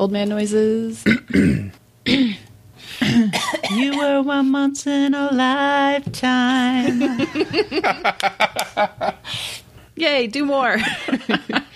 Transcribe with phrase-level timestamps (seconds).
[0.00, 1.04] Old man noises.
[3.70, 7.00] You were one once in a lifetime.
[9.96, 10.76] Yay, do more.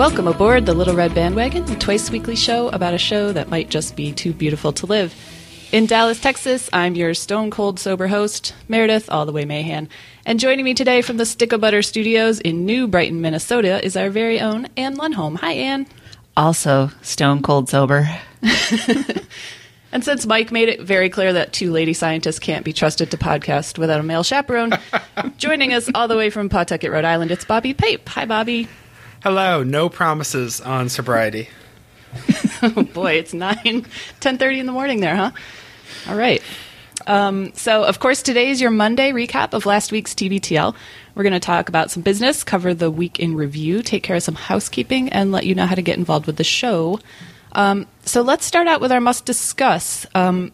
[0.00, 3.68] Welcome aboard the Little Red Bandwagon, a twice weekly show about a show that might
[3.68, 5.14] just be too beautiful to live.
[5.72, 9.90] In Dallas, Texas, I'm your stone cold sober host, Meredith, all the way Mahan.
[10.24, 13.94] And joining me today from the Stick of Butter Studios in New Brighton, Minnesota, is
[13.94, 15.36] our very own Anne Lundholm.
[15.36, 15.86] Hi, Anne.
[16.34, 18.08] Also, stone cold sober.
[19.92, 23.16] And since Mike made it very clear that two lady scientists can't be trusted to
[23.16, 24.78] podcast without a male chaperone,
[25.36, 28.08] joining us all the way from Pawtucket, Rhode Island, it's Bobby Pape.
[28.10, 28.68] Hi, Bobby.
[29.22, 31.50] Hello, no promises on sobriety.
[32.62, 35.30] Oh boy, it's 9, 10.30 in the morning there, huh?
[36.08, 36.42] All right.
[37.06, 40.74] Um, so, of course, today is your Monday recap of last week's TBTL.
[41.14, 44.22] We're going to talk about some business, cover the week in review, take care of
[44.22, 46.98] some housekeeping, and let you know how to get involved with the show.
[47.52, 50.06] Um, so, let's start out with our must discuss.
[50.14, 50.50] Um,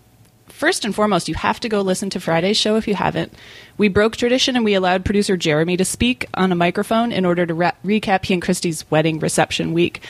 [0.56, 3.32] first and foremost, you have to go listen to Friday's show if you haven't.
[3.76, 7.46] We broke tradition and we allowed producer Jeremy to speak on a microphone in order
[7.46, 10.00] to ra- recap he and Christy's wedding reception week,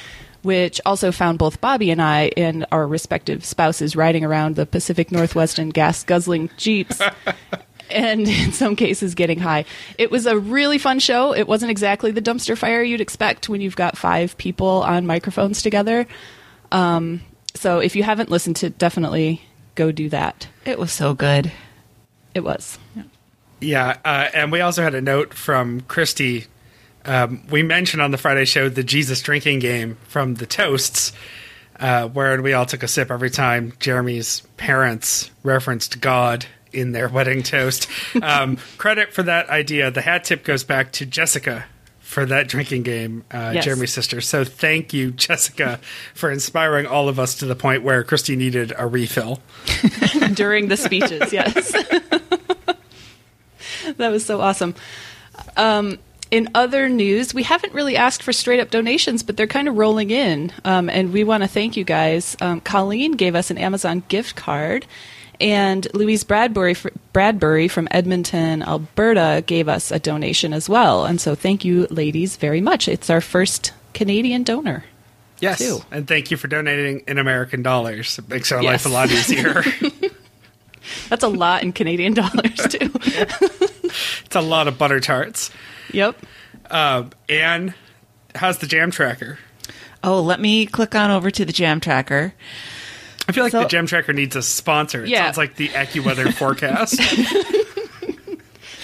[0.43, 5.11] which also found both Bobby and I and our respective spouses riding around the Pacific
[5.11, 7.03] Northwest in gas guzzling Jeeps.
[7.89, 9.65] And in some cases, getting high.
[9.97, 11.33] It was a really fun show.
[11.33, 15.63] It wasn't exactly the dumpster fire you'd expect when you've got five people on microphones
[15.63, 16.09] together.
[16.73, 17.23] Um,
[17.55, 19.46] so if you haven't listened to, definitely
[19.77, 20.49] go do that.
[20.65, 21.53] It was so good.
[22.35, 22.79] It was.
[23.61, 26.47] Yeah, uh, and we also had a note from Christy.
[27.05, 31.13] Um, we mentioned on the Friday show the Jesus drinking game from the Toasts,
[31.79, 37.09] uh, where we all took a sip every time Jeremy's parents referenced God in their
[37.11, 37.89] wedding toast.
[38.21, 39.91] Um, credit for that idea.
[39.91, 41.65] The hat tip goes back to Jessica
[42.17, 43.67] for that drinking game, uh, Yes.
[43.67, 44.23] Jeremy's sister.
[44.23, 45.79] So thank you, Jessica,
[46.15, 49.43] for inspiring all of us to the point where Christy needed a refill.
[50.33, 51.31] during the speeches.
[51.31, 51.73] Yes,
[53.99, 54.75] that was so awesome.
[55.59, 55.99] Um,
[56.31, 59.77] in other news, we haven't really asked for straight up donations, but they're kind of
[59.77, 62.35] rolling in, um, and we want to thank you guys.
[62.41, 64.87] Um, Colleen gave us an Amazon gift card.
[65.41, 71.05] And Louise Bradbury, fr- Bradbury from Edmonton, Alberta, gave us a donation as well.
[71.05, 72.89] And so, thank you, ladies, very much.
[72.89, 74.85] It's our first Canadian donor.
[75.41, 75.81] Yes, too.
[75.91, 78.19] and thank you for donating in American dollars.
[78.19, 78.87] It makes our Yes.
[78.87, 79.63] life a lot easier.
[81.11, 82.91] That's a lot in Canadian dollars, too.
[83.05, 85.51] it's a lot of butter tarts.
[85.93, 86.17] yep.
[86.71, 87.75] Uh, Anne,
[88.35, 89.39] how's the jam tracker?
[90.03, 92.33] Oh, let me click on over to the Jam Tracker.
[93.29, 95.03] I feel like So- the jam tracker needs a sponsor.
[95.05, 95.25] It Yeah.
[95.25, 96.97] sounds like the AccuWeather forecast.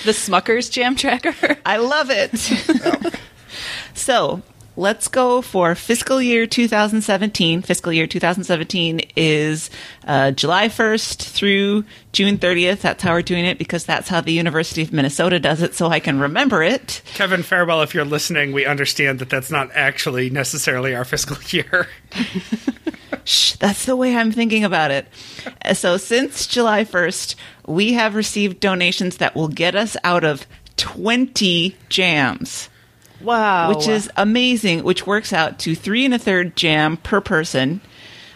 [0.04, 1.56] The Smuckers Jam Tracker.
[1.64, 2.36] I love it.
[3.94, 4.42] so
[4.76, 7.62] let's go for fiscal year 2017.
[7.62, 9.70] Fiscal year 2017 is
[10.06, 12.80] uh, July 1st through June 30th.
[12.80, 15.88] That's how we're doing it because that's how the University of Minnesota does it, so
[15.88, 17.02] I can remember it.
[17.14, 21.88] Kevin Farewell, if you're listening, we understand that that's not actually necessarily our fiscal year.
[23.24, 25.06] Shh, that's the way I'm thinking about it.
[25.64, 27.34] Uh, So since July 1st,
[27.66, 30.46] we have received donations that will get us out of
[30.76, 32.68] 20 jams.
[33.22, 33.74] Wow.
[33.74, 37.80] which is amazing, which works out to three and a third jam per person.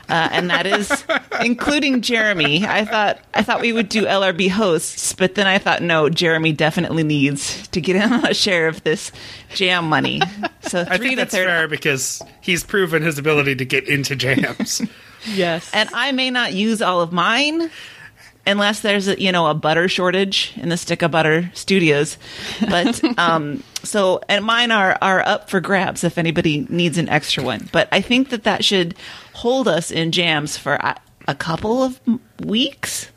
[0.08, 1.04] Uh, and that is
[1.44, 2.64] including Jeremy.
[2.64, 6.52] I thought I thought we would do LRB hosts, but then I thought no, Jeremy
[6.52, 9.10] definitely needs to get in on a share of this
[9.54, 10.20] jam money.
[10.62, 13.64] So three I think and a that's third, fair because he's proven his ability to
[13.64, 14.80] get into jams.
[15.26, 15.68] yes.
[15.74, 17.68] and I may not use all of mine
[18.46, 22.18] unless there's a you know a butter shortage in the stick of butter studios.
[22.60, 27.42] But um so and mine are are up for grabs if anybody needs an extra
[27.42, 27.68] one.
[27.72, 28.94] But i think that that should
[29.32, 30.96] hold us in jams for a,
[31.28, 32.00] a couple of
[32.40, 33.10] weeks?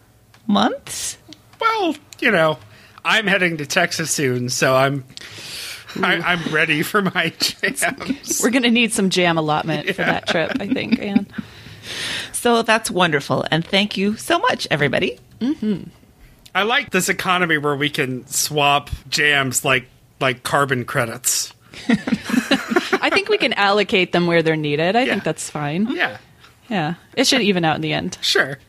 [0.47, 1.17] Months?
[1.61, 2.57] Well, you know,
[3.05, 5.03] I'm heading to Texas soon, so I'm
[5.95, 8.41] I, I'm ready for my jams.
[8.43, 11.27] We're going to need some jam allotment for that trip, I think, Anne.
[12.39, 15.19] So that's wonderful and thank you so much everybody
[16.55, 19.87] I like this economy where we can swap jams like
[20.19, 21.53] like carbon credits.
[21.89, 24.95] I think we can allocate them where they're needed.
[24.97, 25.11] I Yeah.
[25.13, 25.87] think that's fine.
[25.91, 26.17] Yeah,
[26.69, 26.95] Yeah.
[27.15, 28.17] It should even out in the end.
[28.21, 28.59] sure.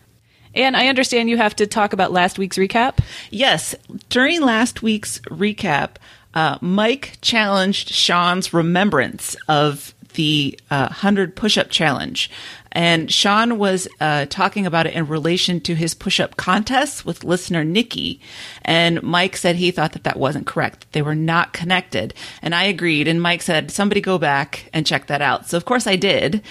[0.55, 2.99] And I understand you have to talk about last week's recap.
[3.31, 3.75] Yes,
[4.11, 5.91] during last week's recap,
[6.35, 12.31] uh, Mike challenged Sean's remembrance of the uh, 100 push up challenge.
[12.73, 17.25] And Sean was uh, talking about it in relation to his push up contests with
[17.25, 18.21] listener Nikki.
[18.63, 20.87] And Mike said he thought that that wasn't correct.
[20.93, 22.15] They were not connected.
[22.43, 23.09] And I agreed.
[23.09, 25.49] And Mike said, somebody go back and check that out.
[25.49, 26.43] So, of course, I did.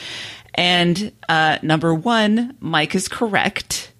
[0.56, 3.94] And uh, number one, Mike is correct.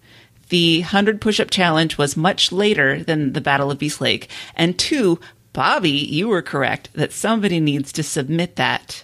[0.50, 4.30] The 100 push up challenge was much later than the Battle of Beast Lake.
[4.56, 5.20] And two,
[5.54, 9.04] Bobby, you were correct that somebody needs to submit that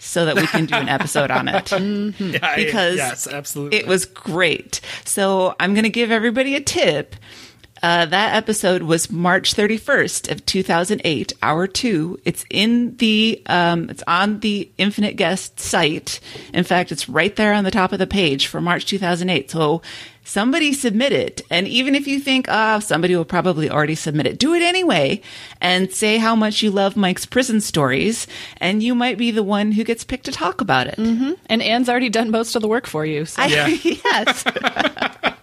[0.00, 1.70] so that we can do an episode on it.
[2.20, 3.78] Yeah, Because yes, absolutely.
[3.78, 4.80] It was great.
[5.04, 7.14] So I'm going to give everybody a tip.
[7.82, 12.18] Uh, that episode was March 31st of 2008, hour two.
[12.26, 16.20] It's in the, um, it's on the Infinite Guest site.
[16.52, 19.50] In fact, it's right there on the top of the page for March 2008.
[19.50, 19.80] So
[20.24, 21.42] somebody submit it.
[21.50, 25.20] And even if you think, ah, somebody will probably already submit it, do it anyway
[25.60, 28.26] and say how much you love Mike's prison stories.
[28.58, 30.96] And you might be the one who gets picked to talk about it.
[30.98, 33.24] And Anne's already done most of the work for you.
[33.24, 33.42] So.
[33.42, 33.66] I- Yeah.
[33.82, 34.44] yes.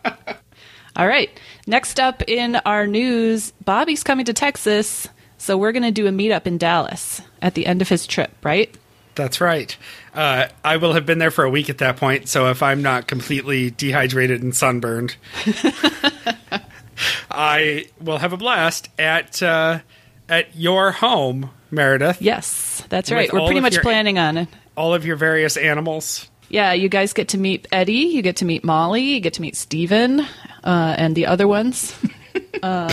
[0.95, 1.29] All right.
[1.67, 5.07] Next up in our news, Bobby's coming to Texas.
[5.37, 8.31] So we're going to do a meetup in Dallas at the end of his trip,
[8.43, 8.73] right?
[9.13, 9.75] That's right.
[10.17, 12.81] Uh, I will have been there for a week at that point, so if I'm
[12.81, 15.15] not completely dehydrated and sunburned,
[17.31, 19.81] I will have a blast at uh,
[20.27, 22.19] at your home, Meredith.
[22.19, 23.31] Yes, that's right.
[23.31, 24.49] We're pretty much your- planning on it.
[24.75, 26.27] All of your various animals.
[26.49, 29.41] Yeah, you guys get to meet Eddie, you get to meet Molly, you get to
[29.43, 30.21] meet Steven,
[30.63, 31.95] uh, and the other ones.
[32.63, 32.89] um,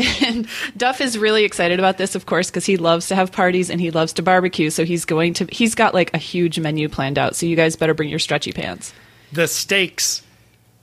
[0.26, 3.70] and Duff is really excited about this, of course, because he loves to have parties
[3.70, 4.70] and he loves to barbecue.
[4.70, 7.36] So he's going to, he's got like a huge menu planned out.
[7.36, 8.92] So you guys better bring your stretchy pants.
[9.32, 10.22] The steaks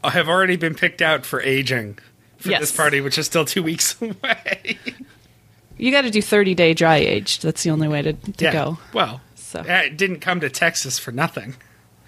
[0.03, 1.97] have already been picked out for aging
[2.37, 2.59] for Yes.
[2.61, 4.77] this party, which is still two weeks away.
[5.77, 7.43] You got to do 30 day dry aged.
[7.43, 8.77] That's the only way to, to go.
[8.93, 9.63] Well, So.
[9.67, 11.55] it didn't come to Texas for nothing.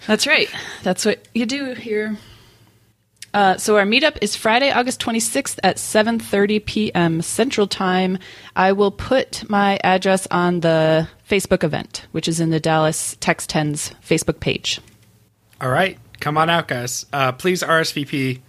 [0.06, 0.48] That's right.
[0.82, 2.16] That's what you do here.
[3.32, 7.22] Uh, so our meetup is Friday, August 26th at 7:30 p.m.
[7.22, 8.18] Central Time.
[8.56, 13.46] I will put my address on the Facebook event, which is in the Dallas Tex
[13.46, 14.80] 10's Facebook page.
[15.60, 17.06] All right, come on out, guys.
[17.12, 18.40] Uh, please RSVP.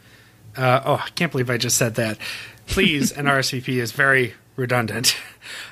[0.57, 2.17] Uh, oh, I can't believe I just said that.
[2.67, 5.15] Please, an RSVP is very redundant.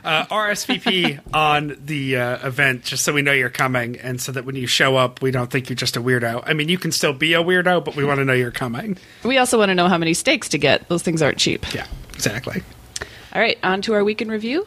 [0.04, 4.46] Uh, RSVP on the uh, event just so we know you're coming, and so that
[4.46, 6.44] when you show up, we don't think you're just a weirdo.
[6.46, 8.98] I mean, you can still be a weirdo, but we want to know you're coming.
[9.24, 10.88] We also want to know how many steaks to get.
[10.90, 11.74] Those things aren't cheap.
[11.74, 12.64] Yeah, exactly.
[13.34, 14.66] All right, on to our weekend review.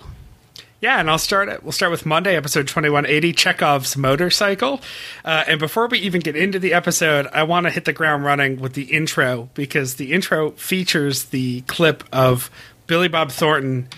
[0.82, 1.62] Yeah, and I'll start it.
[1.62, 4.80] We'll start with Monday, episode 2180, Chekhov's motorcycle.
[5.24, 8.24] Uh, and before we even get into the episode, I want to hit the ground
[8.24, 12.50] running with the intro because the intro features the clip of
[12.88, 13.88] Billy Bob Thornton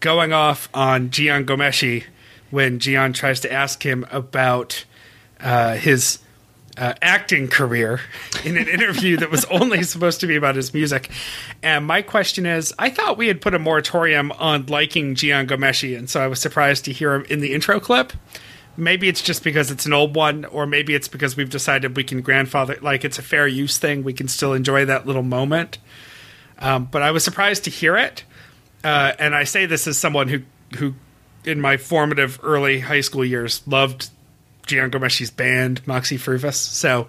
[0.00, 2.04] going off on Jian Ghomeshi
[2.50, 4.84] when Jian tries to ask him about
[5.40, 6.18] uh, his
[6.78, 8.00] uh, acting career
[8.44, 11.10] in an interview that was only supposed to be about his music.
[11.62, 15.98] And my question is I thought we had put a moratorium on liking Jian Ghomeshi,
[15.98, 18.12] and so I was surprised to hear him in the intro clip.
[18.76, 22.04] Maybe it's just because it's an old one, or maybe it's because we've decided we
[22.04, 24.04] can grandfather, like it's a fair use thing.
[24.04, 25.78] We can still enjoy that little moment.
[26.60, 28.22] Um, but I was surprised to hear it.
[28.88, 30.40] Uh, and I say this as someone who,
[30.76, 30.94] who,
[31.44, 34.08] in my formative early high school years, loved
[34.66, 36.54] Jian Ghomeshi's band, Moxy Früvous.
[36.54, 37.08] So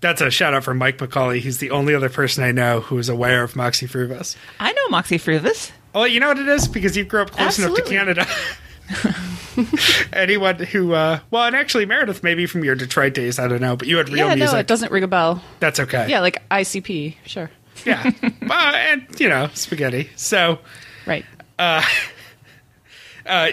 [0.00, 1.40] that's a shout out for Mike McCauley.
[1.40, 4.36] He's the only other person I know who is aware of Moxy Früvous.
[4.60, 5.72] I know Moxy Früvous.
[5.92, 6.68] Oh, you know what it is?
[6.68, 8.24] Because you grew up close enough to Canada.
[10.12, 13.74] Anyone who, uh, well, and actually Meredith, maybe from your Detroit days, I don't know,
[13.74, 14.52] but you had real yeah, music.
[14.52, 15.42] no, it doesn't ring a bell.
[15.58, 16.08] That's okay.
[16.08, 17.50] Yeah, like ICP, sure.
[17.84, 18.12] yeah.
[18.22, 20.10] uh, and you know, spaghetti.
[20.14, 20.60] So,
[21.08, 21.24] Right.
[21.58, 21.82] uh,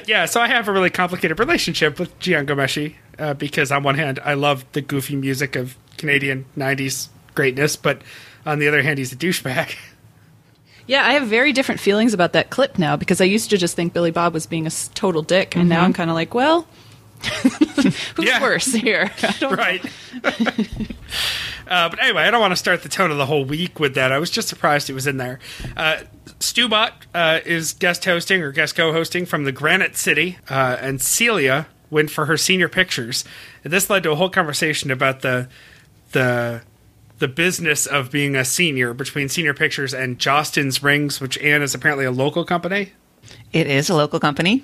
[0.06, 0.26] yeah.
[0.26, 4.20] So I have a really complicated relationship with Jian Ghomeshi uh, because on one hand,
[4.24, 8.02] I love the goofy music of Canadian '90s greatness, but
[8.46, 9.76] on the other hand, he's a douchebag.
[10.88, 13.76] Yeah, I have very different feelings about that clip now because I used to just
[13.76, 16.68] think Billy Bob was being a total dick, and now I'm kind of like, well,
[17.24, 18.40] who's Yeah.
[18.40, 19.10] worse here?
[19.42, 19.84] Right.
[20.24, 23.96] uh, but anyway, I don't want to start the tone of the whole week with
[23.96, 24.12] that.
[24.12, 25.40] I was just surprised it was in there.
[25.76, 26.02] Uh,
[26.40, 31.68] Stubot uh, is guest hosting or guest co-hosting from the Granite City, uh, and Celia
[31.90, 33.24] went for her senior pictures.
[33.64, 35.48] And this led to a whole conversation about the
[36.12, 36.62] the
[37.20, 41.74] the business of being a senior between Senior Pictures and Jostens Rings, which Anne is
[41.74, 42.92] apparently a local company.
[43.54, 44.64] It is a local company.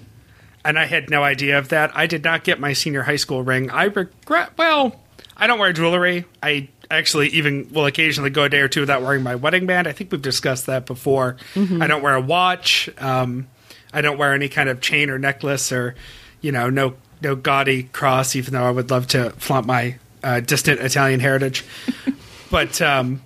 [0.65, 1.91] and I had no idea of that.
[1.95, 3.69] I did not get my senior high school ring.
[3.71, 4.51] I regret.
[4.57, 4.99] Well,
[5.37, 6.25] I don't wear jewelry.
[6.43, 9.87] I actually even will occasionally go a day or two without wearing my wedding band.
[9.87, 11.37] I think we've discussed that before.
[11.81, 12.89] I don't wear a watch.
[12.97, 13.47] Um,
[13.93, 15.95] I don't wear any kind of chain or necklace or,
[16.41, 20.39] you know, no no gaudy cross, even though I would love to flaunt my uh,
[20.39, 21.63] distant Italian heritage.
[22.51, 23.21] but um,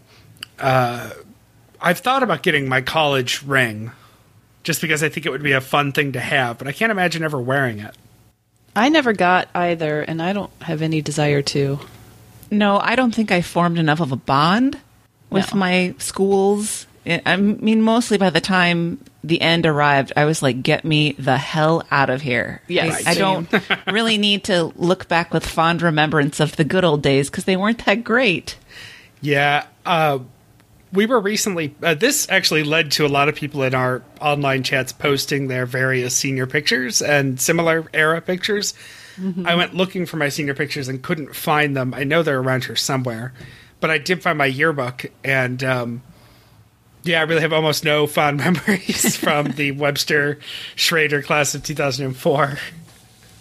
[0.60, 1.10] uh,
[1.79, 3.91] I've thought about getting my college ring
[4.63, 6.91] just because I think it would be a fun thing to have, but I can't
[6.91, 7.95] imagine ever wearing it.
[8.75, 11.79] I never got either, and I don't have any desire to.
[12.58, 14.80] No, I don't think I formed enough of a bond
[15.30, 15.60] with No.
[15.60, 16.88] my schools.
[17.06, 21.14] I I mean, mostly by the time the end arrived, I was like, "Get me
[21.20, 23.48] the hell out of here!" Yes, I, I don't
[23.92, 27.58] really need to look back with fond remembrance of the good old days because they
[27.58, 28.56] weren't that great.
[29.22, 30.20] Yeah, uh,
[30.94, 31.76] we were recently.
[31.84, 35.66] Uh, this actually led to a lot of people in our online chats posting their
[35.66, 38.74] various senior pictures and similar era pictures.
[39.45, 41.93] I went looking for my senior pictures and couldn't find them.
[41.93, 43.34] I know they're around here somewhere,
[43.79, 46.01] but I did find my yearbook, and um,
[47.03, 50.39] yeah, I really have almost no fond memories from the Webster
[50.75, 52.57] Schroeder class of 2004.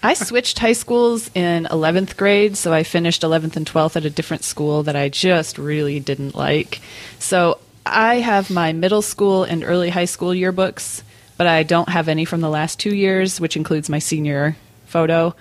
[0.03, 4.11] I switched high schools in 11th grade, so I finished 11th and 12th at a
[4.11, 6.83] different school that I just really didn't like.
[7.19, 11.03] So I have my middle school and early high school yearbooks,
[11.39, 15.35] but I don't have any from the last two years, which includes my senior photo.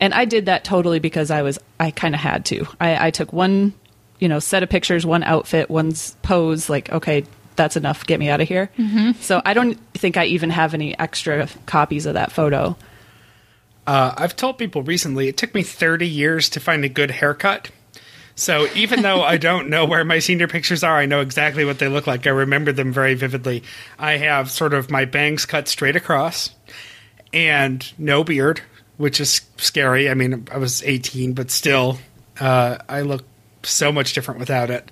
[0.00, 2.66] And I did that totally because I was, I kind of had to.
[2.80, 3.74] I, I took one,
[4.20, 7.24] you know, set of pictures, one outfit, one pose, like, okay,
[7.56, 8.70] that's enough, get me out of here.
[9.20, 12.76] So I don't think I even have any extra copies of that photo.
[13.86, 17.70] Uh, I've told people recently it took me 30 years to find a good haircut.
[18.36, 21.80] So even though I don't know where my senior pictures are, I know exactly what
[21.80, 22.24] they look like.
[22.24, 23.64] I remember them very vividly.
[23.98, 26.50] I have sort of my bangs cut straight across
[27.32, 28.60] and no beard,
[28.98, 30.10] which is scary.
[30.10, 31.98] I mean, I was 18, but still,
[32.38, 33.24] uh, I look
[33.62, 34.90] so much different without it.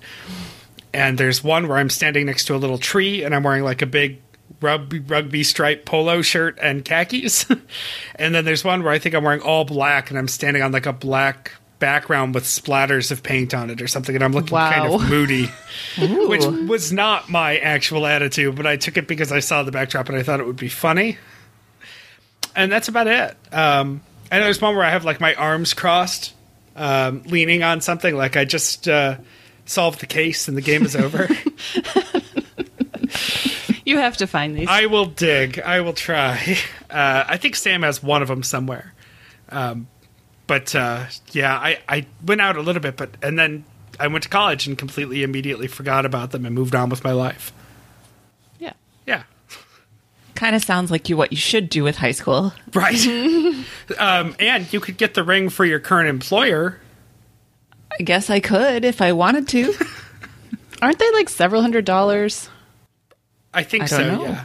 [0.93, 3.81] And there's one where I'm standing next to a little tree and I'm wearing like
[3.81, 4.21] a big
[4.61, 7.45] rugby, rugby stripe polo shirt and khakis.
[8.15, 10.71] and then there's one where I think I'm wearing all black and I'm standing on
[10.71, 14.57] like a black background with splatters of paint on it or something and I'm looking
[14.57, 15.51] kind of moody.
[15.97, 20.09] Which was not my actual attitude, but I took it because I saw the backdrop
[20.09, 21.17] and I thought it would be funny.
[22.57, 23.37] And that's about it.
[23.53, 26.33] Um, and there's one where I have like my arms crossed,
[26.75, 29.17] um, leaning on something, like I just uh,
[29.65, 31.29] solved the case and the game is over.
[33.87, 34.67] You have to find these.
[34.67, 35.59] I will dig.
[35.61, 36.57] I will try.
[36.89, 38.93] Uh, I think Sam has one of them somewhere.
[39.47, 39.87] Um,
[40.45, 43.63] but uh, yeah, I, I went out a little bit, but and then
[43.97, 47.13] I went to college and completely immediately forgot about them and moved on with my
[47.13, 47.53] life.
[50.37, 52.53] Kind of sounds like you what you should do with high school.
[52.71, 52.95] Right.
[53.97, 56.79] um, and you could get the ring for your current employer.
[57.99, 59.73] I guess I could if I wanted to.
[60.83, 62.51] Aren't they like several hundred dollars?
[63.51, 64.15] I think I so.
[64.15, 64.23] know.
[64.25, 64.43] Yeah.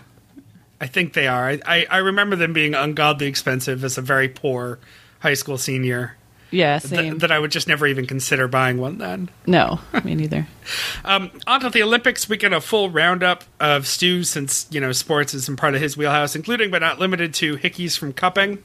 [0.80, 1.46] I think they are.
[1.46, 4.78] I, I, I remember them being ungodly expensive as a very poor
[5.20, 6.16] high school senior.
[6.52, 7.18] Yeah, Th- same.
[7.18, 9.30] that I would just never even consider buying one then.
[9.46, 10.46] no, me neither.
[11.04, 12.28] Um, on to the Olympics.
[12.28, 15.80] We get a full roundup of Stu since, you know, sports is in part of
[15.80, 18.62] his wheelhouse, including but not limited to hickeys from cupping,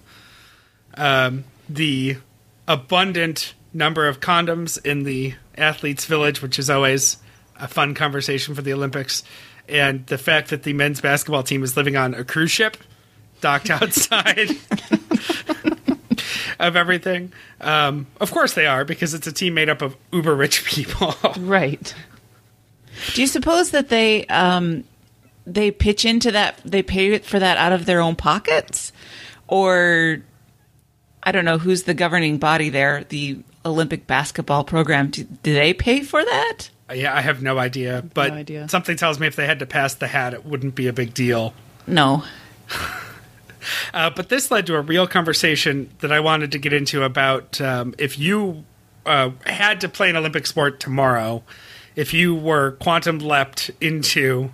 [0.96, 2.17] um, the
[2.67, 7.17] abundant number of condoms in the athletes' village, which is always
[7.60, 9.24] a fun conversation for the Olympics,
[9.67, 12.77] and the fact that the men's basketball team is living on a cruise ship
[13.41, 14.51] docked outside
[16.60, 17.32] of everything.
[17.62, 21.16] Um, of course they are, because it's a team made up of uber rich people.
[21.38, 21.94] Right.
[23.14, 24.84] Do you suppose that they um,
[25.46, 26.60] they pitch into that?
[26.66, 28.92] They pay for that out of their own pockets,
[29.48, 30.20] or
[31.24, 33.04] I don't know who's the governing body there.
[33.08, 35.10] The Olympic basketball program.
[35.12, 36.70] Do, do they pay for that?
[36.94, 38.70] Yeah, I have no idea, but idea.
[38.70, 41.14] something tells me if they had to pass the hat, it wouldn't be a big
[41.14, 41.54] deal.
[41.86, 42.24] No.
[43.94, 47.60] Uh, but this led to a real conversation that I wanted to get into about
[47.62, 48.64] um, if you
[49.06, 51.44] uh, had to play an Olympic sport tomorrow,
[51.96, 54.52] if you were quantum leapt into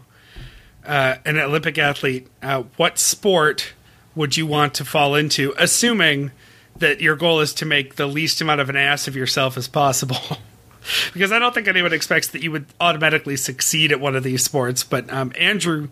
[0.86, 3.74] uh, an Olympic athlete, uh, what sport
[4.15, 6.32] would you want to fall into, assuming
[6.77, 9.67] that your goal is to make the least amount of an ass of yourself as
[9.67, 10.17] possible?
[11.13, 14.43] because I don't think anyone expects that you would automatically succeed at one of these
[14.43, 14.84] sports.
[14.84, 15.89] But um, Andrew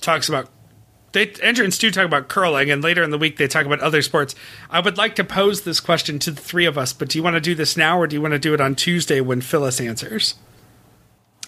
[0.00, 0.48] talks about
[1.12, 3.80] they Andrew and Stu talk about curling, and later in the week they talk about
[3.80, 4.34] other sports.
[4.70, 7.22] I would like to pose this question to the three of us, but do you
[7.22, 9.40] want to do this now, or do you want to do it on Tuesday when
[9.40, 10.34] Phyllis answers?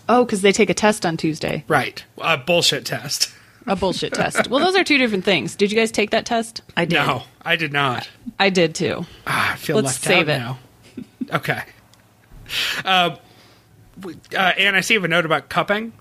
[0.09, 1.65] Oh, because they take a test on Tuesday.
[1.69, 3.33] Right, a bullshit test.
[3.67, 4.49] A bullshit test.
[4.49, 5.55] Well, those are two different things.
[5.55, 6.63] Did you guys take that test?
[6.77, 6.97] I did.
[6.97, 8.09] No, I did not.
[8.39, 9.05] I did too.
[9.27, 10.59] Ah, I feel Let's left save out
[10.97, 11.05] it.
[11.29, 11.37] now.
[11.37, 11.63] Okay.
[12.85, 13.17] Uh,
[14.05, 15.93] uh, and I see you have a note about cupping.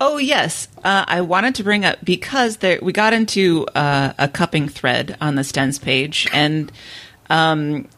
[0.00, 4.28] Oh yes, uh, I wanted to bring up because there, we got into uh, a
[4.28, 6.70] cupping thread on the Stens page, and
[7.30, 7.88] um,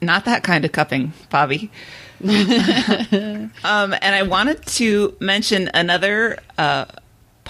[0.00, 1.70] not that kind of cupping, Bobby.
[2.22, 2.30] um,
[3.64, 6.84] and I wanted to mention another uh,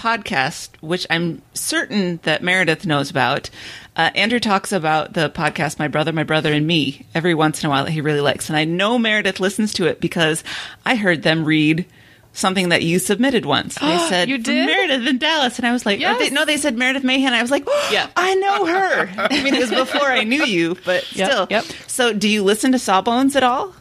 [0.01, 3.49] podcast, which I'm certain that Meredith knows about.
[3.95, 7.67] Uh, Andrew talks about the podcast My Brother, My Brother, and Me every once in
[7.67, 8.49] a while that he really likes.
[8.49, 10.43] And I know Meredith listens to it because
[10.85, 11.85] I heard them read
[12.33, 13.75] something that you submitted once.
[13.75, 14.65] They said, You did?
[14.65, 15.57] Meredith in Dallas.
[15.57, 16.17] And I was like, Yes.
[16.19, 17.33] they, no, they said Meredith Mahan.
[17.33, 18.07] I was like, Yeah.
[18.15, 19.09] I know her.
[19.17, 21.47] I mean, it was before I knew you, but Yep, still.
[21.49, 21.65] yep.
[21.87, 23.73] So do you listen to Sawbones at all?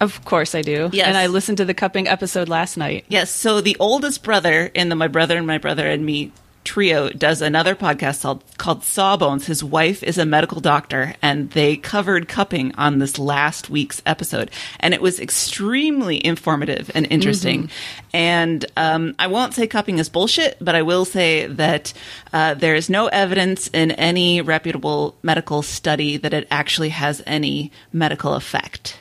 [0.00, 0.90] Of course I do.
[0.92, 1.08] Yes.
[1.08, 3.04] And I listened to the cupping episode last night.
[3.08, 3.30] Yes.
[3.30, 6.30] So the oldest brother in the My Brother and My Brother and Me
[6.68, 9.46] trio does another podcast called, called Sawbones.
[9.46, 14.50] His wife is a medical doctor, and they covered cupping on this last week's episode,
[14.78, 17.70] and it was extremely informative and interesting.
[18.12, 21.94] And um, I won't say cupping is bullshit, but I will say that
[22.34, 27.72] uh, there is no evidence in any reputable medical study that it actually has any
[27.94, 28.98] medical effect.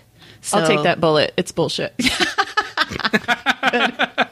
[0.53, 1.33] I'll take that bullet.
[1.35, 1.93] It's bullshit.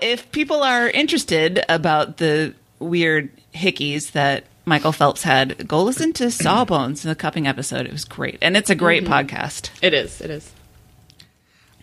[0.00, 6.12] so if people are interested about the weird hickeys that Michael Phelps had, go listen
[6.14, 7.86] to Sawbones, in the cupping episode.
[7.86, 8.38] It was great.
[8.42, 9.70] And it's a great podcast.
[9.82, 10.20] it is.
[10.20, 10.52] It is.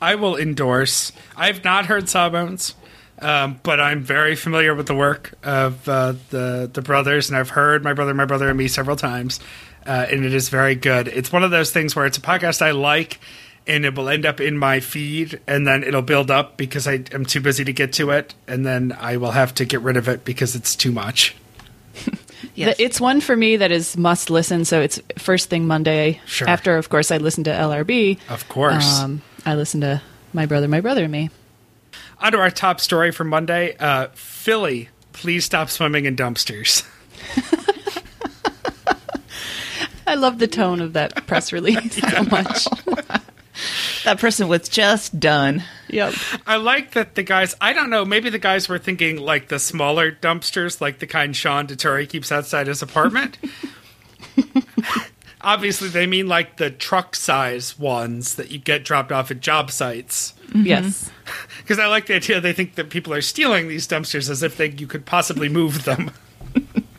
[0.02, 1.12] I will endorse.
[1.36, 2.76] I've not heard Sawbones,
[3.20, 7.50] um, but I'm very familiar with the work of uh, the the brothers, and I've
[7.50, 9.40] heard my brother, my brother, and me several times,
[9.88, 11.08] uh, and it is very good.
[11.08, 13.20] It's one of those things where it's a podcast I like,
[13.68, 17.04] and it will end up in my feed, and then it'll build up because I
[17.12, 19.98] am too busy to get to it, and then I will have to get rid
[19.98, 21.36] of it because it's too much.
[22.54, 22.76] Yes.
[22.80, 24.66] It's one for me that is must listen.
[24.66, 26.22] So it's first thing Monday.
[26.26, 26.48] Sure.
[26.48, 28.18] After, of course, I listen to LRB.
[28.30, 29.00] Of course.
[29.00, 30.02] Um, I listen to
[30.34, 31.30] My Brother, My Brother, and Me.
[32.20, 36.84] Onto our top story for Monday: uh, Philly, please stop swimming in dumpsters.
[40.08, 42.68] I love the tone of that press release so much.
[44.04, 45.64] That person was just done.
[45.90, 46.14] Yep.
[46.46, 47.56] I like that the guys.
[47.62, 48.06] I don't know.
[48.06, 52.32] Maybe the guys were thinking like the smaller dumpsters, like the kind Sean Dettori keeps
[52.32, 53.38] outside his apartment.
[55.42, 59.72] Obviously, they mean like the truck size ones that you get dropped off at job
[59.72, 60.34] sites.
[60.48, 60.66] Mm-hmm.
[60.66, 61.12] Yes.
[61.58, 64.56] Because I like the idea they think that people are stealing these dumpsters as if
[64.56, 66.12] they you could possibly move them.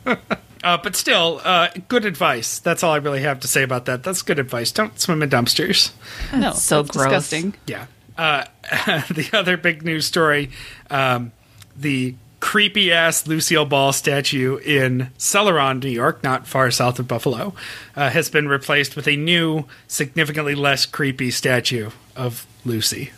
[0.63, 2.59] uh, but still, uh, good advice.
[2.59, 4.03] That's all I really have to say about that.
[4.03, 4.71] That's good advice.
[4.71, 5.91] Don't swim in dumpsters.
[6.33, 7.05] No, so that's gross.
[7.05, 7.55] disgusting.
[7.67, 7.85] Yeah.
[8.17, 8.45] Uh,
[9.09, 10.51] the other big news story
[10.89, 11.31] um,
[11.75, 17.53] the creepy ass Lucille Ball statue in Celoron, New York, not far south of Buffalo,
[17.95, 23.11] uh, has been replaced with a new, significantly less creepy statue of Lucy.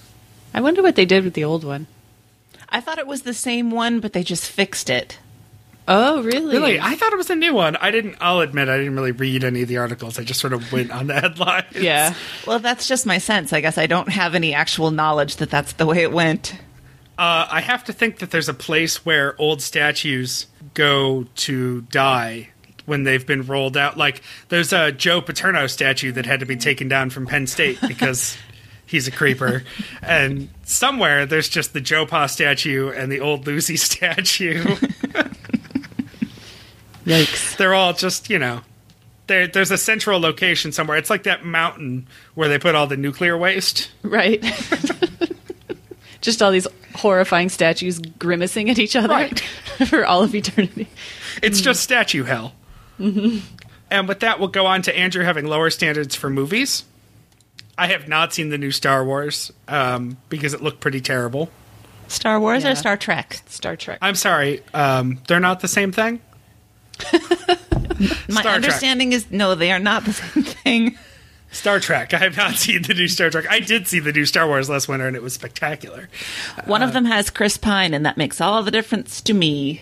[0.54, 1.88] I wonder what they did with the old one.
[2.70, 5.20] I thought it was the same one, but they just fixed it.
[5.88, 6.56] Oh, really?
[6.56, 7.76] Really, I thought it was a new one.
[7.78, 8.16] I didn't.
[8.22, 10.20] I'll admit, I didn't really read any of the articles.
[10.20, 11.66] I just sort of went on the headlines.
[11.76, 12.14] yeah.
[12.46, 13.52] Well, that's just my sense.
[13.52, 16.54] I guess I don't have any actual knowledge that that's the way it went.
[17.18, 22.50] Uh, I have to think that there's a place where old statues go to die
[22.86, 23.98] when they've been rolled out.
[23.98, 27.80] Like there's a Joe Paterno statue that had to be taken down from Penn State
[27.88, 28.38] because
[28.86, 29.64] he's a creeper,
[30.02, 34.76] and somewhere there's just the Joe Pa statue and the old Lucy statue.
[37.06, 37.56] Yikes.
[37.58, 38.62] They're all just you know.
[39.28, 40.98] There's a central location somewhere.
[40.98, 43.90] It's like that mountain where they put all the nuclear waste.
[44.04, 44.44] Right.
[46.22, 49.40] Just all these horrifying statues grimacing at each other Right.
[49.88, 50.88] for all of eternity.
[51.42, 52.54] It's just statue hell.
[53.00, 56.84] And with that, we'll go on to Andrew having lower standards for movies.
[57.78, 61.50] I have not seen the new Star Wars um, because it looked pretty terrible.
[62.08, 62.74] Star Wars Yeah.
[62.74, 63.42] or Star Trek?
[63.48, 63.98] Star Trek.
[64.02, 66.20] I'm sorry, um, they're not the same thing.
[68.28, 68.56] My Star Trek.
[68.56, 70.98] understanding is no, they are not the same thing.
[71.52, 72.14] Star Trek.
[72.14, 73.46] I have not seen the new Star Trek.
[73.50, 76.08] I did see the new Star Wars last winter, and it was spectacular.
[76.66, 79.82] One of them has Chris Pine, and that makes all the difference to me.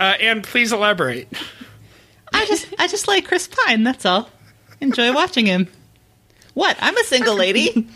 [0.00, 1.28] Uh, and please elaborate.
[2.32, 3.84] I just, I just like Chris Pine.
[3.84, 4.30] That's all.
[4.80, 5.68] Enjoy watching him.
[6.54, 6.76] What?
[6.80, 7.88] I'm a single lady.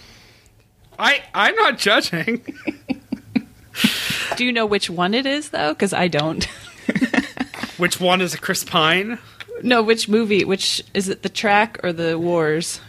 [0.98, 2.42] I I'm not judging.
[4.36, 5.72] Do you know which one it is, though?
[5.72, 6.46] Because I don't.
[7.78, 9.18] Which one is a Chris Pine?
[9.62, 10.44] no, which movie?
[10.44, 11.22] Which is it?
[11.22, 12.80] The Track or the Wars?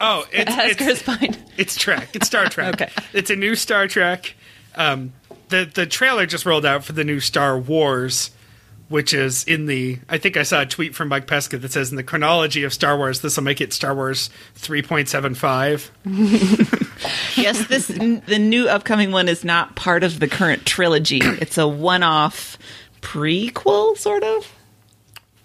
[0.00, 1.36] Oh, It it's, has it's, Chris Pine.
[1.56, 2.08] It's Trek.
[2.14, 2.74] It's Star Trek.
[2.80, 2.90] Okay.
[3.12, 4.34] It's a new Star Trek.
[4.74, 5.12] Um,
[5.48, 8.30] the the trailer just rolled out for the new Star Wars,
[8.88, 9.98] which is in the.
[10.08, 12.72] I think I saw a tweet from Mike Pesca that says in the chronology of
[12.72, 15.90] Star Wars, this will make it Star Wars 3.75.
[17.36, 21.20] yes, this the new upcoming one is not part of the current trilogy.
[21.22, 22.56] It's a one-off
[23.02, 24.50] prequel, sort of.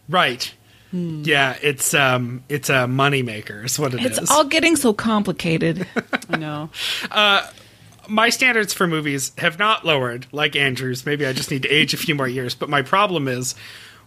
[0.08, 0.54] Right.
[0.93, 3.65] Yeah, it's um, it's a moneymaker.
[3.65, 4.17] Is what it is.
[4.17, 5.86] It's all getting so complicated.
[6.30, 6.70] I know.
[7.12, 7.46] Uh,
[8.08, 11.06] my standards for movies have not lowered like Andrew's.
[11.06, 12.56] Maybe I just need to age a few more years.
[12.56, 13.54] But my problem is,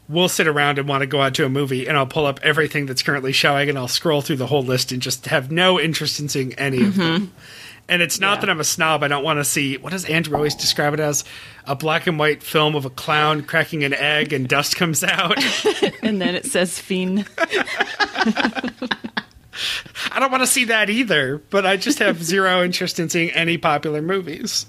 [0.08, 2.40] we'll sit around and want to go out to a movie, and I'll pull up
[2.42, 5.78] everything that's currently showing, and I'll scroll through the whole list and just have no
[5.78, 7.32] interest in seeing any of them.
[7.90, 8.40] And it's not Yeah.
[8.42, 9.03] that I'm a snob.
[9.03, 11.24] I don't want to see what does Andrew always describe it as
[11.66, 15.37] a black and white film of a clown cracking an egg and dust comes out.
[16.03, 17.26] And then it says fiend.
[20.12, 21.38] I don't want to see that either.
[21.50, 24.66] But I just have zero interest in seeing any popular movies.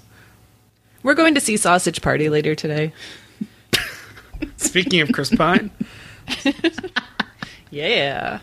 [1.02, 2.92] We're going to see Sausage Party later today.
[4.56, 5.70] Speaking of Chris Pine.
[7.70, 8.40] Yeah.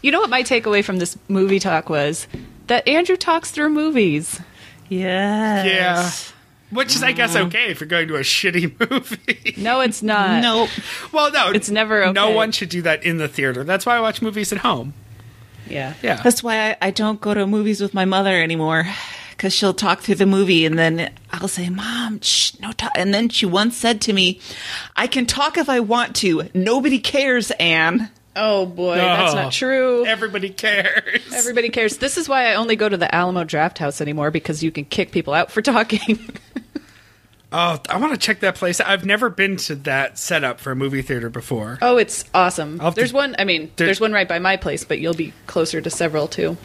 [0.00, 2.26] You know what my takeaway from this movie talk was?
[2.70, 4.40] That Andrew talks through movies.
[4.88, 5.66] yes.
[5.66, 6.76] Yeah.
[6.76, 7.46] Which is, I guess, mm.
[7.48, 9.60] okay if you're going to a shitty movie.
[9.60, 10.40] No, it's not.
[10.40, 10.68] Nope.
[11.10, 13.64] well, no, It's never No one should do that in the theater.
[13.64, 14.94] That's why I watch movies at home.
[15.68, 15.94] Yeah.
[16.00, 18.84] Yeah, That's why I, I don't go to movies with my mother anymore.
[19.30, 23.14] Because she'll talk through the movie, and then I'll say, "Mom, shh, no talk." And
[23.14, 24.38] then she once said to me,
[24.96, 26.50] "I can talk if I want to.
[26.52, 30.06] Nobody cares, Anne." Oh boy, that's not true.
[30.06, 31.20] everybody cares.
[31.34, 31.96] Everybody cares.
[31.98, 35.10] This is why I only go to the Alamo Drafthouse anymore because you can kick
[35.10, 36.18] people out for talking.
[37.52, 38.80] oh, I want to check that place.
[38.80, 41.78] I've never been to that setup for a movie theater before.
[41.82, 42.80] oh, it's awesome.
[42.80, 43.34] I'll have to- There's one.
[43.38, 46.28] I mean, There- there's one right by my place, but you'll be closer to several
[46.28, 46.56] too.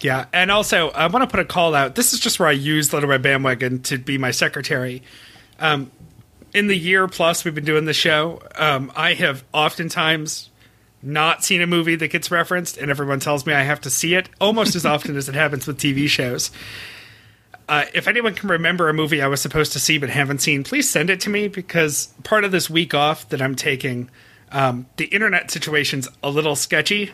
[0.00, 1.94] Yeah, and also I want to put a call out.
[1.94, 5.02] This is just where I use Little Red Bandwagon to be my secretary.
[5.60, 5.92] Um,
[6.52, 10.50] in the year plus we've been doing the show, um, I have oftentimes
[11.02, 14.14] not seen a movie that gets referenced, and everyone tells me I have to see
[14.14, 16.50] it almost as often as it happens with TV shows.
[17.68, 20.64] Uh, if anyone can remember a movie I was supposed to see but haven't seen,
[20.64, 24.10] please send it to me because part of this week off that I'm taking,
[24.50, 27.12] um, the internet situation's a little sketchy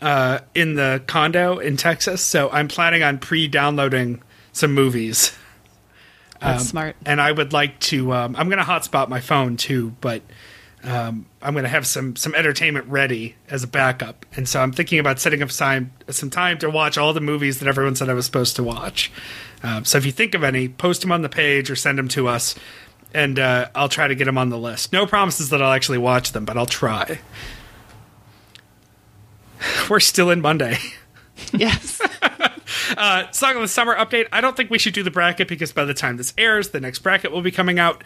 [0.00, 4.22] uh, in the condo in Texas, so I'm planning on pre-downloading
[4.52, 5.36] some movies.
[6.40, 6.96] That's smart.
[7.04, 8.12] And I would like to.
[8.12, 10.22] Um, I'm going to hotspot my phone too, but
[10.86, 14.24] um, I'm going to have some some entertainment ready as a backup.
[14.36, 17.58] And so I'm thinking about setting up time some time to watch all the movies
[17.58, 19.10] that everyone said I was supposed to watch.
[19.62, 22.06] Um, so if you think of any, post them on the page or send them
[22.08, 22.54] to us,
[23.12, 24.92] and uh, I'll try to get them on the list.
[24.92, 27.18] No promises that I'll actually watch them, but I'll try.
[29.90, 30.78] We're still in Monday.
[31.52, 32.00] yes.
[32.96, 34.26] Uh, Song of the Summer update.
[34.32, 36.80] I don't think we should do the bracket because by the time this airs, the
[36.80, 38.02] next bracket will be coming out.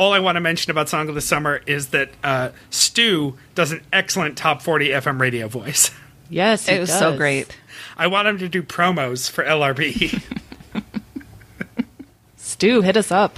[0.00, 3.70] All I want to mention about Song of the Summer is that uh, Stu does
[3.70, 5.90] an excellent top 40 FM radio voice.
[6.30, 6.66] Yes.
[6.66, 7.54] he It was so great.
[7.98, 10.22] I want him to do promos for LRB.
[12.38, 13.36] Stu, hit us up.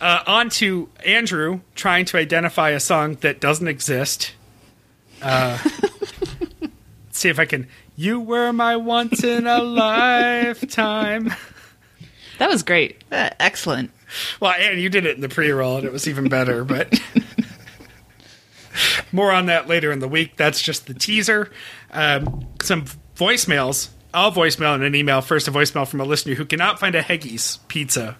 [0.00, 4.32] uh, on to Andrew trying to identify a song that doesn't exist.
[5.20, 5.58] Uh,
[7.10, 7.68] see if I can.
[7.94, 11.30] You were my once in a lifetime.
[12.38, 13.04] That was great.
[13.12, 13.90] Uh, excellent.
[14.40, 16.64] Well, and you did it in the pre-roll, and it was even better.
[16.64, 17.00] But
[19.12, 20.36] more on that later in the week.
[20.36, 21.50] That's just the teaser.
[21.90, 22.84] Um, some
[23.16, 23.88] voicemails.
[24.14, 25.20] I'll voicemail and an email.
[25.20, 28.16] First, a voicemail from a listener who cannot find a Heggie's pizza,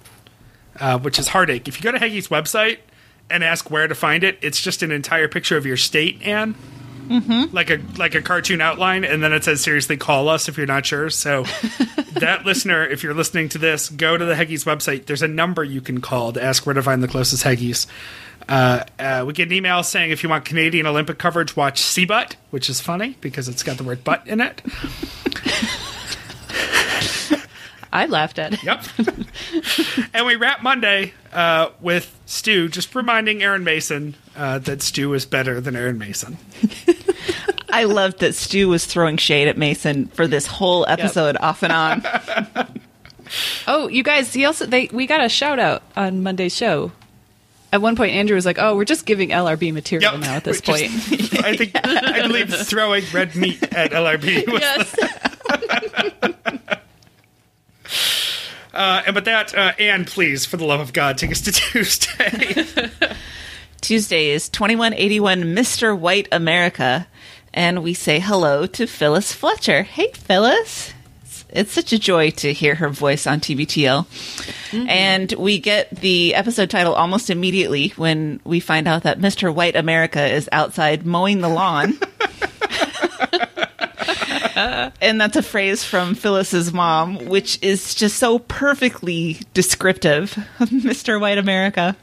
[0.81, 1.69] uh, which is heartache.
[1.69, 2.79] If you go to Heggie's website
[3.29, 6.55] and ask where to find it, it's just an entire picture of your state, Anne.
[7.13, 7.55] Mm-hmm.
[7.55, 10.67] Like a like a cartoon outline, and then it says "Seriously, call us if you're
[10.67, 11.43] not sure." So,
[12.15, 15.05] that listener, if you're listening to this, go to the Heggie's website.
[15.05, 17.87] There's a number you can call to ask where to find the closest Heggie's.
[18.49, 22.37] Uh, uh, we get an email saying if you want Canadian Olympic coverage, watch Seabutt,
[22.51, 24.63] which is funny because it's got the word "butt" in it.
[27.93, 28.63] I laughed at it.
[28.63, 28.85] Yep.
[30.15, 35.27] and we wrap Monday uh, with Stu just reminding Aaron Mason uh, that Stu is
[35.27, 36.39] better than Aaron Mason.
[37.71, 41.73] I loved that Stu was throwing shade at Mason for this whole episode, off and
[41.73, 42.03] on.
[43.67, 46.93] Oh, you guys, he also they we got a shout out on Monday's show.
[47.73, 50.21] At one point, Andrew was like, "Oh, we're just giving LRB material Yep.
[50.21, 54.53] now at this Just- point." I think I believe throwing red meat at LRB.
[54.53, 54.95] Was, yes.
[58.73, 61.53] Uh, and with that, uh, Anne, please, for the love of God, take us to
[61.53, 62.65] Tuesday.
[63.81, 65.99] Tuesday is 2181 Mr.
[65.99, 67.07] White America,
[67.53, 69.83] and we say hello to Phyllis Fletcher.
[69.83, 70.93] Hey, Phyllis.
[71.23, 74.07] It's, it's such a joy to hear her voice on TBTL.
[74.89, 79.53] And we get the episode title almost immediately when we find out that Mr.
[79.53, 81.99] White America is outside mowing the lawn.
[85.01, 91.21] and that's a phrase from Phyllis's mom, which is just so perfectly descriptive of Mr.
[91.21, 91.97] White America.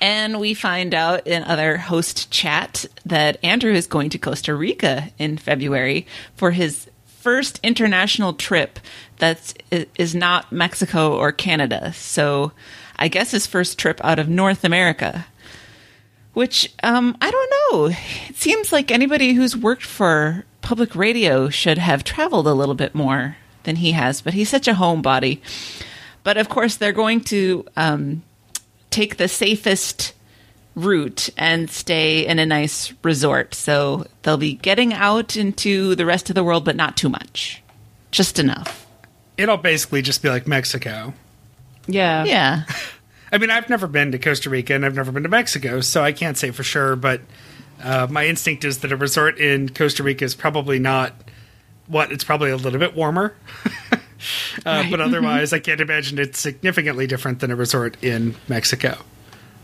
[0.00, 5.10] And we find out in other host chat that Andrew is going to Costa Rica
[5.18, 8.78] in February for his first international trip
[9.18, 9.54] that
[9.98, 11.92] is not Mexico or Canada.
[11.94, 12.52] So
[12.96, 15.26] I guess his first trip out of North America.
[16.34, 17.86] Which um, I don't know.
[18.28, 22.92] It seems like anybody who's worked for public radio should have traveled a little bit
[22.92, 25.38] more than he has, but he's such a homebody.
[26.24, 28.24] But of course, they're going to um,
[28.90, 30.12] take the safest
[30.74, 33.54] route and stay in a nice resort.
[33.54, 37.62] So they'll be getting out into the rest of the world, but not too much.
[38.10, 38.88] Just enough.
[39.36, 41.14] It'll basically just be like Mexico.
[41.86, 42.24] Yeah.
[42.24, 42.64] Yeah.
[43.30, 46.02] I mean, I've never been to Costa Rica and I've never been to Mexico, so
[46.02, 46.96] I can't say for sure.
[46.96, 47.20] But
[47.82, 51.12] uh, my instinct is that a resort in Costa Rica is probably not
[51.86, 53.34] what it's probably a little bit warmer.
[53.92, 53.96] uh,
[54.64, 54.90] Right.
[54.90, 58.98] But otherwise, I can't imagine it's significantly different than a resort in Mexico.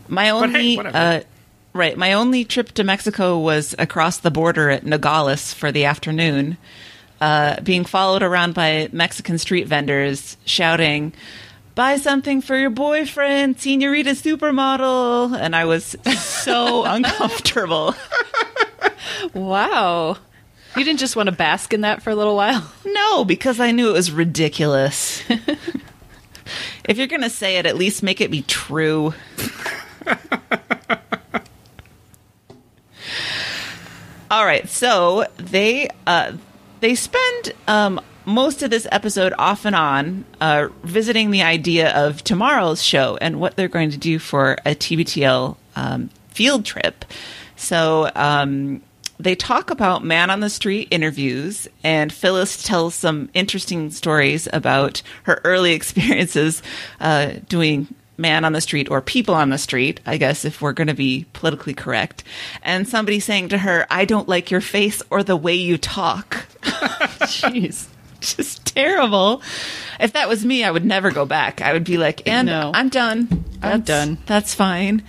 [0.07, 0.97] My hey, only whatever.
[0.97, 1.21] uh,
[1.73, 6.57] right, my only trip to Mexico was across the border at Nogales for the afternoon,
[7.21, 11.13] uh, being followed around by Mexican street vendors shouting,
[11.75, 17.95] "Buy something for your boyfriend, Senorita Supermodel," and I was so uncomfortable.
[19.33, 20.17] Wow.
[20.75, 22.71] You didn't just want to bask in that for a little while?
[22.85, 25.23] No, because I knew it was ridiculous.
[26.85, 29.13] if you're gonna say it, at least make it be true.
[34.31, 36.33] All right, so they uh,
[36.79, 42.23] they spend um, most of this episode off and on uh, visiting the idea of
[42.23, 47.05] tomorrow's show and what they're going to do for a TBTL um, field trip.
[47.55, 48.81] So um,
[49.19, 55.01] they talk about man on the street interviews, and Phyllis tells some interesting stories about
[55.23, 56.61] her early experiences
[56.99, 60.73] uh, doing man on the street or people on the street, I guess, if we're
[60.73, 62.23] going to be politically correct.
[62.61, 66.45] And somebody saying to her, I don't like your face or the way you talk.
[66.63, 67.87] Jeez.
[68.37, 69.41] Just terrible.
[69.99, 71.61] If that was me, I would never go back.
[71.61, 72.71] I would be like, and No.
[72.73, 73.43] I'm done.
[73.61, 74.17] I'm done.
[74.25, 75.03] That's fine.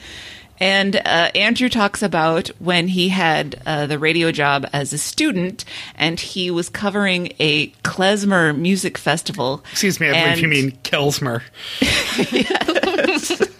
[0.58, 5.64] And uh, Andrew talks about when he had uh, the radio job as a student,
[5.96, 9.64] and he was covering a klezmer music festival.
[9.72, 11.42] Excuse me, I believe you mean Kelsmer.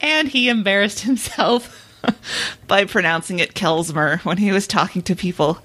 [0.00, 1.80] and he embarrassed himself
[2.66, 5.58] by pronouncing it Kelsmer when he was talking to people.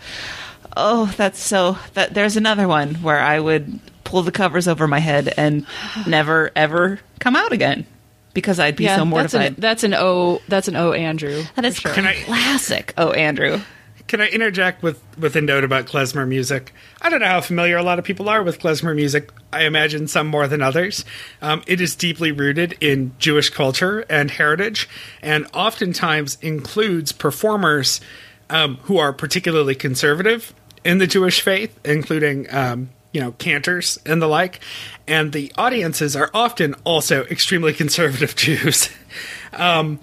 [0.78, 1.78] Oh, that's so.
[1.94, 5.66] That there's another one where I would pull the covers over my head and
[6.08, 7.86] never ever come out again
[8.34, 9.48] because I'd be so that's mortified.
[9.48, 10.42] an, that's an O.
[10.48, 10.94] That's an O.
[10.94, 11.44] Andrew.
[11.56, 12.94] that is Can I- classic.
[12.98, 13.60] Oh, Andrew.
[14.08, 16.74] Can I interject with, with a note about klezmer music?
[17.00, 19.30] I don't know how familiar a lot of people are with klezmer music.
[19.54, 21.06] I imagine some more than others.
[21.44, 24.90] Um, it is deeply rooted in Jewish culture and heritage,
[25.22, 28.02] and oftentimes includes performers
[28.50, 34.22] um, who are particularly conservative in the Jewish faith, including um, you know cantors and
[34.22, 34.60] the like.
[35.08, 38.90] And the audiences are often also extremely conservative Jews.
[39.54, 40.00] um,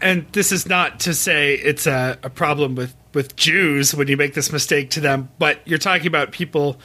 [0.00, 4.18] and this is not to say it's a, a problem with, with Jews when you
[4.18, 6.78] make this mistake to them, but you're talking about people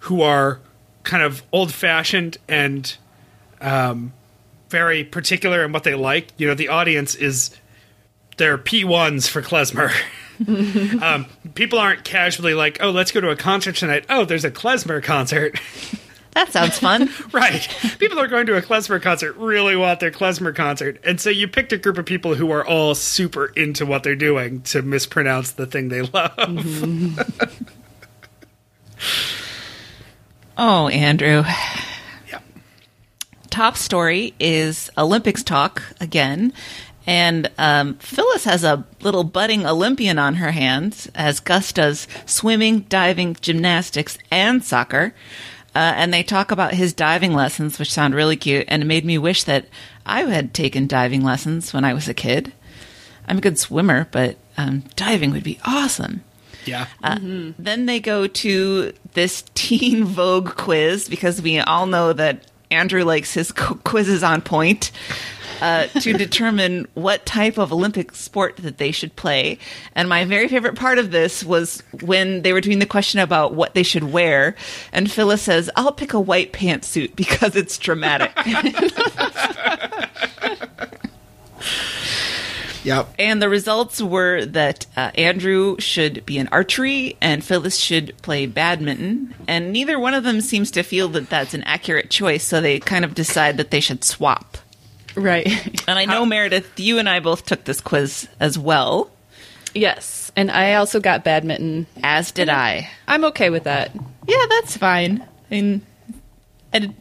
[0.00, 0.60] who are
[1.04, 2.96] kind of old fashioned and
[3.60, 4.12] um,
[4.70, 6.32] very particular in what they like.
[6.36, 7.56] You know, the audience is
[8.38, 9.92] they're P1s for klezmer.
[11.02, 14.04] um, people aren't casually like, oh, let's go to a concert tonight.
[14.08, 15.60] Oh, there's a klezmer concert.
[16.34, 17.08] That sounds fun.
[17.32, 17.68] Right.
[17.98, 21.00] People who are going to a klezmer concert really want their klezmer concert.
[21.04, 24.14] And so you picked a group of people who are all super into what they're
[24.14, 26.32] doing to mispronounce the thing they love.
[30.58, 31.42] oh, Andrew.
[32.28, 32.38] Yeah.
[33.50, 36.52] top story is Olympics talk again.
[37.06, 42.80] And um, Phyllis has a little budding Olympian on her hands as Gus does swimming,
[42.88, 45.14] diving, gymnastics, and soccer.
[45.74, 48.64] Uh, and they talk about his diving lessons, which sound really cute.
[48.68, 49.66] And it made me wish that
[50.06, 52.52] I had taken diving lessons when I was a kid.
[53.26, 56.22] I'm a good swimmer, but um, diving would be awesome.
[56.64, 56.86] Yeah.
[57.02, 57.18] Uh,
[57.58, 63.34] Then they go to this Teen Vogue quiz because we all know that Andrew likes
[63.34, 64.90] his qu- quizzes on point.
[65.60, 69.58] Uh, to determine what type of Olympic sport that they should play.
[69.94, 73.54] And my very favorite part of this was when they were doing the question about
[73.54, 74.54] what they should wear.
[74.92, 78.32] And Phyllis says, I'll pick a white pantsuit because it's dramatic.
[82.84, 83.14] Yep.
[83.18, 88.46] And the results were that uh, Andrew should be in archery and Phyllis should play
[88.46, 89.34] badminton.
[89.48, 92.78] And neither one of them seems to feel that that's an accurate choice, so they
[92.78, 94.58] kind of decide that they should swap.
[95.16, 95.46] Right.
[95.88, 99.10] And I know, uh, Meredith, you and I both took this quiz as well,
[99.74, 100.32] yes.
[100.36, 101.86] And I also got badminton.
[102.02, 102.90] as did I.
[103.06, 103.92] I'm okay with that.
[104.26, 105.26] Yeah, that's fine.
[105.50, 105.82] And,
[106.72, 106.94] and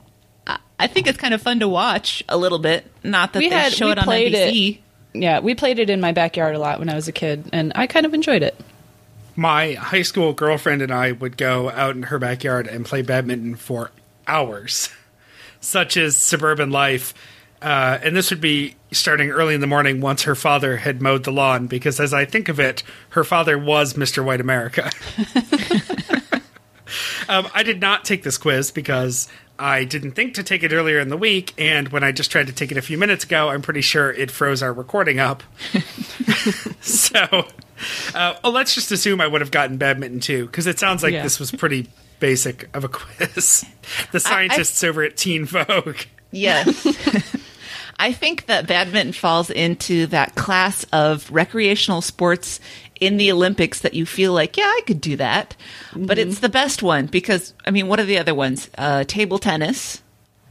[0.46, 2.86] I- I think it's kind of fun to watch a little bit.
[3.04, 4.80] Not that We they had- show we it on played NBC.
[5.16, 7.72] Yeah, we played it in my backyard a lot when I was a kid, and
[7.76, 8.60] I kind of enjoyed it.
[9.36, 13.56] My high school girlfriend and I would go out in her backyard and play badminton
[13.56, 13.92] for
[14.28, 14.90] hours,
[15.62, 17.14] such as suburban life.
[17.64, 21.24] Uh, and this would be starting early in the morning once her father had mowed
[21.24, 24.24] the lawn, because as I think of it, her father was Mr.
[24.24, 24.92] White America.
[27.30, 31.00] um, I did not take this quiz because I didn't think to take it earlier
[31.00, 33.50] in the week, and when I just tried to take it a few minutes ago,
[33.50, 35.42] I'm pretty sure it froze our recording up.
[36.82, 37.48] so,
[38.14, 41.14] uh, well, let's just assume I would have gotten badminton too, because it sounds like
[41.14, 41.24] Yeah.
[41.24, 41.88] this was pretty
[42.20, 43.64] basic of a quiz.
[44.12, 45.98] the scientists over at Teen Vogue.
[46.32, 47.40] Yes.
[48.00, 52.60] I think that badminton falls into that class of recreational sports
[53.00, 55.56] in the Olympics that you feel like, yeah, I could do that.
[55.96, 58.70] But it's the best one because, I mean, what are the other ones?
[58.78, 60.02] Uh, table tennis.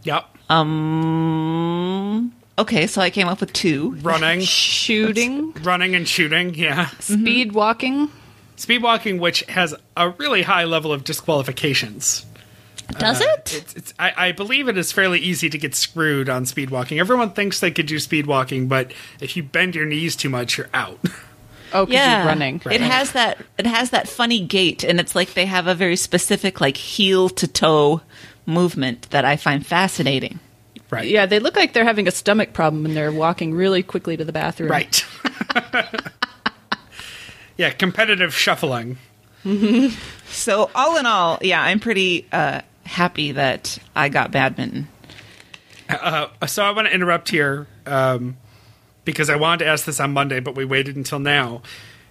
[0.04, 0.24] Yep.
[0.50, 3.92] Um, okay, so I came up with two.
[4.02, 6.54] Running, Shooting, running and shooting.
[6.54, 6.88] Yeah.
[7.00, 8.10] speed walking.
[8.56, 12.26] Speed walking, which has a really high level of disqualifications.
[12.98, 13.54] Does Uh, it?
[13.54, 16.98] It's, it's, I, I believe it is fairly easy to get screwed on speed walking.
[16.98, 20.56] Everyone thinks they could do speed walking, but if you bend your knees too much,
[20.58, 20.98] you're out.
[21.74, 22.60] Oh, because yeah, you're running.
[22.70, 23.38] It has that.
[23.56, 27.30] It has that funny gait, and it's like they have a very specific, like heel
[27.30, 28.02] to toe
[28.44, 30.38] movement that I find fascinating.
[30.90, 31.08] right.
[31.08, 34.24] Yeah, they look like they're having a stomach problem and they're walking really quickly to
[34.26, 34.70] the bathroom.
[34.70, 35.02] Right.
[37.56, 38.98] yeah, competitive shuffling.
[40.28, 44.88] So all in all, yeah, I'm pretty uh, happy that I got badminton.
[45.88, 48.36] Uh, so I want to interrupt here um,
[49.04, 51.62] because I wanted to ask this on Monday, but we waited until now.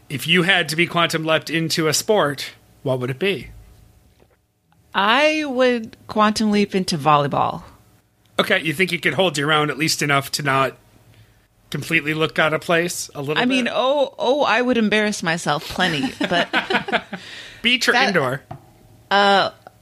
[0.10, 2.52] If you had to be quantum leapt into a sport,
[2.84, 3.50] what would it be?
[4.94, 7.64] I would quantum leap into volleyball.
[8.38, 10.76] Okay, you think you could hold your own at least enough to not
[11.70, 15.68] completely look out of place a little I mean, oh, oh, I would embarrass myself
[15.70, 16.50] plenty, but
[17.62, 18.44] beach or that- indoor?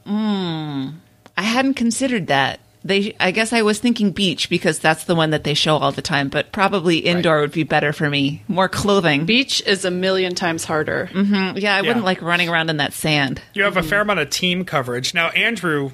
[0.10, 0.96] Mm,
[1.38, 2.60] I hadn't considered that.
[2.84, 5.92] They, I guess I was thinking beach because that's the one that they show all
[5.92, 8.44] the time, but probably indoor would be better for me.
[8.48, 9.26] More clothing.
[9.26, 11.10] Beach is a million times harder.
[11.12, 11.58] Mm-hmm.
[11.58, 13.42] yeah, I wouldn't like running around in that sand.
[13.54, 13.90] You have a mm-hmm.
[13.90, 15.14] fair amount of team coverage.
[15.14, 15.92] Now, Andrew,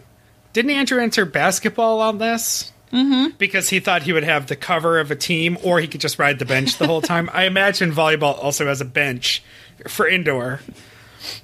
[0.53, 2.71] didn't Andrew enter basketball on this?
[2.93, 3.35] Mm-hmm.
[3.37, 6.19] Because he thought he would have the cover of a team, or he could just
[6.19, 7.29] ride the bench the whole time.
[7.33, 9.43] I imagine volleyball also has a bench
[9.87, 10.61] for indoor,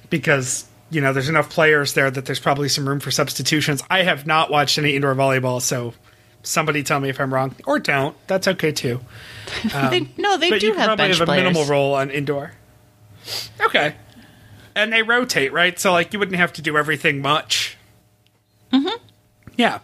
[0.08, 3.82] because you know there's enough players there that there's probably some room for substitutions.
[3.88, 5.94] I have not watched any indoor volleyball, so
[6.42, 8.14] somebody tell me if I'm wrong, or don't.
[8.26, 9.00] That's okay too.
[9.64, 11.44] they, no, they do have probably bench have a players.
[11.44, 12.52] minimal role on indoor.
[13.60, 13.94] Okay,
[14.74, 15.78] and they rotate, right?
[15.78, 17.78] So like you wouldn't have to do everything much.
[18.70, 19.02] Mm-hmm.
[19.56, 19.78] Yeah,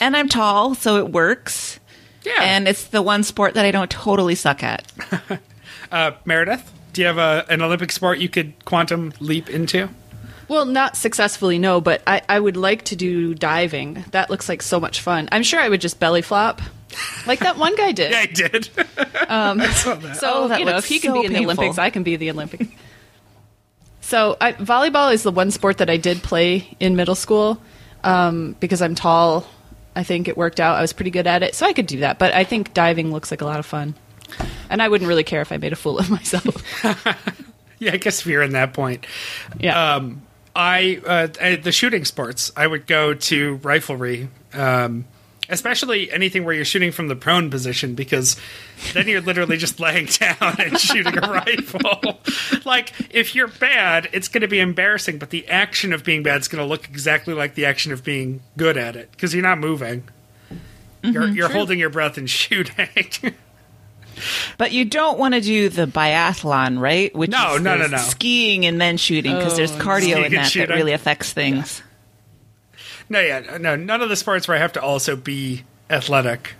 [0.00, 1.80] and I'm tall, so it works.
[2.24, 2.42] yeah.
[2.42, 4.90] And it's the one sport that I don't totally suck at.
[5.92, 9.88] uh, Meredith, do you have a, an Olympic sport you could quantum leap into?
[10.48, 14.04] Well, not successfully, no, but I, I would like to do diving.
[14.10, 15.28] That looks like so much fun.
[15.32, 16.60] I'm sure I would just belly flop.
[17.26, 18.10] Like that one guy did.
[18.12, 18.68] Yeah, I did.
[19.28, 20.16] I saw that.
[20.16, 21.44] So Oh, that you know, if he can so be in the.
[21.44, 22.68] Olympics, I can be the Olympic.
[24.00, 27.60] so I, volleyball is the one sport that I did play in middle school
[28.04, 29.46] um, because I'm tall.
[29.96, 30.76] I think it worked out.
[30.76, 32.18] I was pretty good at it, so I could do that.
[32.18, 33.94] But I think diving looks like a lot of fun,
[34.68, 36.62] and I wouldn't really care if I made a fool of myself.
[37.78, 39.06] yeah, I guess if you're in that point.
[39.58, 39.94] Yeah.
[39.96, 40.22] Um,
[40.54, 42.52] I uh, the shooting sports.
[42.56, 45.04] I would go to riflery, um,
[45.48, 48.36] especially anything where you're shooting from the prone position, because
[48.92, 52.18] then you're literally just laying down and shooting a rifle.
[52.64, 56.40] like if you're bad, it's going to be embarrassing, but the action of being bad
[56.40, 59.42] is going to look exactly like the action of being good at it because you're
[59.42, 60.04] not moving.
[61.02, 62.88] You're, you're holding your breath and shooting.
[64.58, 67.14] But you don't want to do the biathlon, right?
[67.14, 67.96] Which No, is no, no, no.
[67.98, 71.82] Skiing and then shooting because there's Oh, cardio in that that really affects things.
[73.08, 76.54] no, yeah, no, none of the sports where I have to also be athletic.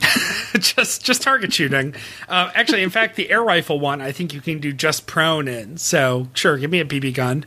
[0.58, 1.94] just just target shooting.
[2.28, 5.48] Uh, actually, in fact, the air rifle one, I think you can do just prone
[5.48, 5.76] in.
[5.78, 7.44] So sure, give me a BB gun.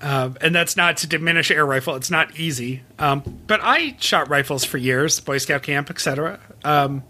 [0.00, 2.82] Uh, and that's not to diminish air rifle; it's not easy.
[2.98, 6.38] Um, but I shot rifles for years, Boy Scout camp, etc.
[6.64, 7.02] Um,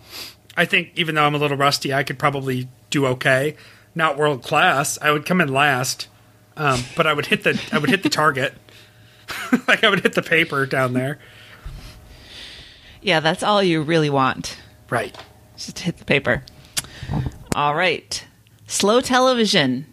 [0.56, 3.56] I think even though I'm a little rusty, I could probably do okay.
[3.94, 4.98] Not world class.
[5.00, 6.08] I would come in last,
[6.56, 8.54] um, but I would hit the I would hit the target.
[9.68, 11.18] like I would hit the paper down there.
[13.02, 14.58] Yeah, that's all you really want.
[14.90, 15.16] Right.
[15.56, 16.42] Just hit the paper.
[17.54, 18.24] All right.
[18.66, 19.86] Slow television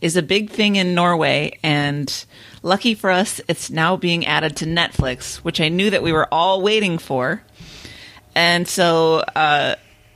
[0.00, 2.24] is a big thing in Norway, and
[2.62, 6.28] lucky for us, it's now being added to Netflix, which I knew that we were
[6.32, 7.42] all waiting for.
[8.34, 9.74] And so uh,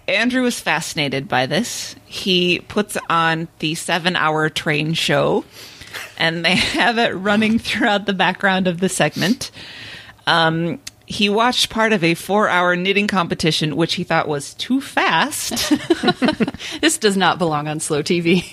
[0.08, 1.94] Andrew was fascinated by this.
[2.04, 5.44] He puts on the seven hour train show,
[6.18, 9.50] and they have it running throughout the background of the segment.
[10.26, 14.80] Um, he watched part of a four hour knitting competition, which he thought was too
[14.80, 15.72] fast.
[16.80, 18.44] This does not belong on slow TV.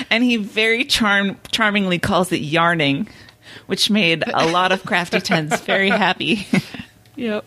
[0.10, 3.06] and he very charm- charmingly calls it yarning,
[3.66, 6.46] which made a lot of crafty tens very happy.
[7.16, 7.44] yep.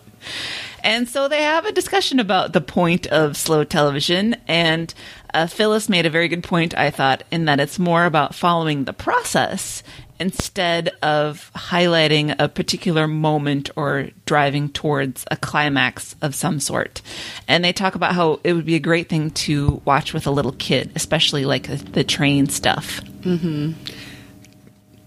[0.88, 4.38] And so they have a discussion about the point of slow television.
[4.48, 4.94] And
[5.34, 8.86] uh, Phyllis made a very good point, I thought, in that it's more about following
[8.86, 9.84] the process
[10.18, 17.02] instead of highlighting a particular moment or driving towards a climax of some sort.
[17.50, 20.32] And they talk about how it would be a great thing to watch with a
[20.32, 23.02] little kid, especially like the train stuff.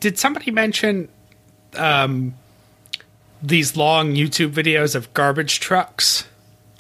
[0.01, 1.09] Did somebody mention
[1.75, 2.35] um,
[3.43, 6.25] these long YouTube videos of garbage trucks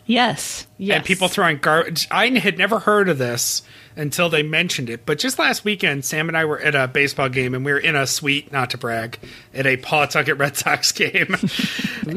[0.06, 0.66] Yes.
[0.76, 0.96] Yes.
[0.96, 2.08] and people throwing garbage?
[2.10, 3.62] I had never heard of this
[3.94, 5.06] until they mentioned it.
[5.06, 7.78] But just last weekend, Sam and I were at a baseball game, and we were
[7.78, 9.18] in a suite, not to brag,
[9.54, 11.36] at a Pawtucket Red Sox game,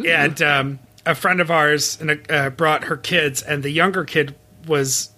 [0.07, 4.33] and um, a friend of ours and uh, brought her kids, and the younger kid
[4.65, 5.09] was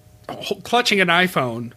[0.63, 1.71] clutching an iPhone.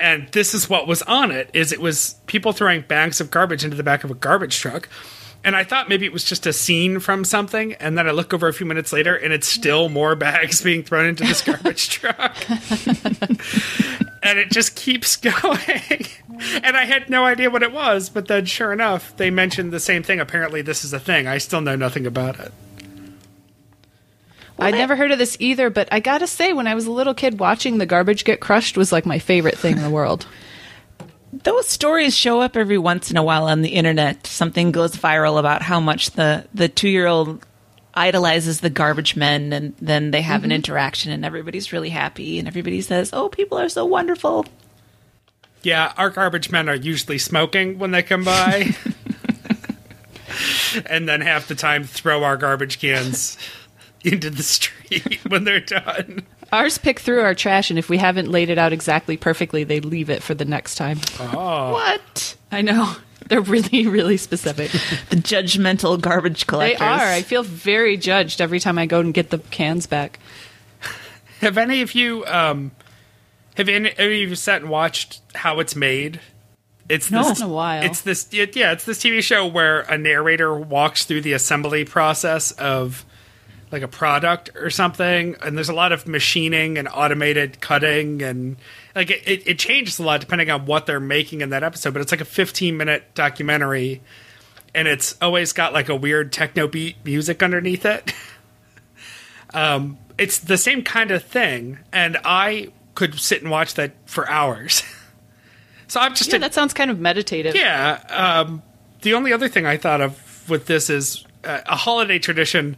[0.00, 3.64] And this is what was on it: is it was people throwing bags of garbage
[3.64, 4.88] into the back of a garbage truck.
[5.48, 8.34] And I thought maybe it was just a scene from something, and then I look
[8.34, 11.88] over a few minutes later, and it's still more bags being thrown into this garbage
[11.88, 12.36] truck
[14.22, 16.04] and it just keeps going.
[16.62, 19.80] and I had no idea what it was, but then sure enough, they mentioned the
[19.80, 20.20] same thing.
[20.20, 21.26] Apparently, this is a thing.
[21.26, 22.52] I still know nothing about it.
[24.58, 27.14] I'd never heard of this either, but I gotta say, when I was a little
[27.14, 30.26] kid, watching the garbage get crushed was like my favorite thing in the world.
[31.32, 34.26] Those stories show up every once in a while on the internet.
[34.26, 37.44] Something goes viral about how much the, the two year old
[37.94, 40.56] idolizes the garbage men, and then they have an mm-hmm.
[40.56, 44.46] interaction, and everybody's really happy, and everybody says, Oh, people are so wonderful.
[45.62, 48.76] Yeah, our garbage men are usually smoking when they come by.
[50.86, 53.36] and then half the time throw our garbage cans
[54.04, 56.26] into the street when they're done.
[56.52, 59.80] Ours pick through our trash, and if we haven't laid it out exactly perfectly, they
[59.80, 60.98] leave it for the next time.
[61.20, 61.72] Oh.
[61.72, 62.36] What?
[62.50, 62.94] I know.
[63.28, 64.70] They're really, really specific.
[65.10, 66.78] The judgmental garbage collectors.
[66.78, 67.12] they are.
[67.12, 70.18] I feel very judged every time I go and get the cans back.
[71.40, 72.70] Have any of you um
[73.56, 76.20] have any, any of you sat and watched how it's made?
[76.88, 77.22] It's No.
[77.22, 77.82] this, It's a while.
[77.82, 81.84] It's this it- yeah, it's this TV show where a narrator walks through the assembly
[81.84, 83.04] process of
[83.72, 88.56] like a product or something and there's a lot of machining and automated cutting and
[88.94, 92.00] like it, it, changes a lot depending on what they're making in that episode but
[92.00, 94.00] it's like a 15 minute documentary
[94.74, 98.12] and it's always got like a weird techno beat music underneath it
[99.54, 104.28] um it's the same kind of thing and i could sit and watch that for
[104.28, 104.82] hours
[105.86, 107.54] so i'm just Yeah, a, that sounds kind of meditative.
[107.54, 108.00] yeah.
[108.08, 108.62] Um,
[109.02, 112.76] the only other thing I thought of with this is uh, a holiday tradition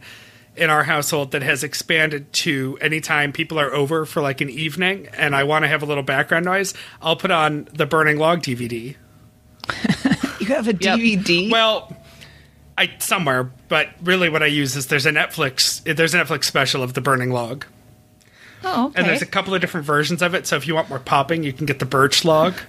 [0.55, 5.07] in our household that has expanded to anytime people are over for like an evening
[5.17, 8.41] and I want to have a little background noise, I'll put on the Burning Log
[8.41, 8.95] DVD.
[10.41, 10.97] You have a Yep.
[10.99, 11.51] DVD?
[11.51, 11.95] Well,
[12.75, 16.81] I somewhere, but really what I use is there's a Netflix there's a Netflix special
[16.81, 17.63] of the Burning Log.
[18.63, 18.99] oh, okay.
[18.99, 21.43] And there's a couple of different versions of it, so if you want more popping,
[21.43, 22.55] you can get the birch log.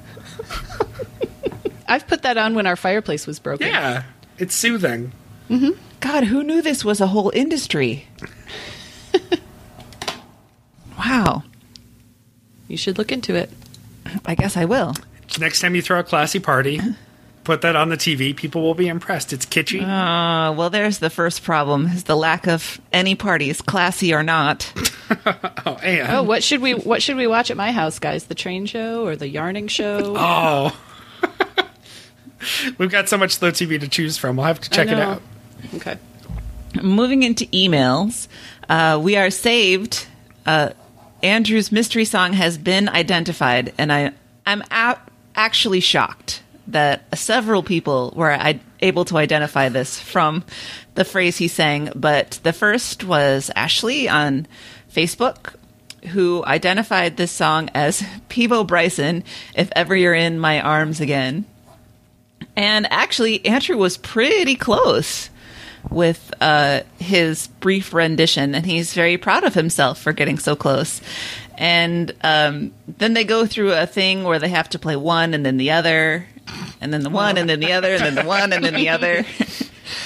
[1.88, 3.66] I've put that on when our fireplace was broken.
[3.68, 4.04] Yeah.
[4.38, 5.12] It's soothing.
[5.50, 5.78] Mm-hmm.
[6.02, 8.08] God, who knew this was a whole industry?
[10.98, 11.44] wow.
[12.66, 13.50] You should look into it.
[14.26, 14.94] I guess I will.
[15.38, 16.80] Next time you throw a classy party,
[17.44, 18.34] put that on the TV.
[18.34, 19.32] People will be impressed.
[19.32, 19.82] It's kitschy.
[19.82, 24.72] Uh, well, there's the first problem: is the lack of any parties, classy or not.
[25.64, 28.24] oh, and Oh, what should we what should we watch at my house, guys?
[28.24, 30.14] The train show or the yarning show?
[30.18, 30.76] oh.
[32.76, 34.36] We've got so much slow TV to choose from.
[34.36, 35.02] We'll have to check it know.
[35.12, 35.22] out.
[35.74, 35.96] Okay.
[36.82, 38.28] Moving into emails,
[38.68, 40.06] uh, we are saved
[40.46, 40.70] uh,
[41.22, 44.12] Andrew's mystery song has been identified, and I
[44.46, 44.98] I'm a-
[45.36, 50.44] actually shocked that several people were I- able to identify this from
[50.94, 51.90] the phrase he sang.
[51.94, 54.46] But the first was Ashley on
[54.92, 55.54] Facebook,
[56.08, 59.22] who identified this song as Peabo Bryson.
[59.54, 61.44] If ever you're in my arms again,
[62.56, 65.30] and actually Andrew was pretty close
[65.90, 71.00] with uh, his brief rendition, and he's very proud of himself for getting so close.
[71.58, 75.44] And um, then they go through a thing where they have to play one and
[75.44, 76.26] then the other,
[76.80, 78.88] and then the one and then the other, and then the one and then the
[78.88, 79.24] other.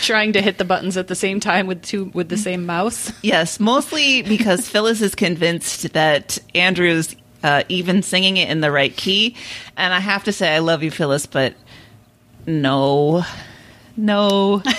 [0.02, 3.12] Trying to hit the buttons at the same time with two with the same mouse.
[3.22, 8.94] Yes, mostly because Phyllis is convinced that Andrew's uh, even singing it in the right
[8.94, 9.36] key.
[9.76, 11.54] And I have to say, I love you, Phyllis, but
[12.46, 13.24] no,
[13.96, 14.62] no.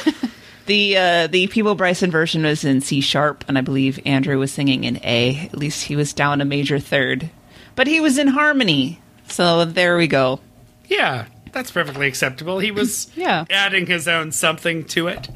[0.67, 4.51] the uh, the Peabo Bryson version was in C sharp, and I believe Andrew was
[4.53, 5.47] singing in A.
[5.51, 7.29] At least he was down a major third,
[7.75, 9.01] but he was in harmony.
[9.27, 10.39] So there we go.
[10.87, 12.59] Yeah, that's perfectly acceptable.
[12.59, 13.45] He was Yeah.
[13.49, 15.27] adding his own something to it.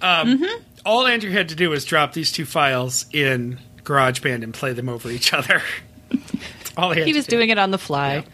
[0.00, 0.42] Um,
[0.86, 4.88] All Andrew had to do was drop these two files in GarageBand and play them
[4.88, 5.62] over each other.
[6.10, 7.36] That's all he, had He to was do.
[7.36, 8.24] doing it on the fly.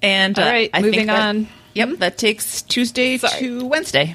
[0.00, 1.48] And All uh, right, I moving think that- on.
[1.74, 3.38] Yep, that takes Tuesday Sorry.
[3.40, 4.14] to Wednesday.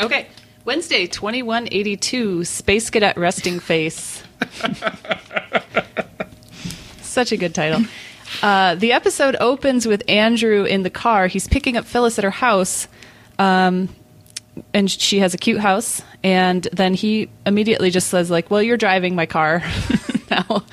[0.00, 0.26] Okay.
[0.64, 4.22] Wednesday, 2182, Space Cadet Resting Face.
[7.02, 7.84] Such a good title.
[8.42, 11.26] Uh, the episode opens with Andrew in the car.
[11.26, 12.88] He's picking up Phyllis at her house.
[13.38, 13.88] Um,
[14.72, 16.02] and she has a cute house.
[16.22, 19.62] And then he immediately just says, like, well, you're driving my car
[20.30, 20.64] now.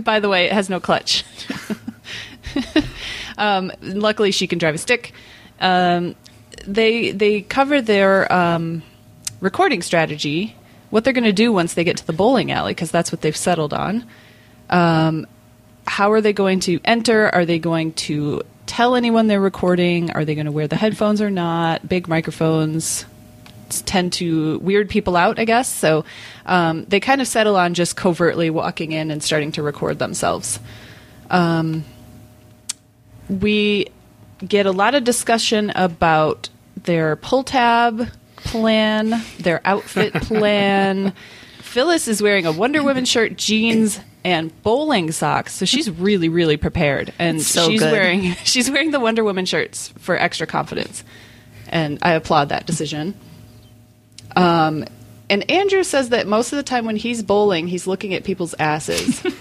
[0.00, 1.24] By the way, it has no clutch.
[3.38, 5.12] um, luckily, she can drive a stick.
[5.60, 6.16] Um,
[6.66, 8.82] they they cover their um,
[9.40, 10.56] recording strategy,
[10.90, 13.20] what they're going to do once they get to the bowling alley, because that's what
[13.20, 14.04] they've settled on.
[14.70, 15.26] Um,
[15.86, 17.28] how are they going to enter?
[17.34, 20.10] Are they going to tell anyone they're recording?
[20.10, 21.88] Are they going to wear the headphones or not?
[21.88, 23.06] Big microphones
[23.84, 25.68] tend to weird people out, I guess.
[25.68, 26.04] So
[26.44, 30.60] um, they kind of settle on just covertly walking in and starting to record themselves.
[31.30, 31.84] Um,
[33.28, 33.86] we
[34.46, 36.48] get a lot of discussion about
[36.84, 41.12] their pull tab plan, their outfit plan.
[41.60, 46.56] Phyllis is wearing a Wonder Woman shirt, jeans, and bowling socks, so she's really, really
[46.56, 47.12] prepared.
[47.18, 47.92] And So she's good.
[47.92, 51.04] wearing she's wearing the Wonder Woman shirts for extra confidence,
[51.68, 53.14] and I applaud that decision.
[54.34, 54.84] Um,
[55.30, 58.54] and Andrew says that most of the time when he's bowling, he's looking at people's
[58.58, 59.22] asses.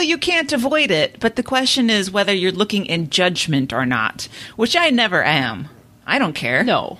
[0.00, 3.84] Well, you can't avoid it, but the question is whether you're looking in judgment or
[3.84, 5.68] not, which I never am.
[6.06, 6.64] I don't care.
[6.64, 6.96] no,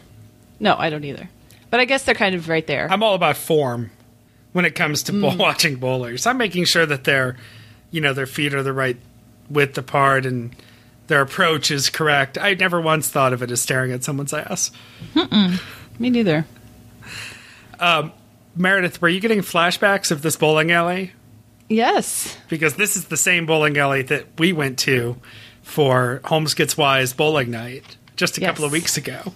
[0.60, 1.30] no, I don't either.
[1.70, 2.88] But I guess they're kind of right there.
[2.92, 3.90] I'm all about form
[4.52, 5.22] when it comes to Mm.
[5.22, 6.26] bowl watching bowlers.
[6.26, 7.38] I'm making sure that their,
[7.90, 8.98] you know, their feet are the right
[9.48, 10.54] width apart and
[11.06, 12.36] their approach is correct.
[12.36, 14.72] I never once thought of it as staring at someone's ass.
[15.98, 16.44] Me neither.
[18.54, 21.12] Meredith, were you getting flashbacks of this bowling alley?
[21.70, 22.36] Yes.
[22.48, 25.16] Because this is the same bowling alley that we went to
[25.62, 28.50] for Holmes Gets Wise bowling night just a Yes.
[28.50, 29.32] couple of weeks ago.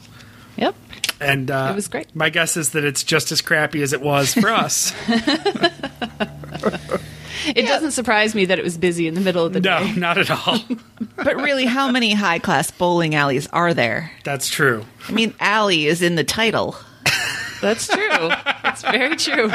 [0.56, 0.74] Yep.
[1.20, 2.14] And uh, It was great.
[2.14, 4.92] My guess is that it's just as crappy as it was for us.
[7.46, 9.92] It doesn't surprise me that it was busy in the middle of the no, day.
[9.92, 10.58] No, not at all.
[11.16, 14.10] But really, how many high class bowling alleys are there?
[14.24, 14.84] That's true.
[15.08, 16.76] I mean, alley is in the title.
[17.62, 18.28] That's true.
[18.62, 19.50] That's very true.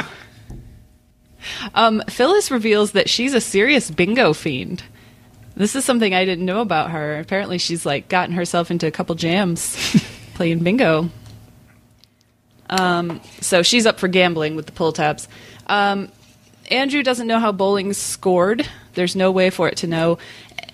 [1.74, 4.82] Um, Phyllis reveals that she's a serious bingo fiend.
[5.56, 7.18] This is something I didn't know about her.
[7.18, 9.76] Apparently, she's like gotten herself into a couple jams
[10.34, 11.10] playing bingo.
[12.70, 15.28] Um, so she's up for gambling with the pull tabs.
[15.66, 16.10] Um,
[16.70, 18.66] Andrew doesn't know how bowling's scored.
[18.94, 20.18] There's no way for it to know.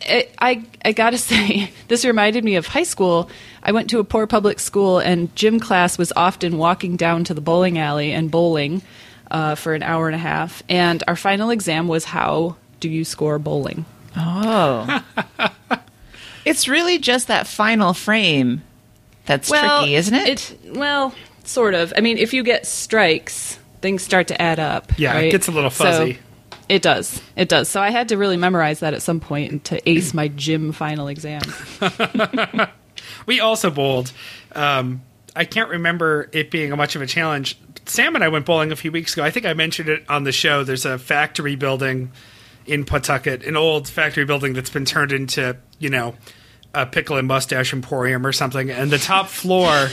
[0.03, 3.31] I, I, I gotta say, this reminded me of high school.
[3.63, 7.35] I went to a poor public school, and gym class was often walking down to
[7.35, 8.83] the bowling alley and bowling
[9.31, 10.63] uh, for an hour and a half.
[10.69, 13.85] And our final exam was how do you score bowling?
[14.17, 15.05] Oh.
[16.45, 18.63] it's really just that final frame
[19.27, 20.59] that's tricky, isn't it?
[20.75, 21.15] Well,
[21.45, 21.93] sort of.
[21.97, 24.99] I mean, if you get strikes, things start to add up.
[24.99, 26.19] Yeah, it gets a little So- fuzzy.
[26.69, 27.21] it does.
[27.35, 27.69] It does.
[27.69, 30.73] So I had to really memorize that at some point point to ace my gym
[30.73, 31.43] final exam.
[33.27, 34.13] We also bowled.
[34.53, 35.03] Um,
[35.35, 37.59] I can't remember it being a much of a challenge.
[37.87, 39.23] Sam and I went bowling a few weeks ago.
[39.23, 40.65] I think I mentioned it on the show.
[40.65, 42.11] There's a factory building
[42.67, 46.15] in Pawtucket, an old factory building that's been turned into, you know,
[46.75, 48.71] a pickle and mustache emporium or something.
[48.71, 49.89] And the top floor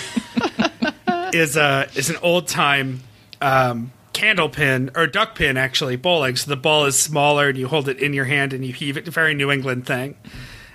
[1.33, 3.01] is a is an old time
[3.41, 6.35] um, candle pin or duck pin actually bowling.
[6.35, 8.97] So the ball is smaller and you hold it in your hand and you heave
[8.97, 9.07] it.
[9.07, 10.15] Very New England thing.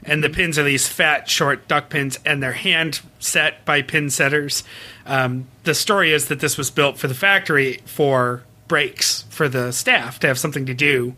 [0.05, 4.11] And the pins are these fat, short duck pins, and they're hand set by pin
[4.11, 4.65] setters.
[5.09, 9.73] Um, the story is that this was built for the factory for breaks for the
[9.73, 11.17] staff to have something to do.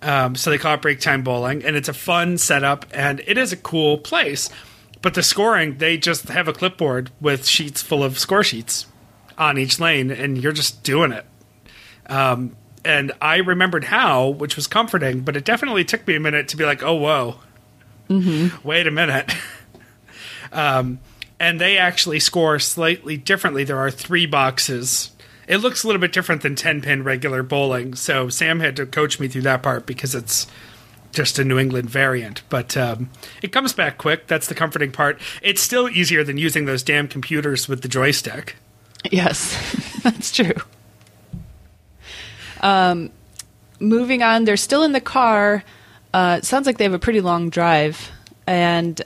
[0.00, 3.36] Um, so they call it break time bowling, and it's a fun setup, and it
[3.36, 4.48] is a cool place.
[5.02, 8.86] But the scoring, they just have a clipboard with sheets full of score sheets
[9.36, 11.26] on each lane, and you're just doing it.
[12.06, 16.48] Um, and I remembered how, which was comforting, but it definitely took me a minute
[16.48, 17.36] to be like, oh, whoa,
[18.64, 19.30] wait a minute.
[20.52, 20.98] um,
[21.40, 23.64] and they actually score slightly differently.
[23.64, 25.10] There are three boxes.
[25.46, 27.94] It looks a little bit different than 10 pin regular bowling.
[27.94, 30.46] So Sam had to coach me through that part because it's
[31.12, 32.42] just a New England variant.
[32.48, 33.10] But um,
[33.42, 34.26] it comes back quick.
[34.26, 35.20] That's the comforting part.
[35.42, 38.56] It's still easier than using those damn computers with the joystick.
[39.10, 40.54] Yes, that's true.
[42.60, 43.10] Um,
[43.80, 45.62] moving on, they're still in the car.
[46.12, 48.10] Uh, sounds like they have a pretty long drive,
[48.46, 49.00] and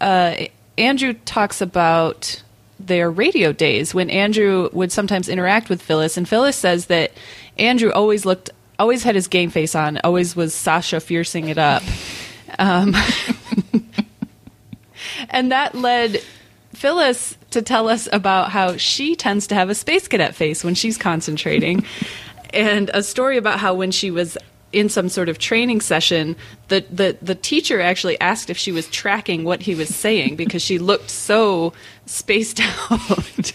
[0.00, 0.34] uh,
[0.80, 2.42] Andrew talks about
[2.78, 7.12] their radio days when Andrew would sometimes interact with Phyllis, and Phyllis says that
[7.58, 11.82] Andrew always looked, always had his game face on, always was Sasha fiercing it up,
[12.58, 12.96] um,
[15.30, 16.22] and that led
[16.72, 20.74] Phyllis to tell us about how she tends to have a space cadet face when
[20.74, 21.84] she's concentrating,
[22.54, 24.38] and a story about how when she was
[24.72, 26.36] in some sort of training session,
[26.68, 30.62] the, the, the teacher actually asked if she was tracking what he was saying because
[30.62, 31.72] she looked so
[32.06, 32.60] spaced
[32.90, 33.52] out.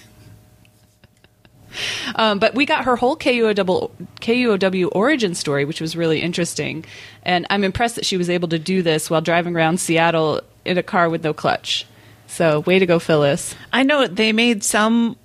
[2.16, 3.92] Um, but we got her whole KUOW,
[4.22, 6.86] KUOW origin story, which was really interesting.
[7.24, 10.78] And I'm impressed that she was able to do this while driving around Seattle in
[10.78, 11.86] a car with no clutch.
[12.28, 13.56] So, way to go, Phyllis.
[13.72, 15.16] I know they made some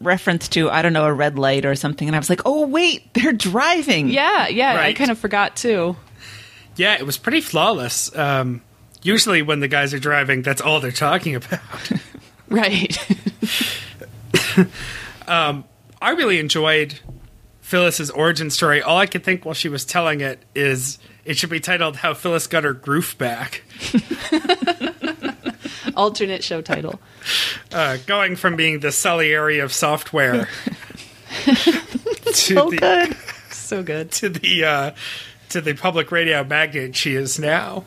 [0.00, 2.66] reference to I don't know a red light or something, and I was like, oh
[2.66, 4.08] wait, they're driving.
[4.08, 5.96] Yeah, yeah, I kind of forgot too.
[6.76, 8.14] Yeah, it was pretty flawless.
[8.16, 8.62] Um,
[9.02, 11.60] usually, when the guys are driving, that's all they're talking about.
[12.48, 12.96] Right.
[16.06, 17.00] I really enjoyed
[17.60, 18.82] Phyllis's origin story.
[18.82, 22.14] All I could think while she was telling it is it should be titled "How
[22.14, 23.64] Phyllis Got Her Groove Back."
[25.96, 27.00] Alternate show title.
[27.72, 30.48] Uh, going from being the Salieri of software
[31.44, 33.16] to So the good.
[33.50, 34.12] So good.
[34.12, 34.90] to the uh,
[35.48, 37.84] to the public radio magnate she is now.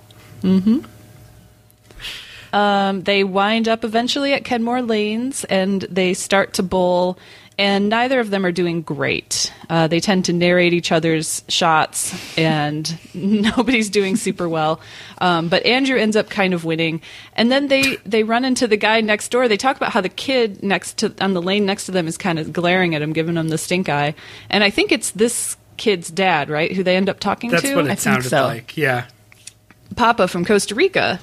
[2.52, 7.18] Um, they wind up eventually at Kenmore Lanes and they start to bowl,
[7.60, 9.52] and neither of them are doing great.
[9.70, 14.80] Uh, they tend to narrate each other's shots, and nobody's doing super well.
[15.20, 17.02] Um, but Andrew ends up kind of winning,
[17.34, 19.50] and then they they run into the guy next door.
[19.50, 22.18] They talk about how the kid next to on the lane next to them is
[22.18, 24.16] kind of glaring at him, giving him the stink eye,
[24.50, 27.68] and I think it's this kid's dad, right, who they end up talking That's to.
[27.68, 28.44] That's what it think sounded so.
[28.44, 28.78] like.
[28.78, 29.06] Yeah.
[29.98, 31.20] Papa from Costa Rica,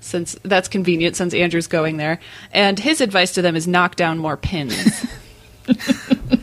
[0.00, 2.20] since that's convenient since Andrew's going there.
[2.52, 5.06] And his advice to them is knock down more pins.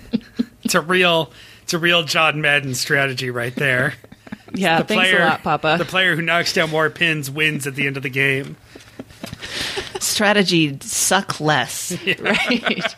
[0.70, 1.32] It's a real
[1.63, 3.95] it's a real John Madden strategy right there.
[4.53, 5.78] yeah, the thanks player, a lot, Papa.
[5.80, 8.55] The player who knocks down more pins wins at the end of the game.
[9.99, 11.97] Strategy suck less.
[12.20, 12.95] right.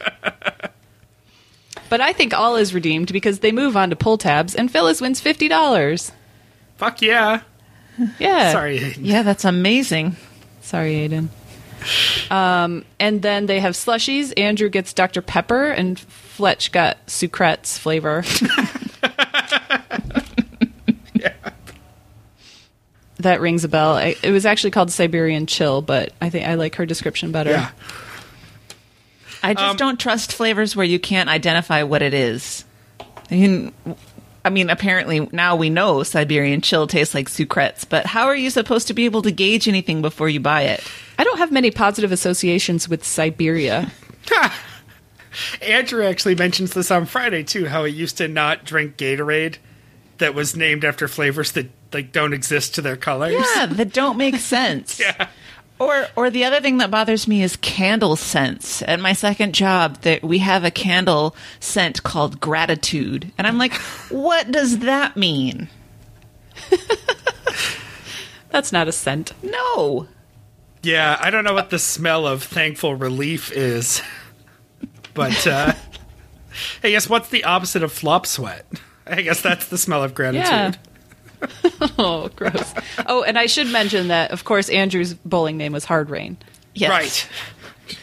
[1.90, 5.00] but I think all is redeemed because they move on to pull tabs and Phyllis
[5.00, 6.12] wins fifty dollars.
[6.76, 7.44] Fuck yeah.
[8.20, 8.52] Yeah.
[8.52, 8.96] Sorry.
[9.00, 10.18] Yeah, that's amazing.
[10.60, 11.30] Sorry, Aiden.
[12.30, 14.34] Um, and then they have slushies.
[14.38, 15.22] Andrew gets Dr.
[15.22, 18.24] Pepper, and Fletch got Sucrets flavor.
[23.20, 23.94] That rings a bell.
[23.94, 27.52] I, it was actually called Siberian Chill, but I think I like her description better.
[27.52, 27.70] Yeah.
[29.44, 32.66] I just Um, don't trust flavors where you can't identify what it is.
[33.30, 33.74] I mean,
[34.44, 38.50] I mean, apparently now we know Siberian chill tastes like sucrets, but how are you
[38.50, 40.84] supposed to be able to gauge anything before you buy it?
[41.20, 43.92] I don't have many positive associations with Siberia.
[45.62, 47.68] Andrew actually mentions this on Friday too.
[47.68, 49.58] How he used to not drink Gatorade
[50.18, 53.46] that was named after flavors that like don't exist to their colors.
[53.56, 55.00] Yeah, that don't make sense.
[55.00, 55.28] Yeah.
[55.82, 58.84] Or, or the other thing that bothers me is candle scents.
[58.84, 63.74] At my second job, that we have a candle scent called gratitude, and I'm like,
[64.12, 65.70] what does that mean?
[68.52, 69.34] That's not a scent.
[69.42, 70.08] No.
[70.84, 74.04] Yeah, I don't know what the smell of thankful relief is,
[75.16, 75.74] but uh,
[76.84, 78.68] I guess what's the opposite of flop sweat?
[79.08, 80.46] I guess that's the smell of gratitude.
[80.46, 80.74] Yeah.
[81.98, 82.74] oh, gross.
[83.08, 86.38] Oh, and I should mention that, of course, Andrew's bowling name was Hard Rain.
[86.74, 86.90] Yes.
[86.90, 87.28] Right.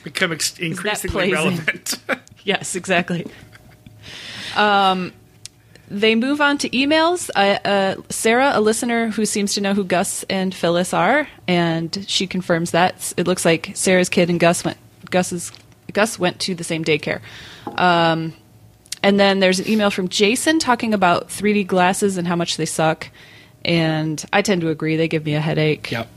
[0.05, 1.35] Become ex- increasingly plays in.
[1.35, 1.99] relevant.
[2.45, 3.27] Yes, exactly.
[4.57, 5.13] Um,
[5.91, 7.31] They move on to emails.
[7.35, 12.05] Uh, uh, Sarah, a listener who seems to know who Gus and Phyllis are, and
[12.09, 14.77] she confirms that it looks like Sarah's kid and Gus went.
[15.11, 15.53] Gus's
[15.93, 17.21] Gus went to the same daycare.
[17.79, 18.35] Um,
[19.03, 22.67] and then there's an email from Jason talking about 3D glasses and how much they
[22.67, 23.09] suck.
[23.65, 25.91] And I tend to agree; they give me a headache.
[25.91, 26.09] Yep.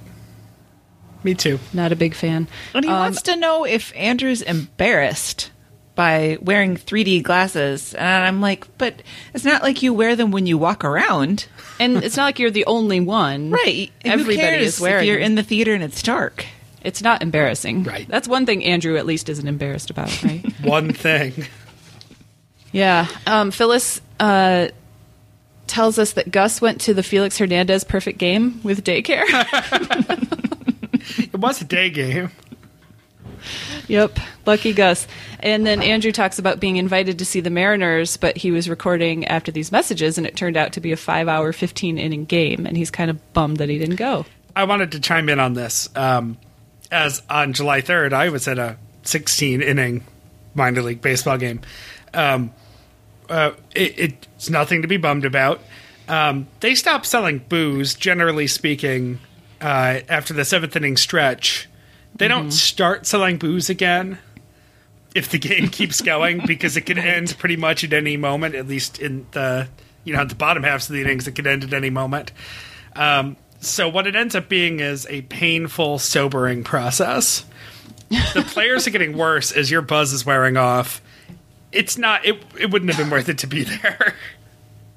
[1.24, 1.60] Me too.
[1.74, 2.48] Not a big fan.
[2.74, 5.52] And he Um, wants to know if Andrew's embarrassed
[5.94, 7.94] by wearing 3D glasses.
[7.94, 9.04] And I'm like, but
[9.34, 11.46] it's not like you wear them when you walk around.
[11.80, 13.52] and it's not like you're the only one.
[13.62, 13.92] Right.
[14.04, 16.46] Everybody Who cares is wearing if you're in the theater and it's dark.
[16.84, 17.84] It's not embarrassing.
[17.84, 18.08] Right.
[18.08, 20.44] That's one thing Andrew at least isn't embarrassed about, right?
[20.64, 21.46] One thing.
[22.72, 23.08] Yeah.
[23.28, 24.68] Um, Phyllis uh,
[25.68, 29.26] tells us that Gus went to the Felix Hernandez perfect game with daycare.
[31.18, 32.32] It was a day game.
[33.88, 34.18] yep.
[34.46, 35.08] Lucky Gus.
[35.40, 39.26] And then Andrew talks about being invited to see the Mariners, but he was recording
[39.26, 42.66] after these messages, and it turned out to be a five hour, 15 inning game,
[42.66, 44.26] and he's kind of bummed that he didn't go.
[44.56, 45.90] I wanted to chime in on this.
[45.96, 46.38] Um,
[46.92, 50.04] as on July 3rd, I was at a 16 inning
[50.54, 51.62] minor league baseball game.
[52.14, 52.54] Um,
[53.32, 55.62] uh, it, it's nothing to be bummed about.
[56.08, 59.20] Um, they stopped selling booze, generally speaking,
[59.62, 61.70] uh, after the seventh inning stretch.
[62.16, 64.20] They don't start selling booze again
[65.16, 68.54] if the game keeps going because it could end pretty much at any moment.
[68.54, 69.70] At least in the
[70.04, 72.34] you know the bottom halves of the innings, it could end at any moment.
[72.96, 77.46] Um, so what it ends up being is a painful, sobering process.
[78.10, 81.02] The players are getting worse as your buzz is wearing off.
[81.72, 82.26] It's not.
[82.26, 84.16] It it wouldn't have been worth it to be there.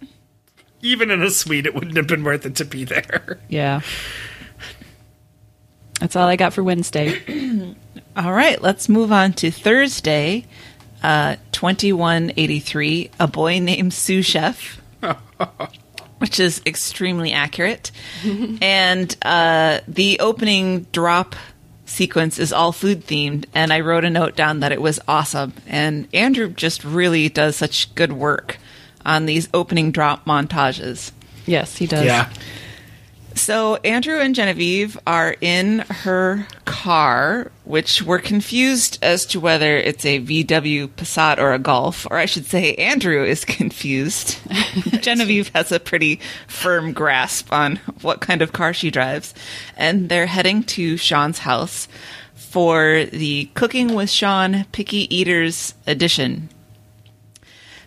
[0.83, 3.39] Even in a suite, it wouldn't have been worth it to be there.
[3.49, 3.81] Yeah.
[6.01, 7.75] That's all I got for Wednesday.
[8.16, 10.45] All right, let's move on to Thursday,
[11.03, 14.81] uh, 2183, A Boy Named Sous Chef,
[16.18, 17.91] which is extremely accurate.
[18.61, 21.35] and uh, the opening drop
[21.87, 25.53] sequence is all food themed, and I wrote a note down that it was awesome.
[25.66, 28.59] And Andrew just really does such good work
[29.05, 31.12] on these opening drop montages.
[31.47, 32.05] Yes, he does.
[32.05, 32.32] Yeah.
[33.45, 40.07] So Andrew and Genevieve are in her car, which we're confused as to whether it's
[40.07, 44.38] a VW Passat or a Golf, or I should say Andrew is confused.
[45.03, 49.34] Genevieve has a pretty firm grasp on what kind of car she drives,
[49.76, 51.86] and they're heading to Sean's house
[52.34, 56.49] for the Cooking with Sean Picky Eaters edition.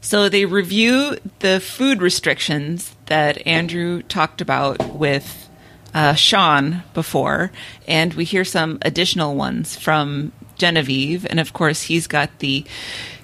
[0.01, 5.46] So they review the food restrictions that Andrew talked about with
[5.93, 7.51] uh, Sean before,
[7.87, 11.25] and we hear some additional ones from Genevieve.
[11.29, 12.65] And of course, he's got the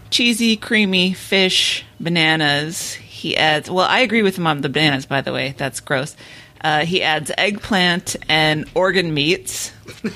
[0.10, 2.94] cheesy, creamy fish, bananas.
[2.94, 5.56] He adds, well, I agree with him on the bananas, by the way.
[5.58, 6.16] That's gross.
[6.62, 9.72] Uh, he adds eggplant and organ meats.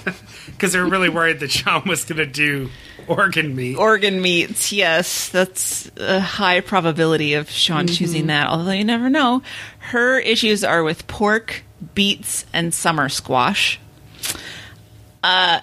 [0.48, 2.72] Because they were really worried that Sean was going to do
[3.08, 3.78] organ meat.
[3.78, 9.43] Organ meats, yes, that's a high probability of Sean choosing that, although you never know.
[9.78, 11.64] Her issues are with pork,
[11.95, 13.80] beets, and summer squash.
[15.23, 15.61] Uh,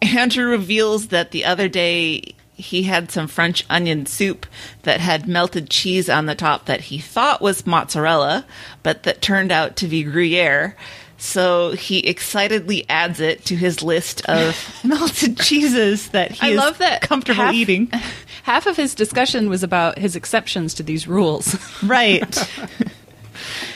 [0.00, 4.46] Andrew reveals that the other day he had some French onion soup
[4.82, 8.44] that had melted cheese on the top that he thought was mozzarella,
[8.82, 10.76] but that turned out to be Gruyere.
[11.18, 16.58] So he excitedly adds it to his list of melted cheeses that he I is
[16.58, 17.90] love that comfortable half- eating.
[18.44, 21.56] Half of his discussion was about his exceptions to these rules.
[21.80, 22.36] Right.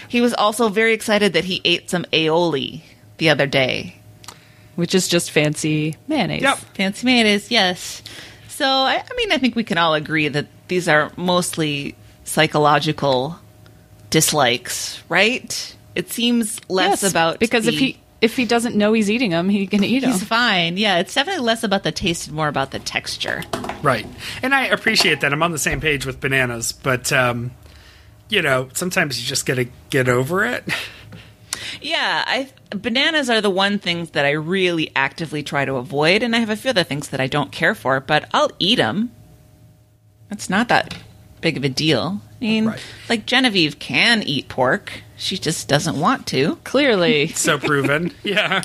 [0.08, 2.82] he was also very excited that he ate some aioli
[3.18, 3.96] the other day.
[4.76, 6.42] which is just fancy mayonnaise.
[6.42, 6.58] Yep.
[6.74, 8.02] Fancy mayonnaise, yes.
[8.48, 11.94] So, I, I mean, I think we can all agree that these are mostly
[12.24, 13.38] psychological
[14.10, 15.76] dislikes, right?
[15.94, 19.48] It seems less Yes, about because if he if he doesn't know he's eating them,
[19.48, 20.12] he can eat them.
[20.12, 20.76] he's fine.
[20.76, 23.42] Yeah, it's definitely less about the taste and more about the texture.
[23.82, 24.06] Right.
[24.42, 25.32] And I appreciate that.
[25.32, 27.50] I'm on the same page with bananas, but um,
[28.28, 30.64] you know, sometimes you just got to get over it.
[31.80, 36.34] Yeah, I bananas are the one things that I really actively try to avoid, and
[36.34, 39.10] I have a few other things that I don't care for, but I'll eat them.
[40.30, 40.96] It's not that
[41.40, 42.20] big of a deal.
[42.40, 42.80] I mean, Right.
[43.08, 46.56] like Genevieve can eat pork; she just doesn't want to.
[46.64, 48.12] Clearly, So proven.
[48.22, 48.62] yeah.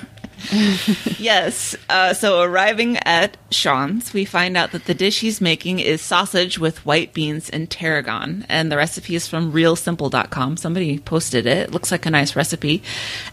[1.20, 1.76] yes.
[1.90, 6.58] Uh, so arriving at Sean's, we find out that the dish he's making is sausage
[6.58, 8.46] with white beans and tarragon.
[8.50, 10.58] And the recipe is from realsimple.com.
[10.58, 11.58] Somebody posted it.
[11.58, 12.84] It looks like a nice recipe.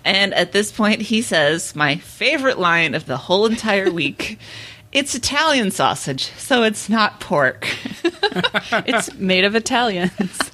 [0.04, 4.38] And at this point, he says, My favorite line of the whole entire week.
[4.90, 7.68] It's Italian sausage, so it's not pork.
[8.86, 10.50] It's made of Italians.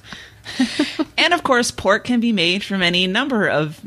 [1.17, 3.79] and of course, pork can be made from any number of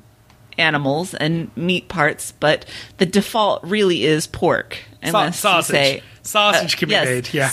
[0.58, 2.64] animals and meat parts, but
[2.98, 4.78] the default really is pork.
[5.02, 5.74] Sa- unless sausage.
[5.74, 7.04] say- sausage uh, can be yes.
[7.06, 7.34] made.
[7.34, 7.50] Yeah.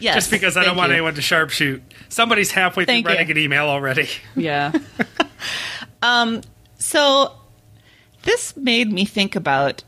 [0.00, 0.94] Yes, Just because I don't want you.
[0.94, 1.82] anyone to sharpshoot.
[2.08, 3.32] Somebody's halfway through Thank writing you.
[3.34, 4.08] an email already.
[4.34, 4.72] Yeah.
[6.02, 6.40] um,
[6.78, 7.32] So
[8.22, 9.84] this made me think about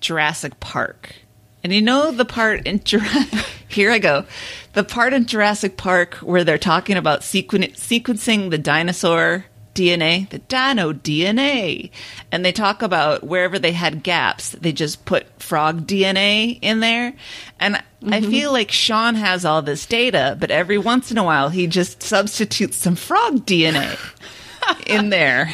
[0.00, 1.14] Jurassic Park.
[1.62, 4.26] And you know the part in Jurassic Here I go.
[4.74, 10.38] The part in Jurassic Park where they're talking about sequen- sequencing the dinosaur DNA, the
[10.38, 11.90] dino DNA.
[12.30, 17.14] And they talk about wherever they had gaps, they just put frog DNA in there.
[17.58, 18.30] And I mm-hmm.
[18.30, 22.02] feel like Sean has all this data, but every once in a while he just
[22.02, 23.98] substitutes some frog DNA
[24.86, 25.52] in there.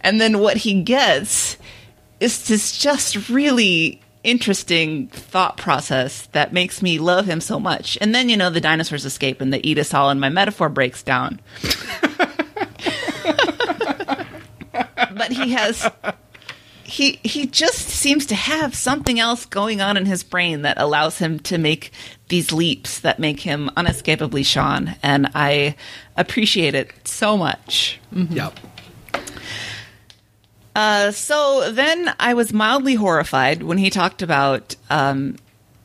[0.00, 1.56] And then what he gets
[2.20, 7.96] is this just really interesting thought process that makes me love him so much.
[8.00, 10.68] And then, you know, the dinosaurs escape and they eat us all, and my metaphor
[10.68, 11.40] breaks down.
[14.72, 15.90] but he has.
[16.84, 21.18] He, he just seems to have something else going on in his brain that allows
[21.18, 21.92] him to make
[22.28, 25.76] these leaps that make him unescapably Sean, and I
[26.16, 28.00] appreciate it so much.
[28.10, 28.58] Yep.
[30.74, 35.36] Uh, so then I was mildly horrified when he talked about um,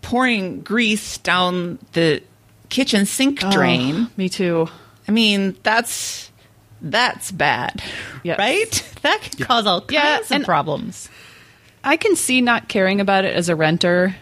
[0.03, 2.21] pouring grease down the
[2.69, 3.95] kitchen sink drain.
[3.95, 4.69] Oh, me too.
[5.07, 6.29] I mean, that's
[6.83, 7.81] that's bad,
[8.23, 8.37] Yes.
[8.37, 8.89] right?
[9.01, 11.09] That can cause all kinds Yeah, of problems.
[11.83, 14.15] I can see not caring about it as a renter,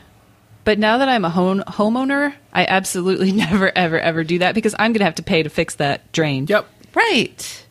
[0.64, 4.74] but now that I'm a home homeowner, I absolutely never, ever, ever do that because
[4.80, 6.46] I'm going to have to pay to fix that drain.
[6.48, 6.68] Yep.
[6.96, 7.66] Right.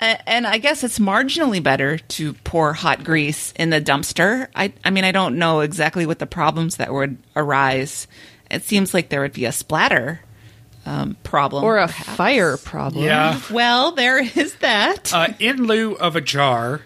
[0.00, 4.48] A- And I guess it's marginally better to pour hot grease in the dumpster.
[4.54, 8.06] I, I mean, I don't know exactly what the problems that would arise.
[8.50, 10.20] It seems like there would be a splatter
[10.86, 11.64] um, problem.
[11.64, 12.16] Or a perhaps.
[12.16, 13.04] fire problem.
[13.04, 13.40] Yeah.
[13.50, 15.12] Well, there is that.
[15.12, 16.82] Uh, in lieu of a jar,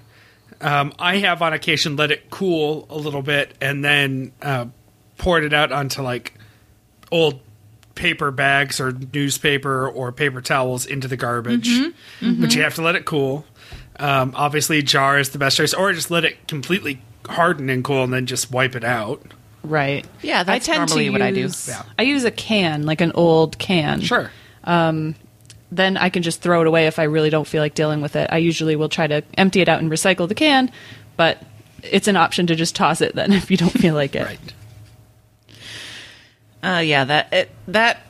[0.61, 4.67] um, I have on occasion let it cool a little bit and then uh,
[5.19, 6.35] poured it out onto like
[7.13, 7.41] old
[7.95, 11.69] paper bags or newspaper or paper towels into the garbage.
[12.21, 13.45] But you have to let it cool.
[13.97, 18.03] Um, obviously, jar is the best choice, or just let it completely harden and cool
[18.03, 19.23] and then just wipe it out.
[19.65, 20.07] Right.
[20.23, 21.49] Yeah, that's I tend normally to what I do.
[21.67, 21.83] Yeah.
[21.99, 24.01] I use a can, like an old can.
[24.03, 24.31] Sure.
[25.73, 28.15] Then I can just throw it away if I really don't feel like dealing with
[28.15, 28.29] it.
[28.31, 30.71] I usually will try to empty it out and recycle the can,
[31.17, 31.43] but
[31.83, 34.25] it's an option to just toss it then if you don't feel like it.
[34.25, 34.55] Right.
[36.63, 38.03] Uh, yeah, that it, that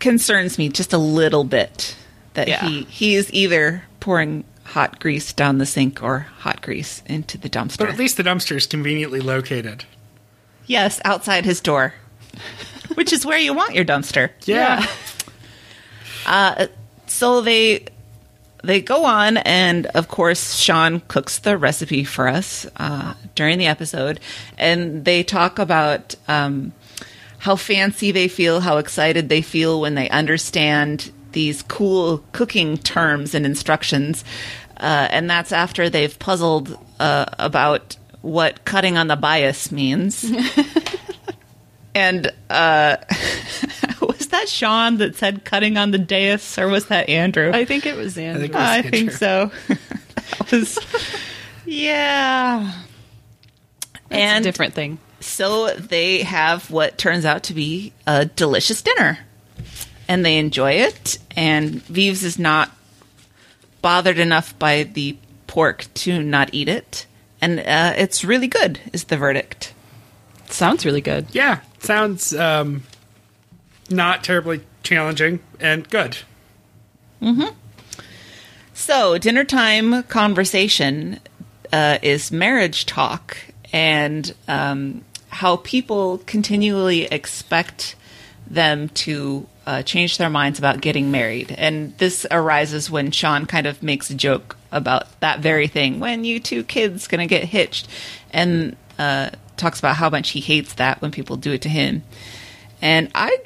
[0.00, 1.96] concerns me just a little bit.
[2.34, 2.66] That Yeah.
[2.68, 7.48] he he is either pouring hot grease down the sink or hot grease into the
[7.48, 7.78] dumpster.
[7.78, 9.84] But at least the dumpster is conveniently located.
[10.66, 11.94] Yes, outside his door,
[12.94, 14.30] which is where you want your dumpster.
[14.44, 14.86] Yeah.
[17.06, 17.86] So they
[18.62, 23.66] they go on, and of course, Sean cooks the recipe for us uh, during the
[23.68, 24.20] episode,
[24.58, 26.72] and they talk about um,
[27.38, 33.34] how fancy they feel, how excited they feel when they understand these cool cooking terms
[33.34, 34.24] and instructions,
[34.78, 37.96] uh, and that's after they've puzzled uh, about
[38.26, 40.24] what cutting on the bias means.
[41.94, 42.96] and uh,
[44.00, 47.50] was that Sean that said cutting on the dais, or was that Andrew?
[47.54, 48.42] I think it was Andrew.
[48.48, 49.50] think it was- I think so.
[49.68, 50.78] that was,
[51.64, 52.72] yeah.
[54.10, 54.98] It's and a different thing.
[55.20, 59.18] so they have what turns out to be a delicious dinner,
[60.08, 61.18] and they enjoy it.
[61.36, 62.70] And Vives is not
[63.82, 65.16] bothered enough by the
[65.46, 67.06] pork to not eat it,
[67.40, 68.80] and uh, it's really good.
[68.92, 69.74] Is the verdict?
[70.48, 71.26] Sounds really good.
[71.32, 71.60] Yeah.
[71.80, 72.82] Sounds um,
[73.90, 76.18] not terribly challenging and good.
[77.20, 77.54] Mm-hmm.
[78.74, 81.18] So, dinner time conversation
[81.72, 83.36] uh, is marriage talk
[83.72, 87.96] and um, how people continually expect
[88.46, 91.54] them to uh, change their minds about getting married.
[91.56, 96.24] And this arises when Sean kind of makes a joke about that very thing when
[96.24, 97.88] you two kids going to get hitched
[98.30, 102.02] and uh, talks about how much he hates that when people do it to him.
[102.80, 103.38] And I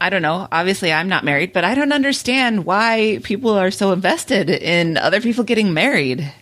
[0.00, 0.48] I don't know.
[0.50, 5.20] Obviously, I'm not married, but I don't understand why people are so invested in other
[5.20, 6.32] people getting married.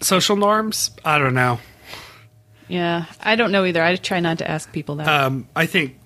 [0.00, 0.90] Social norms?
[1.04, 1.60] I don't know.
[2.66, 3.82] Yeah, I don't know either.
[3.82, 5.08] I try not to ask people that.
[5.08, 5.97] Um, I think,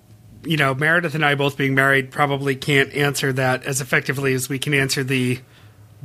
[0.45, 4.49] you know, Meredith and I both being married probably can't answer that as effectively as
[4.49, 5.39] we can answer the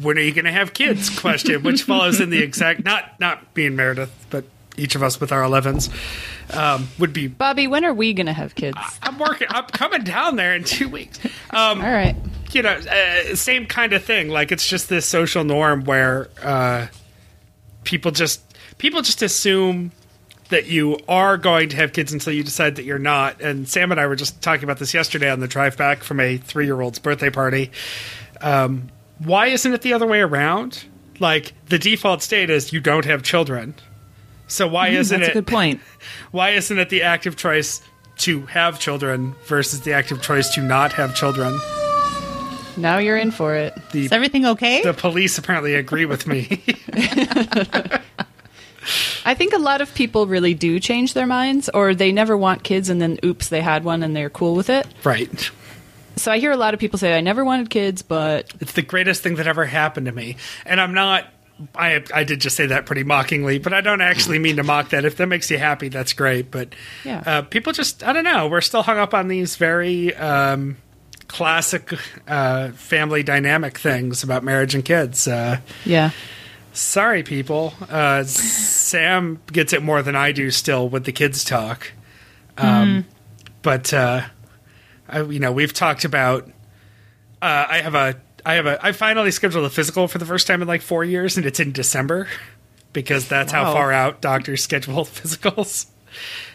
[0.01, 3.53] when are you going to have kids question, which follows in the exact, not, not
[3.55, 4.45] being Meredith, but
[4.77, 5.91] each of us with our 11s
[6.57, 7.27] um, would be.
[7.27, 8.79] Bobby, when are we going to have kids?
[9.03, 9.49] I'm working.
[9.51, 11.19] I'm coming down there in two weeks.
[11.51, 12.17] Um, All right.
[12.53, 14.29] you know, uh, same kind of thing.
[14.29, 16.87] Like it's just this social norm where uh,
[17.85, 18.43] people just
[18.79, 19.91] people just assume
[20.51, 23.41] that you are going to have kids until you decide that you're not.
[23.41, 26.21] And Sam and I were just talking about this yesterday on the drive back from
[26.21, 27.71] a three year old's birthday party.
[28.41, 28.89] Um,
[29.19, 30.85] why isn't it the other way around?
[31.21, 33.75] Like the default state is you don't have children.
[34.47, 35.81] So why isn't That's it a good point.
[36.31, 37.83] why isn't it the active choice
[38.19, 41.59] to have children versus the active choice to not have children?
[42.79, 43.75] Now you're in for it.
[43.93, 44.83] Is everything okay?
[44.83, 46.63] The police apparently agree with me.
[49.25, 52.63] I think a lot of people really do change their minds, or they never want
[52.63, 54.87] kids and then oops, they had one and they're cool with it.
[55.05, 55.51] right.
[56.17, 58.83] So I hear a lot of people say, I never wanted kids, but It's the
[58.83, 60.37] greatest thing that ever happened to me.
[60.67, 61.27] And I'm not
[61.77, 64.89] I I did just say that pretty mockingly, but I don't actually mean to mock
[64.91, 65.05] that.
[65.05, 66.51] If that makes you happy, that's great.
[66.51, 66.69] But
[67.05, 67.23] Yeah.
[67.25, 68.49] uh, people just I don't know.
[68.49, 70.77] We're still hung up on these very um,
[71.29, 71.93] classic
[72.27, 75.29] uh, family dynamic things about marriage and kids.
[75.29, 76.11] Uh, yeah.
[76.79, 77.75] Sorry, people.
[77.89, 81.93] Uh, Sam gets it more than I do still with the kids talk.
[82.57, 83.05] Um,
[83.63, 84.23] But uh,
[85.09, 86.49] I, you know, we've talked about.
[87.43, 88.17] Uh, I have a.
[88.47, 88.85] I have a.
[88.85, 91.61] I finally scheduled a physical for the first time in like four years, and it's
[91.61, 92.29] in December
[92.93, 95.87] because that's how far out doctors schedule physicals.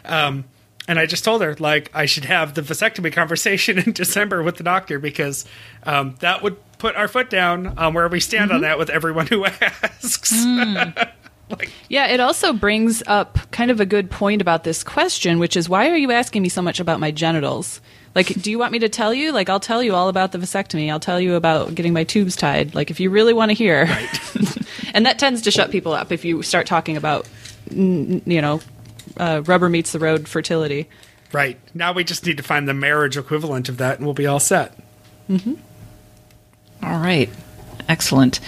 [0.05, 0.45] Um,
[0.87, 4.57] and I just told her like I should have the vasectomy conversation in December with
[4.57, 5.45] the doctor because
[5.83, 9.27] um, that would put our foot down on where we stand on that with everyone
[9.27, 10.33] who asks.
[11.49, 15.55] like Yeah, it also brings up kind of a good point about this question, which
[15.55, 17.79] is why are you asking me so much about my genitals?
[18.15, 19.31] Like, do you want me to tell you?
[19.31, 20.91] Like, I'll tell you all about the vasectomy.
[20.91, 22.75] I'll tell you about getting my tubes tied.
[22.75, 23.87] Like, if you really want to hear.
[24.93, 27.27] and that tends to shut people up if you start talking about,
[27.69, 28.61] mm, you know,
[29.17, 30.89] uh, rubber meets the road fertility.
[31.31, 34.27] right now, we just need to find the marriage equivalent of that, and we'll be
[34.27, 34.77] all set.
[35.29, 37.29] All right.
[37.87, 38.39] Excellent.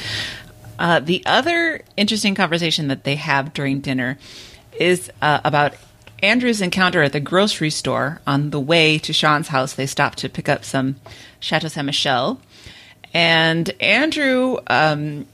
[0.78, 4.18] Uh, the other interesting conversation that they have during dinner
[4.78, 5.74] is uh, about
[6.22, 9.74] Andrew's encounter at the grocery store on the way to Sean's house.
[9.74, 10.98] They stopped to pick up some
[11.40, 11.84] Chateau Ste.
[11.84, 12.42] Michelle.
[13.14, 15.26] And Andrew, um,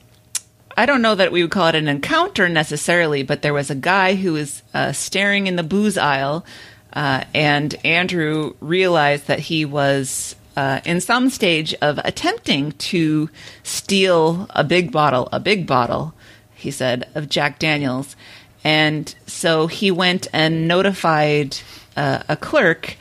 [0.78, 3.76] I don't know that we would call it an encounter necessarily, but there was a
[3.76, 6.46] guy who was uh, staring in the booze aisle,
[6.94, 13.30] uh, and Andrew realized that he was uh, in some stage of attempting to
[13.64, 16.14] steal a big bottle, a big bottle,
[16.56, 18.16] he said, of Jack Daniels.
[18.64, 21.58] And so he went and notified
[21.96, 22.98] uh, a clerk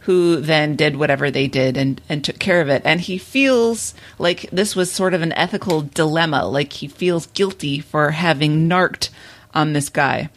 [0.00, 2.82] who then did whatever they did and, and took care of it.
[2.84, 6.46] And he feels like this was sort of an ethical dilemma.
[6.46, 9.10] Like he feels guilty for having narked
[9.54, 10.30] on this guy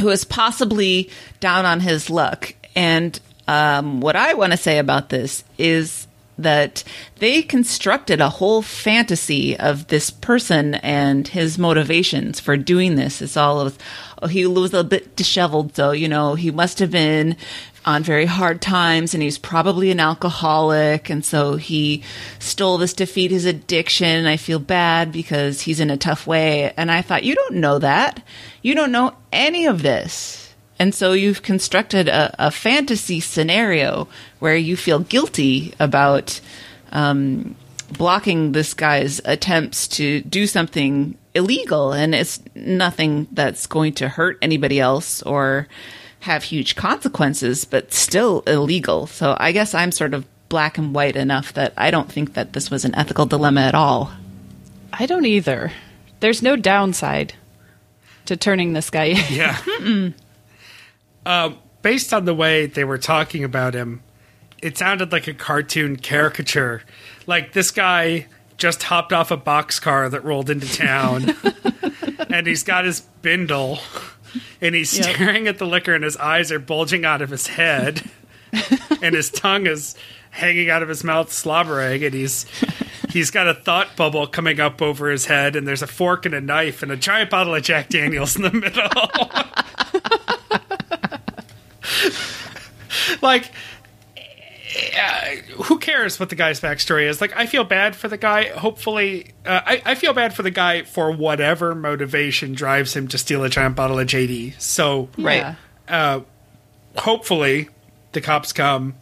[0.00, 2.54] who is possibly down on his luck.
[2.74, 3.18] And
[3.48, 6.06] um, what I want to say about this is
[6.38, 6.82] that
[7.18, 13.22] they constructed a whole fantasy of this person and his motivations for doing this.
[13.22, 13.78] It's all of,
[14.20, 17.36] oh, he was a bit disheveled, so, you know, he must have been
[17.84, 21.10] on very hard times and he's probably an alcoholic.
[21.10, 22.02] And so he
[22.38, 24.26] stole this to feed his addiction.
[24.26, 26.72] I feel bad because he's in a tough way.
[26.76, 28.22] And I thought, you don't know that.
[28.62, 30.54] You don't know any of this.
[30.78, 34.08] And so you've constructed a, a fantasy scenario
[34.38, 36.40] where you feel guilty about
[36.90, 37.54] um,
[37.90, 41.92] blocking this guy's attempts to do something illegal.
[41.92, 45.68] And it's nothing that's going to hurt anybody else or
[46.22, 49.08] have huge consequences, but still illegal.
[49.08, 52.52] So I guess I'm sort of black and white enough that I don't think that
[52.52, 54.12] this was an ethical dilemma at all.
[54.92, 55.72] I don't either.
[56.20, 57.34] There's no downside
[58.26, 59.34] to turning this guy in.
[59.34, 60.12] Yeah.
[61.26, 64.00] um, based on the way they were talking about him,
[64.62, 66.82] it sounded like a cartoon caricature.
[67.26, 71.34] Like this guy just hopped off a boxcar that rolled into town,
[72.30, 73.80] and he's got his bindle,
[74.60, 75.14] and he's Yep.
[75.16, 78.02] staring at the liquor, and his eyes are bulging out of his head,
[79.02, 79.94] and his tongue is
[80.30, 82.46] hanging out of his mouth, slobbering, and he's.
[83.10, 86.34] He's got a thought bubble coming up over his head, and there's a fork and
[86.34, 88.88] a knife and a giant bottle of Jack Daniels in the middle.
[93.22, 93.52] like
[94.98, 95.26] uh,
[95.64, 99.32] who cares what the guy's backstory is like i feel bad for the guy hopefully
[99.44, 103.44] uh, I, I feel bad for the guy for whatever motivation drives him to steal
[103.44, 105.54] a giant bottle of jd so Yeah.
[105.88, 106.20] uh,
[106.96, 107.68] hopefully
[108.12, 108.94] the cops come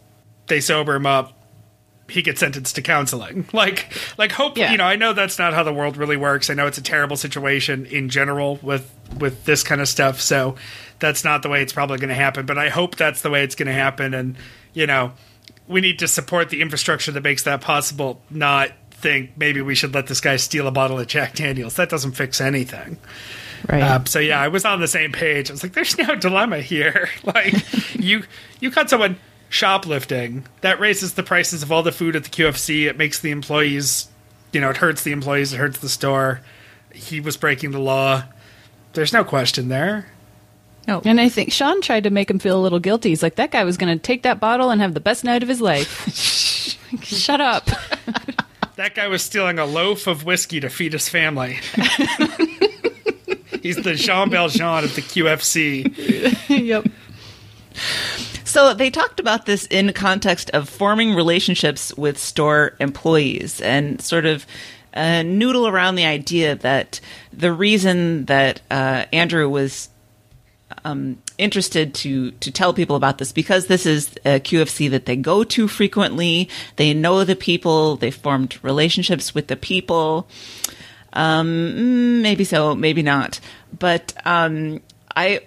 [0.46, 1.36] they sober him up
[2.08, 3.46] he gets sentenced to counseling.
[3.52, 3.86] Like,
[4.18, 4.72] like hope Yeah.
[4.72, 4.84] you know.
[4.84, 6.50] I know that's not how the world really works.
[6.50, 10.20] I know it's a terrible situation in general with with this kind of stuff.
[10.20, 10.56] So
[10.98, 12.46] that's not the way it's probably going to happen.
[12.46, 14.12] But I hope that's the way it's going to happen.
[14.12, 14.34] And
[14.72, 15.12] you know,
[15.70, 18.20] we need to support the infrastructure that makes that possible.
[18.28, 21.76] Not think maybe we should let this guy steal a bottle of Jack Daniels.
[21.76, 22.98] That doesn't fix anything.
[23.68, 23.82] Right.
[23.82, 25.50] Um, so yeah, I was on the same page.
[25.50, 27.08] I was like, "There's no dilemma here.
[27.24, 27.54] Like,
[27.94, 28.24] you
[28.58, 29.16] you cut someone
[29.50, 32.86] shoplifting, that raises the prices of all the food at the QFC.
[32.88, 34.08] It makes the employees,
[34.52, 35.52] you know, it hurts the employees.
[35.52, 36.40] It hurts the store.
[36.94, 38.24] He was breaking the law.
[38.94, 40.06] There's no question there.
[40.88, 41.02] No.
[41.04, 43.10] and I think Sean tried to make him feel a little guilty.
[43.10, 45.42] He's like, that guy was going to take that bottle and have the best night
[45.42, 46.08] of his life.
[47.04, 47.68] Shut up.
[48.76, 51.58] That guy was stealing a loaf of whiskey to feed his family.
[53.62, 56.48] He's the Jean Valjean of the QFC.
[56.48, 56.86] yep.
[58.44, 64.26] So they talked about this in context of forming relationships with store employees and sort
[64.26, 64.46] of
[64.94, 67.00] uh, noodle around the idea that
[67.32, 69.88] the reason that uh, Andrew was
[70.84, 75.16] um, interested to to tell people about this because this is a QFC that they
[75.16, 76.48] go to frequently.
[76.76, 77.96] They know the people.
[77.96, 80.28] They formed relationships with the people.
[81.12, 83.40] Um, maybe so, maybe not.
[83.76, 84.80] But um,
[85.16, 85.40] I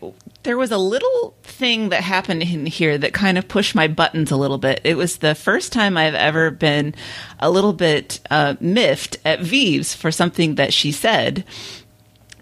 [0.43, 4.29] there was a little thing that happened in here that kind of pushed my buttons
[4.29, 4.81] a little bit.
[4.83, 6.93] It was the first time I've ever been
[7.39, 11.45] a little bit uh, miffed at Vives for something that she said.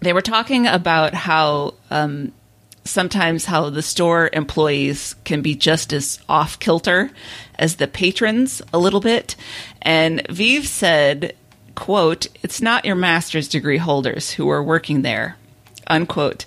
[0.00, 2.32] They were talking about how um,
[2.84, 7.10] sometimes how the store employees can be just as off kilter
[7.58, 9.36] as the patrons a little bit.
[9.82, 11.34] And Vive said,
[11.74, 15.36] quote, it's not your master's degree holders who are working there,
[15.86, 16.44] unquote.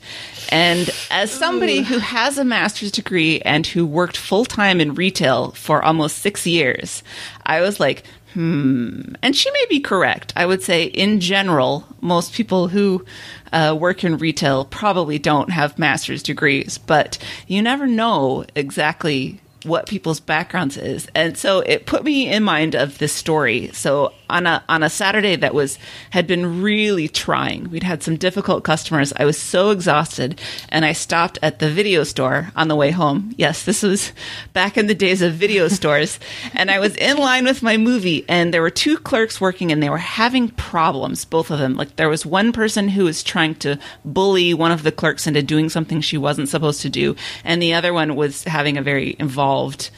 [0.49, 5.51] And as somebody who has a master's degree and who worked full time in retail
[5.51, 7.01] for almost six years,
[7.45, 8.03] I was like,
[8.35, 9.15] hmm.
[9.23, 10.33] And she may be correct.
[10.35, 13.03] I would say, in general, most people who
[13.51, 17.17] uh, work in retail probably don't have master's degrees, but
[17.47, 22.75] you never know exactly what people's backgrounds is and so it put me in mind
[22.75, 25.77] of this story so on a on a saturday that was
[26.11, 27.69] had been really trying.
[27.69, 29.13] We'd had some difficult customers.
[29.17, 33.33] I was so exhausted and i stopped at the video store on the way home.
[33.37, 34.11] Yes this was
[34.53, 36.19] back in the days of video stores.
[36.53, 39.81] And i was in line with my movie and there were two clerks working and
[39.81, 41.75] they were having problems both of them.
[41.75, 45.43] Like there was one person who was trying to bully one of the clerks into
[45.43, 49.15] doing something she wasn't supposed to do and the other one was having a very
[49.19, 49.89] involved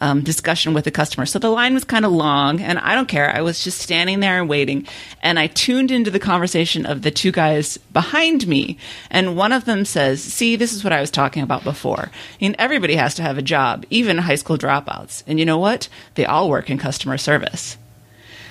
[0.00, 1.26] um, discussion with the customer.
[1.26, 3.34] So the line was kind of long, and I don't care.
[3.34, 4.86] I was just standing there and waiting,
[5.22, 8.78] and I tuned into the conversation of the two guys behind me,
[9.10, 12.10] and one of them says, "See, this is what I was talking about before.
[12.10, 15.58] I mean, everybody has to have a job, even high school dropouts, and you know
[15.58, 15.88] what?
[16.14, 17.76] They all work in customer service."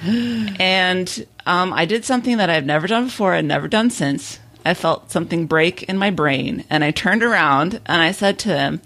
[0.06, 4.40] and um, I did something that I've never done before and never done since.
[4.66, 8.58] I felt something break in my brain, and I turned around and I said to
[8.58, 8.82] him,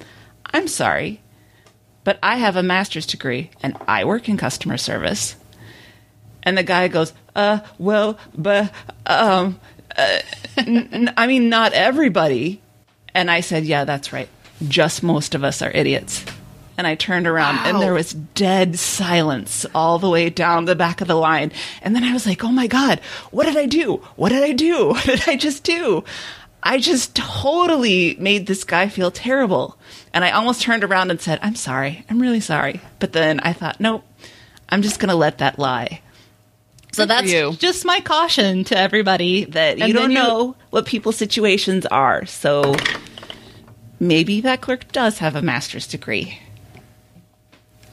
[0.53, 1.22] I'm sorry,
[2.08, 5.36] but I have a master's degree and I work in customer service.
[6.41, 8.72] And the guy goes, uh, well, but,
[9.05, 9.60] um,
[9.93, 10.20] uh,
[10.58, 12.62] n- I mean, not everybody.
[13.14, 14.30] And I said, yeah, that's right.
[14.70, 16.24] Just most of us are idiots.
[16.78, 21.01] And I turned around and there was dead silence all the way down the back
[21.01, 21.51] of the line.
[21.82, 23.01] And then I was like, oh my God,
[23.32, 23.97] what did I do?
[24.16, 24.88] What did I do?
[24.93, 26.05] What did I just do?
[26.68, 29.78] I just totally made this guy feel terrible.
[30.13, 32.03] And I almost turned around and said, I'm sorry.
[32.09, 32.82] I'm really sorry.
[32.99, 34.03] But then I thought, nope,
[34.68, 36.01] I'm just going to let that lie.
[36.91, 37.53] So Good that's you.
[37.57, 42.26] just my caution to everybody that And you don't you- know what people's situations are.
[42.26, 42.76] So
[43.99, 46.39] maybe that clerk does have a master's degree.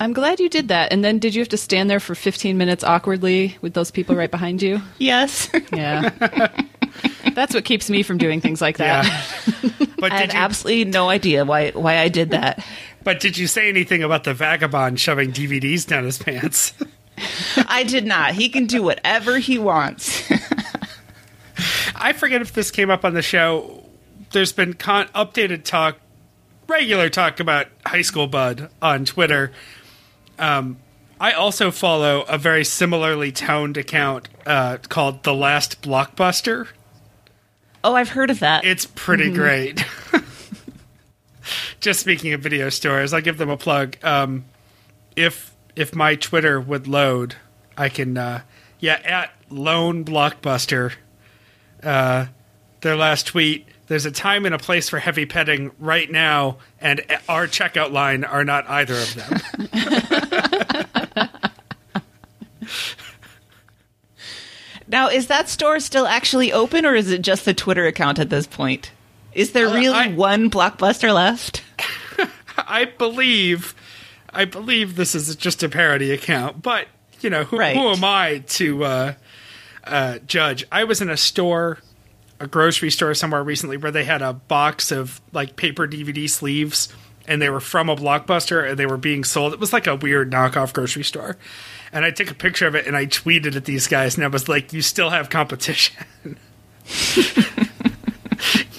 [0.00, 0.92] I'm glad you did that.
[0.92, 4.16] And then did you have to stand there for 15 minutes awkwardly with those people
[4.16, 4.82] right behind you?
[4.98, 5.48] Yes.
[5.72, 6.10] Yeah.
[7.34, 9.04] That's what keeps me from doing things like that.
[9.06, 9.70] Yeah.
[9.96, 12.62] But I had you absolutely no idea why why I did that.
[13.04, 16.74] but did you say anything about the vagabond shoving DVDs down his pants?
[17.68, 18.32] I did not.
[18.32, 20.30] He can do whatever he wants.
[21.96, 23.84] I forget if this came up on the show.
[24.32, 25.96] There's been con- updated talk,
[26.68, 29.52] regular talk about High School Bud on Twitter.
[30.38, 30.78] Um,
[31.20, 36.68] I also follow a very similarly toned account uh, called The Last Blockbuster.
[37.84, 38.64] Oh, I've heard of that.
[38.64, 39.84] It's pretty great.
[41.80, 43.96] Just speaking of video stores, I'll give them a plug.
[44.02, 44.46] Um,
[45.14, 47.36] if if my Twitter would load,
[47.76, 48.16] I can.
[48.16, 48.40] Uh,
[48.80, 50.94] yeah, at Lone Blockbuster.
[51.82, 52.26] Uh,
[52.80, 53.66] their last tweet.
[53.86, 58.24] There's a time and a place for heavy petting right now, and our checkout line
[58.24, 60.40] are not either of them.
[64.94, 68.30] Now, is that store still actually open, or is it just the Twitter account at
[68.30, 68.92] this point?
[69.32, 71.64] Is there really I- one blockbuster left?
[72.56, 73.74] I believe,
[74.30, 76.86] I believe this is just a parody account, but
[77.20, 77.76] you know, who, Right.
[77.76, 79.14] who am I to uh,
[79.82, 80.64] uh, judge?
[80.70, 81.78] I was in a store,
[82.38, 86.88] a grocery store somewhere recently, where they had a box of like paper DVD sleeves,
[87.26, 89.54] and they were from a blockbuster, and they were being sold.
[89.54, 91.36] It was like a weird knockoff grocery store,
[91.94, 94.28] and I took a picture of it and I tweeted at these guys, and I
[94.28, 96.04] was like, "You still have competition."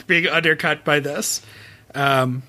[0.06, 1.42] being undercut by this.
[1.96, 2.44] Um,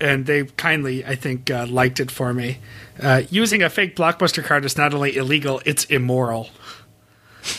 [0.00, 2.58] and they kindly, I think, uh, liked it for me.
[3.00, 6.50] Uh, using a fake blockbuster card is not only illegal; it's immoral.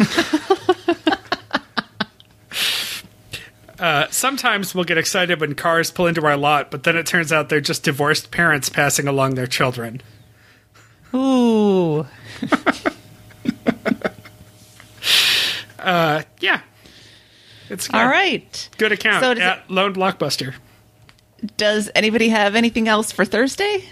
[3.78, 7.32] uh, sometimes we'll get excited when cars pull into our lot, but then it turns
[7.32, 10.02] out they're just divorced parents passing along their children.
[11.14, 12.06] Ooh.
[16.40, 16.60] Yeah,
[17.68, 17.96] it's good.
[18.00, 18.68] All right.
[18.78, 20.54] Good account So does it- at Lone Blockbuster.
[21.58, 23.84] Does anybody have anything else for Thursday?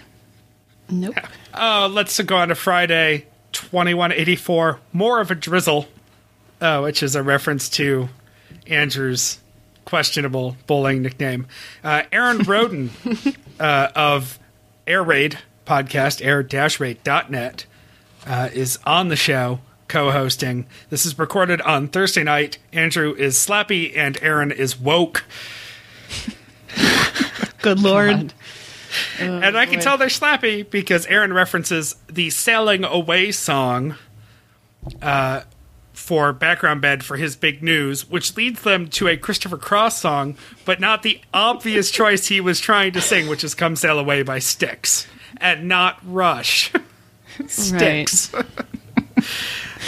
[0.89, 1.15] Nope.
[1.53, 4.79] Oh, let's go on to Friday, 2184.
[4.91, 5.87] More of a drizzle,
[6.61, 8.09] uh, which is a reference to
[8.65, 9.39] Andrew's
[9.85, 11.45] questionable bowling nickname.
[11.83, 12.89] Uh, Aaron Roden
[13.59, 14.39] uh, of
[14.87, 17.65] Air Raid podcast, air-raid.net,
[18.25, 20.65] uh, is on the show co-hosting.
[20.89, 22.57] This is recorded on Thursday night.
[22.71, 25.23] Andrew is slappy and Aaron is woke.
[27.61, 28.33] Good Lord.
[29.19, 33.95] and I can tell they're slappy because Aaron references the "Sailing Away" song
[35.01, 35.41] uh,
[35.93, 40.35] for background bed for his big news, which leads them to a Christopher Cross song,
[40.65, 44.23] but not the obvious choice he was trying to sing, which is "Come Sail Away"
[44.23, 45.07] by Styx,
[45.37, 46.71] and not Rush.
[47.47, 48.31] Styx.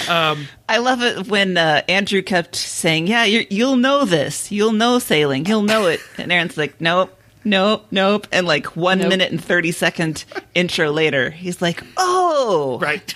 [0.10, 4.52] I love it when uh, Andrew kept saying, "Yeah, you you'll know this.
[4.52, 5.46] You'll know sailing.
[5.46, 9.10] You'll know it." And Aaron's like, "Nope, nope, nope." And like one Nope.
[9.10, 13.14] minute and thirty second intro later, he's like, "Oh, Right.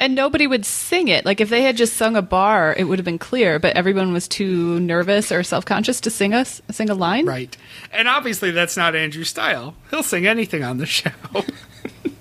[0.00, 1.24] And nobody would sing it.
[1.26, 3.58] Like if they had just sung a bar, it would have been clear.
[3.58, 7.26] But everyone was too nervous or self-conscious to sing us sing a line.
[7.26, 7.56] Right.
[7.92, 9.74] And obviously, that's not Andrew's style.
[9.90, 11.10] He'll sing anything on the show.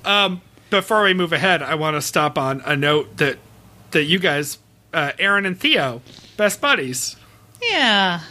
[0.05, 0.41] um,
[0.71, 3.37] before we move ahead, I want to stop on a note that
[3.91, 4.57] that you guys,
[4.93, 6.01] uh, Aaron and Theo,
[6.35, 7.15] best buddies.
[7.61, 8.21] yeah."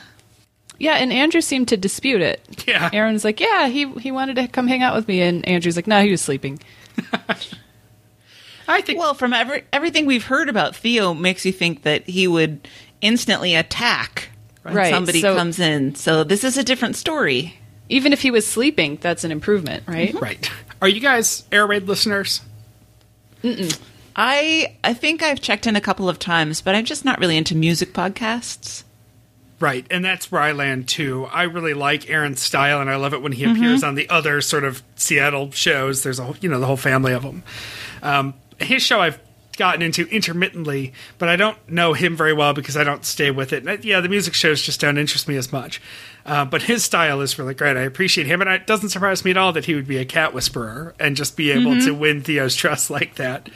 [0.79, 2.65] Yeah, and Andrew seemed to dispute it.
[2.67, 2.91] Yeah.
[2.93, 5.87] Aaron's like, yeah, he he wanted to come hang out with me, and Andrew's like,
[5.87, 6.59] no, he was sleeping.
[8.69, 8.99] I think.
[8.99, 12.67] Well, from every, everything we've heard about Theo, makes you think that he would
[13.01, 14.31] instantly attack
[14.63, 15.95] when Right, somebody so- comes in.
[15.95, 17.59] So this is a different story.
[17.89, 20.13] Even if he was sleeping, that's an improvement, right?
[20.21, 20.51] right.
[20.83, 22.41] Are you guys Air Raid listeners?
[24.17, 27.37] I I think I've checked in a couple of times, but I'm just not really
[27.37, 28.83] into music podcasts.
[29.61, 31.25] Right, and that's where I land too.
[31.27, 34.41] I really like Aaron's style, and I love it when he appears on the other
[34.43, 36.03] sort of Seattle shows.
[36.03, 37.43] There's a whole- you know the whole family of them.
[38.03, 39.19] Um, his show I've
[39.57, 43.53] gotten into intermittently, but I don't know him very well because I don't stay with
[43.53, 43.67] it.
[43.67, 45.81] And, uh, yeah, the music shows just don't interest me as much.
[46.25, 47.77] Uh, but his style is really great.
[47.77, 50.05] I appreciate him, and it doesn't surprise me at all that he would be a
[50.05, 53.49] cat whisperer and just be able to win Theo's trust like that.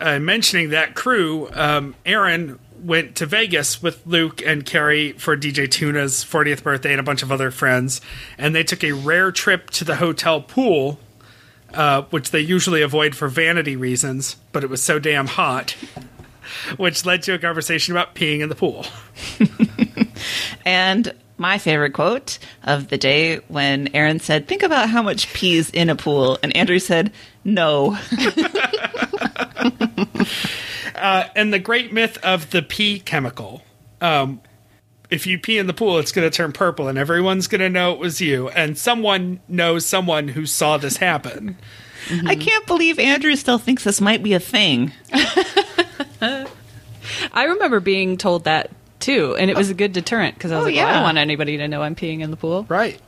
[0.00, 5.70] uh, mentioning that crew, um, Aaron went to Vegas with Luke and Carrie for DJ
[5.70, 8.00] Tuna's 40th birthday and a bunch of other friends,
[8.36, 10.98] and they took a rare trip to the hotel pool,
[11.74, 15.72] uh, which they usually avoid for vanity reasons, but it was so damn hot,
[16.76, 18.86] which led to a conversation about peeing in the pool.
[20.64, 25.70] And my favorite quote of the day when Aaron said, "Think about how much pee's
[25.70, 27.12] in a pool," and Andrew said,
[27.44, 27.98] "No."
[30.94, 33.62] and the great myth of the pee chemical.
[34.00, 34.40] Um,
[35.14, 37.68] if you pee in the pool, it's going to turn purple, and everyone's going to
[37.70, 38.48] know it was you.
[38.50, 41.56] And someone knows someone who saw this happen.
[42.26, 44.92] I can't believe Andrew still thinks this might be a thing.
[46.22, 48.70] I remember being told that
[49.00, 51.02] too, and it was a good deterrent because I was Oh, like, well, I don't
[51.02, 52.66] want anybody to know I'm peeing in the pool.
[52.68, 53.00] Right.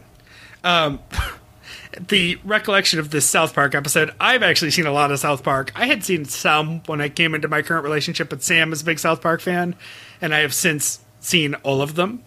[0.65, 1.01] Um,
[2.09, 5.73] the recollection of this South Park episode, I've actually seen a lot of South Park.
[5.75, 8.85] I had seen some when I came into my current relationship, but Sam is a
[8.85, 9.75] big South Park fan,
[10.21, 12.23] and I have since seen all of them.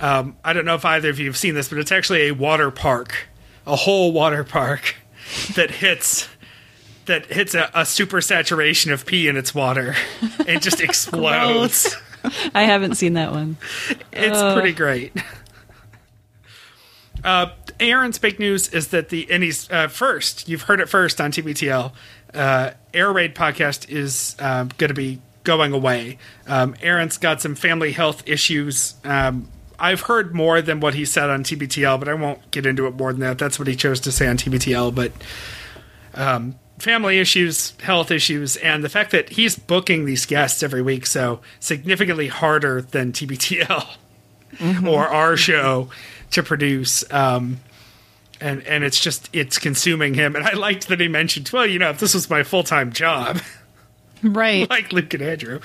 [0.00, 2.32] Um, I don't know if either of you have seen this, but it's actually a
[2.32, 3.28] water park,
[3.66, 4.96] a whole water park
[5.54, 6.28] that hits
[7.06, 9.94] that hits a, a super saturation of pee in its water.
[10.46, 11.94] It just explodes.
[12.54, 13.58] I haven't seen that one.
[14.12, 15.12] It's pretty great.
[17.22, 17.50] Uh,
[17.80, 20.48] Aaron's big news is that the and he's uh, first.
[20.48, 21.92] You've heard it first on TBTL.
[22.32, 26.18] Uh, Air Raid podcast is um, going to be going away.
[26.46, 28.94] Um, Aaron's got some family health issues.
[29.04, 29.48] Um,
[29.78, 32.94] I've heard more than what he said on TBTL, but I won't get into it
[32.94, 33.38] more than that.
[33.38, 34.94] That's what he chose to say on TBTL.
[34.94, 35.12] But
[36.14, 41.06] um, family issues, health issues, and the fact that he's booking these guests every week,
[41.06, 43.86] so significantly harder than TBTL
[44.86, 45.88] or our show
[46.32, 47.04] to produce.
[47.12, 47.60] Um,
[48.40, 50.36] and and it's just it's consuming him.
[50.36, 52.92] And I liked that he mentioned, well, you know, if this was my full time
[52.92, 53.40] job,
[54.22, 54.68] Right.
[54.78, 55.60] like Luke and Andrew,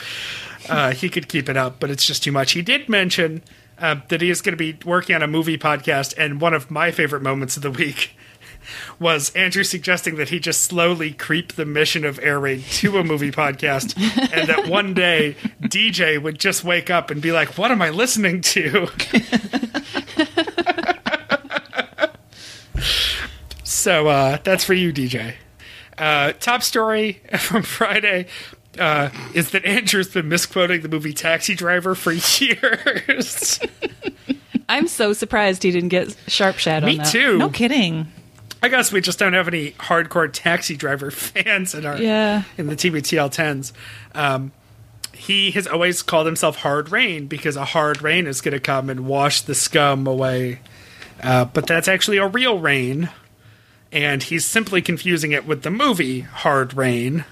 [0.69, 2.51] uh, he could keep it up, but it's just too much.
[2.51, 3.43] He did mention
[3.79, 6.71] uh, that he is going to be working on a movie podcast, and one of
[6.71, 8.15] my favorite moments of the week
[8.99, 13.03] was Andrew suggesting that he just slowly creep the mission of Air Raid to a
[13.03, 13.97] movie podcast,
[14.33, 17.89] and that one day DJ would just wake up and be like, "What am I
[17.89, 18.87] listening to?"
[23.63, 25.33] so uh, that's for you, DJ.
[25.97, 28.25] Uh, top story from Friday
[28.79, 33.59] uh, is that Andrew's been misquoting the movie Taxi Driver for years.
[34.69, 37.07] I'm so surprised he didn't get sharp shad on Me that.
[37.07, 37.37] too.
[37.37, 38.07] No kidding.
[38.63, 42.43] I guess we just don't have any hardcore Taxi Driver fans in our Yeah.
[42.57, 43.73] in the TBTL tens.
[44.15, 44.51] Um,
[45.13, 48.89] he has always called himself Hard Rain because a hard rain is going to come
[48.89, 50.59] and wash the scum away.
[51.21, 53.09] Uh, but that's actually a real rain,
[53.93, 57.23] and he's simply confusing it with the movie Hard Rain.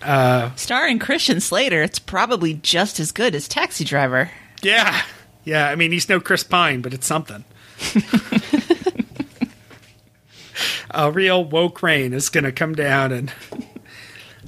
[0.00, 4.30] Uh, Starring Christian Slater, it's probably just as good as Taxi Driver.
[4.62, 5.02] Yeah.
[5.44, 7.44] Yeah, I mean, he's no Chris Pine, but it's something.
[10.90, 13.32] a real woke rain is going to come down, and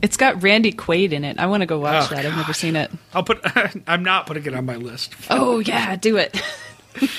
[0.02, 1.38] It's got Randy Quaid in it.
[1.38, 2.26] I want to go watch Oh, that.
[2.26, 2.90] I've never seen it.
[3.12, 3.40] I'll put.
[3.86, 5.14] I'm not putting it on my list.
[5.30, 6.40] Oh yeah, do it.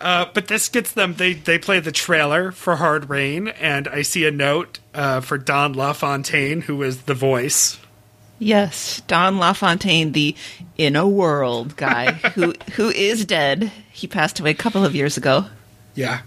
[0.00, 1.14] Uh, but this gets them.
[1.14, 5.38] They they play the trailer for Hard Rain, and I see a note uh, for
[5.38, 7.78] Don LaFontaine, who is the voice.
[8.40, 10.34] Yes, Don LaFontaine, the
[10.76, 13.70] in a world guy who who is dead.
[13.92, 15.44] He passed away a couple of years ago.
[15.94, 16.22] Yeah,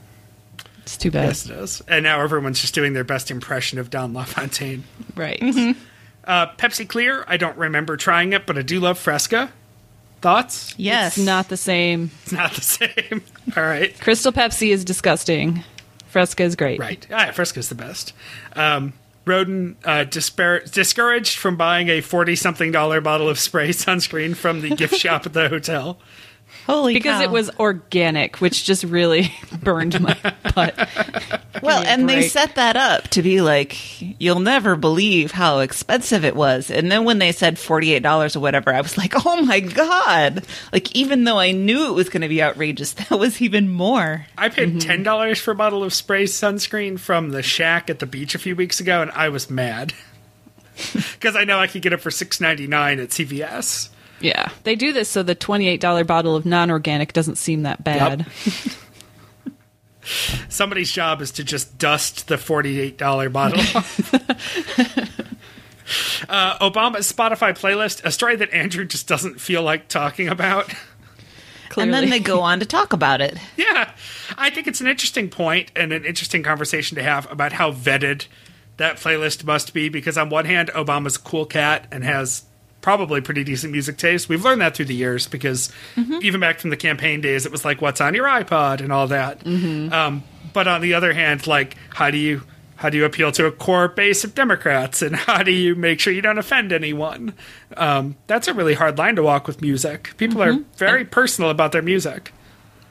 [0.84, 1.26] It's too bad.
[1.26, 1.82] yes, it is.
[1.90, 4.86] And now everyone's just doing their best impression of Don LaFontaine.
[5.14, 5.44] Right.
[6.24, 7.24] Uh, Pepsi Clear.
[7.26, 9.50] I don't remember trying it, but I do love Fresca.
[10.22, 10.74] Thoughts?
[10.78, 12.12] Yes, It's not the same.
[12.24, 13.22] It's not the same.
[13.58, 13.98] All right.
[14.00, 15.64] Crystal Pepsi is disgusting.
[16.08, 16.80] Fresca is great.
[16.80, 17.06] Right.
[17.12, 18.14] Ah, Fresca's the best.
[18.56, 18.94] Um,
[19.26, 24.70] Roden uh, dispar- discouraged from buying a forty-something dollar bottle of spray sunscreen from the
[24.70, 26.00] gift shop at the hotel.
[26.68, 27.24] Holy Because cow.
[27.24, 29.34] it was organic, which just really
[29.64, 30.18] burned my
[30.54, 30.76] butt.
[31.64, 33.78] well, me a and they set that up to be like
[34.20, 36.70] you'll never believe how expensive it was.
[36.70, 39.62] And then when they said forty eight dollars or whatever, I was like, oh my
[39.62, 40.46] god!
[40.74, 44.26] Like even though I knew it was going to be outrageous, that was even more.
[44.38, 44.80] I paid mm-hmm.
[44.80, 48.40] ten dollars for a bottle of spray sunscreen from the Shack at the beach a
[48.40, 49.94] few weeks ago, and I was mad
[51.14, 53.88] because I know I could get it for six ninety nine at CVS.
[54.20, 54.50] Yeah.
[54.64, 58.26] They do this so the $28 bottle of non organic doesn't seem that bad.
[60.50, 63.60] Somebody's job is to just dust the forty-eight dollar bottle.
[66.30, 70.74] uh, Obama's Spotify playlist, a story that Andrew just doesn't feel like talking about.
[71.70, 71.94] Clearly.
[71.94, 73.38] And then they go on to talk about it.
[73.58, 73.92] Yeah,
[74.38, 78.26] I think it's an interesting point and an interesting conversation to have about how vetted
[78.78, 79.90] that playlist must be.
[79.90, 82.44] Because on one hand, Obama's a cool cat and has
[82.82, 84.30] probably pretty decent music taste.
[84.30, 85.72] We've learned that through the years because
[86.22, 89.08] even back from the campaign days, it was like "What's on your iPod" and all
[89.08, 89.46] that.
[89.46, 90.24] Um,
[90.54, 92.44] but on the other hand, like how do you
[92.78, 96.00] how do you appeal to a core base of Democrats and how do you make
[96.00, 97.34] sure you don't offend anyone?
[97.76, 100.16] Um, that's a really hard line to walk with music.
[100.18, 102.34] People are very personal about their music.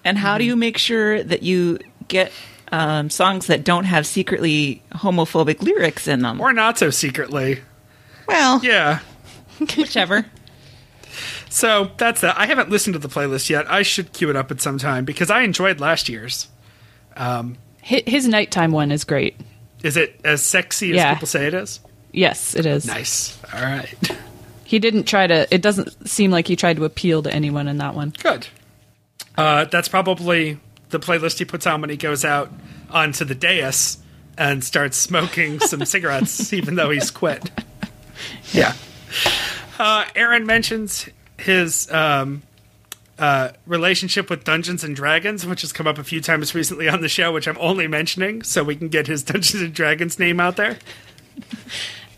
[0.05, 2.33] And how do you make sure that you get
[2.73, 6.41] um, songs that don't have secretly homophobic lyrics in them?
[6.41, 7.61] Or not so secretly.
[8.29, 9.01] well, Yeah.
[9.77, 10.27] whichever.
[11.49, 12.37] So that's that.
[12.39, 13.71] I haven't listened to the playlist yet.
[13.71, 16.49] I should queue it up at some time because I enjoyed last year's.
[17.17, 17.45] Hi-
[17.83, 19.37] His nighttime one is great.
[19.83, 21.15] Is it as sexy as Yeah.
[21.15, 21.81] people say it is?
[22.13, 22.87] Yes, it is.
[22.87, 23.39] Nice.
[23.55, 23.95] All right.
[24.69, 27.77] He didn't try to, it doesn't seem like he tried to appeal to anyone in
[27.79, 28.13] that one.
[28.21, 28.49] Good.
[29.39, 30.59] Uh, that's probably
[30.91, 32.51] the playlist he puts on when he goes out
[32.91, 33.99] onto the dais
[34.37, 37.49] and starts smoking some cigarettes, even though he's quit.
[38.51, 38.73] Yeah.
[39.79, 41.07] Uh, Aaron mentions
[41.37, 42.43] his um,
[43.19, 47.03] uh, relationship with Dungeons and Dragons, which has come up a few times recently on
[47.03, 50.41] the show, which I'm only mentioning so we can get his Dungeons and Dragons name
[50.41, 50.79] out there.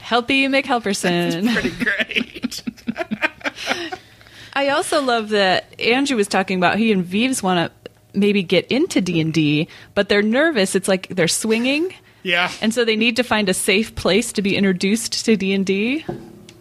[0.01, 1.52] Helpy McHelperson.
[1.52, 2.62] Pretty great.
[4.52, 8.66] I also love that Andrew was talking about he and Vives want to maybe get
[8.70, 10.77] into D&D, but they're nervous.
[10.77, 11.93] It's like they're swinging.
[12.23, 12.52] yeah.
[12.62, 15.36] And so they need to find a safe place to be introduced to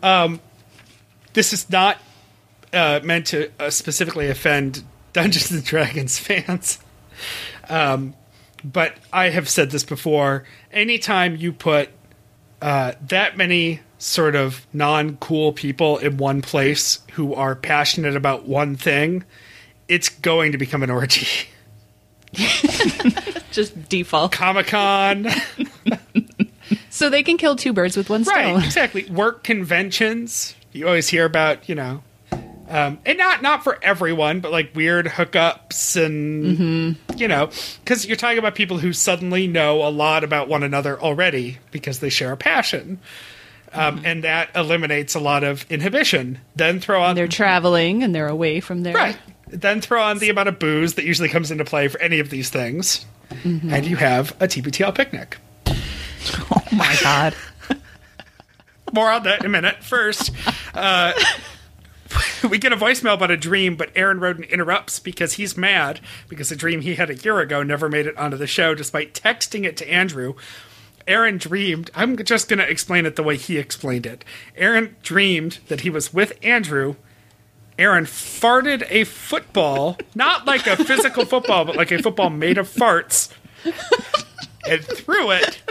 [0.02, 0.40] D&D.
[1.34, 1.98] this is not
[2.74, 4.84] uh, meant to uh, specifically offend
[5.14, 6.80] Dungeons and Dragons fans.
[7.69, 8.14] Um,
[8.64, 10.44] but I have said this before.
[10.72, 11.90] Anytime you put
[12.61, 18.48] uh, that many sort of non cool people in one place who are passionate about
[18.48, 19.24] one thing,
[19.88, 21.28] it's going to become an orgy.
[23.52, 24.32] Just default.
[24.32, 25.28] Comic Con.
[26.98, 28.36] So they can kill two birds with one stone.
[28.36, 29.06] Right, exactly.
[29.06, 30.56] Work conventions.
[30.72, 32.02] You always hear about, you know,
[32.69, 37.52] um, and not not for everyone, but like weird hookups and you know,
[37.84, 41.99] because you're talking about people who suddenly know a lot about one another already because
[41.99, 42.99] they share a passion,
[43.74, 46.40] um, and that eliminates a lot of inhibition.
[46.56, 49.18] Then throw on They're traveling and they're away from their right.
[49.48, 52.32] Then throw on the amount of booze that usually comes into play for any of
[52.32, 53.06] these things,
[53.44, 55.38] and you have a TBTL picnic.
[56.52, 57.34] Oh my god.
[58.94, 59.84] More on that in a minute.
[59.84, 60.32] First,
[60.74, 61.14] uh,
[62.49, 65.99] we get a voicemail about a dream, but Aaron Roden interrupts because he's mad
[66.30, 69.14] because a dream he had a year ago never made it onto the show despite
[69.14, 70.36] texting it to Andrew.
[71.08, 74.26] Aaron dreamed, I'm just going to explain it the way he explained it.
[74.56, 76.95] Aaron dreamed that he was with Andrew.
[77.80, 82.68] Aaron farted a football, not like a physical football, but like a football made of
[82.68, 83.32] farts,
[84.68, 85.62] and threw it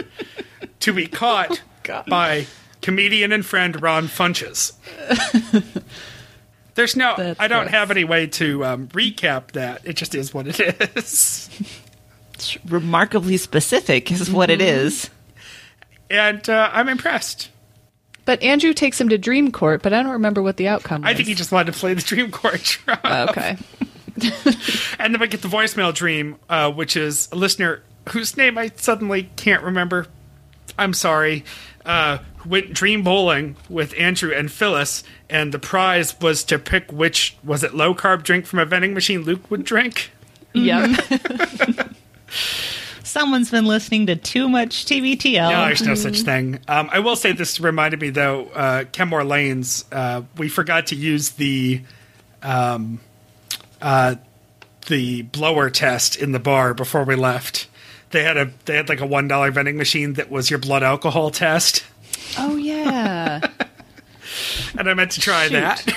[0.87, 1.61] to be caught
[2.07, 2.47] by
[2.81, 4.73] comedian and friend Ron Funches.
[6.75, 9.81] There's no, I don't have any way to um, recap that.
[9.83, 10.59] It just is what it
[10.95, 11.49] is.
[12.33, 15.09] It's remarkably specific is what it is.
[16.09, 17.49] And uh, I'm impressed.
[18.25, 21.09] But Andrew takes him to Dream Court, but I don't remember what the outcome was.
[21.09, 23.29] I think he just wanted to play the Dream Court drop.
[23.29, 23.57] Okay.
[24.99, 28.71] And then we get the voicemail dream, uh, which is a listener whose name I
[28.75, 30.07] suddenly can't remember.
[30.77, 31.43] I'm sorry.
[31.85, 37.37] Uh, went dream bowling with Andrew and Phyllis, and the prize was to pick which
[37.43, 40.11] was it low carb drink from a vending machine Luke would drink.
[40.53, 40.99] Yep.
[43.03, 45.49] Someone's been listening to too much TBTL.
[45.49, 46.59] No, there's no such thing.
[46.67, 49.85] Um, I will say this reminded me though, uh, Kenmore Lanes.
[49.91, 51.81] Uh, we forgot to use the
[52.43, 52.99] um,
[53.81, 54.15] uh,
[54.87, 57.67] the blower test in the bar before we left.
[58.11, 60.83] They had a they had like a one dollar vending machine that was your blood
[60.83, 61.83] alcohol test,
[62.37, 63.41] oh yeah.
[64.77, 65.53] and I meant to try Shoot.
[65.53, 65.95] that.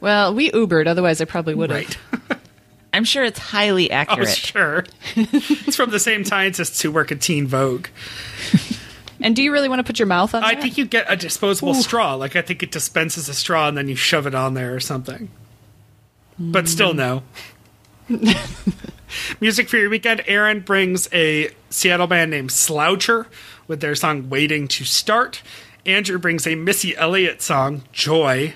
[0.00, 1.96] Well, we Ubered, otherwise I probably would have.
[2.30, 2.38] Right.
[2.92, 4.28] I'm sure it's highly oh, accurate.
[4.28, 4.86] Oh, sure.
[5.16, 7.88] it's from the same scientists who work at Teen Vogue.
[9.20, 10.62] And do you really want to put your mouth on I that?
[10.62, 12.14] think you get a disposable straw.
[12.14, 14.80] Like I think it dispenses a straw and then you shove it on there or
[14.80, 15.30] something.
[16.38, 17.22] But still, no.
[19.40, 20.22] Music for your weekend.
[20.26, 23.26] Aaron brings a Seattle band named Sloucher
[23.66, 25.42] with their song "Waiting to Start."
[25.84, 28.54] Andrew brings a Missy Elliott song "Joy,"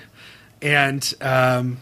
[0.61, 1.77] and um,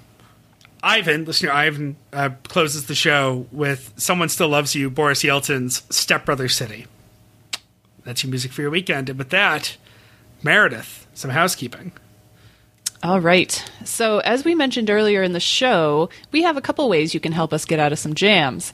[0.84, 6.26] Ivan, listener Ivan, uh, closes the show with "Someone Still Loves You." Boris Yeltsin's "Step
[6.26, 6.88] Brother City."
[8.04, 9.10] That's your music for your weekend.
[9.10, 9.78] And with that,
[10.42, 11.92] Meredith, some housekeeping.
[13.02, 13.64] All right.
[13.86, 17.32] So, as we mentioned earlier in the show, we have a couple ways you can
[17.32, 18.74] help us get out of some jams.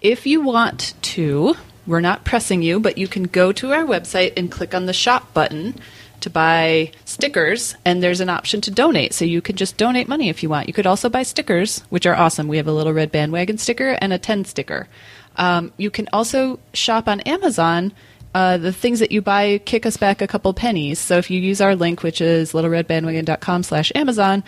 [0.00, 1.54] If you want to,
[1.86, 4.94] we're not pressing you, but you can go to our website and click on the
[4.94, 5.74] shop button
[6.20, 9.12] to buy stickers, and there's an option to donate.
[9.12, 10.68] So, you could just donate money if you want.
[10.68, 12.48] You could also buy stickers, which are awesome.
[12.48, 14.88] We have a little red bandwagon sticker and a 10 sticker.
[15.36, 17.92] Um, you can also shop on Amazon
[18.34, 20.98] uh, the things that you buy kick us back a couple pennies.
[20.98, 24.44] So if you use our link, which is littleredbandwagon.com slash Amazon,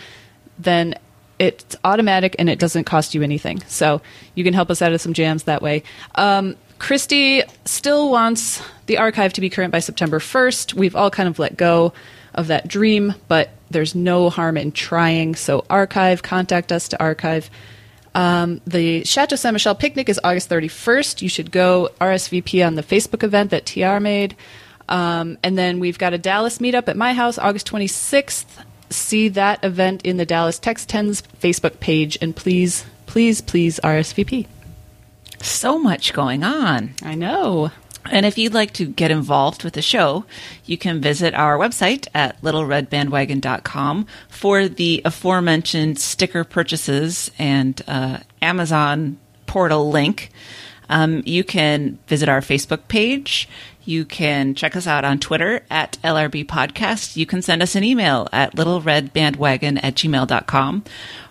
[0.59, 0.95] then
[1.39, 3.61] it's automatic and it doesn't cost you anything.
[3.67, 4.01] So
[4.35, 5.83] you can help us out of some jams that way.
[6.15, 10.73] Um, Christy still wants the archive to be current by September 1st.
[10.73, 11.93] We've all kind of let go
[12.33, 15.35] of that dream, but there's no harm in trying.
[15.35, 17.49] So archive, contact us to archive.
[18.13, 19.53] Um, the Chateau Ste.
[19.53, 21.21] Michelle picnic is August 31st.
[21.21, 24.35] You should go RSVP on the Facebook event that TR made.
[24.89, 28.45] Um, and then we've got a Dallas meetup at my house August 26th.
[28.89, 32.17] See that event in the Dallas Text 10's Facebook page.
[32.21, 34.47] And please, please, please RSVP.
[35.41, 36.93] So much going on.
[37.01, 37.71] I know.
[38.09, 40.25] And if you'd like to get involved with the show,
[40.65, 49.17] you can visit our website at littleredbandwagon.com for the aforementioned sticker purchases and uh, Amazon
[49.45, 50.31] portal link.
[50.89, 53.47] Um, you can visit our Facebook page.
[53.83, 57.15] You can check us out on Twitter at LRB Podcast.
[57.15, 60.83] You can send us an email at littleredbandwagon at gmail.com.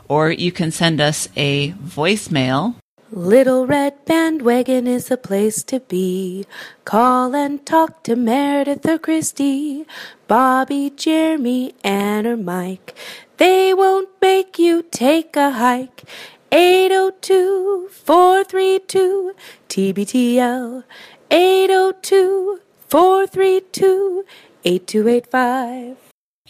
[0.09, 2.75] Or you can send us a voicemail
[3.13, 6.47] Little Red Bandwagon is the place to be.
[6.85, 9.85] Call and talk to Meredith or Christy,
[10.29, 12.95] Bobby, Jeremy, and or Mike.
[13.39, 16.05] They won't make you take a hike.
[16.53, 19.33] 802 432
[19.69, 20.85] TBTL.
[21.33, 24.25] 802 432
[24.65, 25.97] 8285.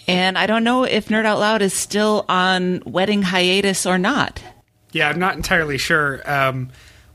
[0.07, 4.43] And I don't know if Nerd Out Loud is still on wedding hiatus or not.
[4.93, 6.21] Yeah, I'm not entirely sure.
[6.31, 6.71] Um,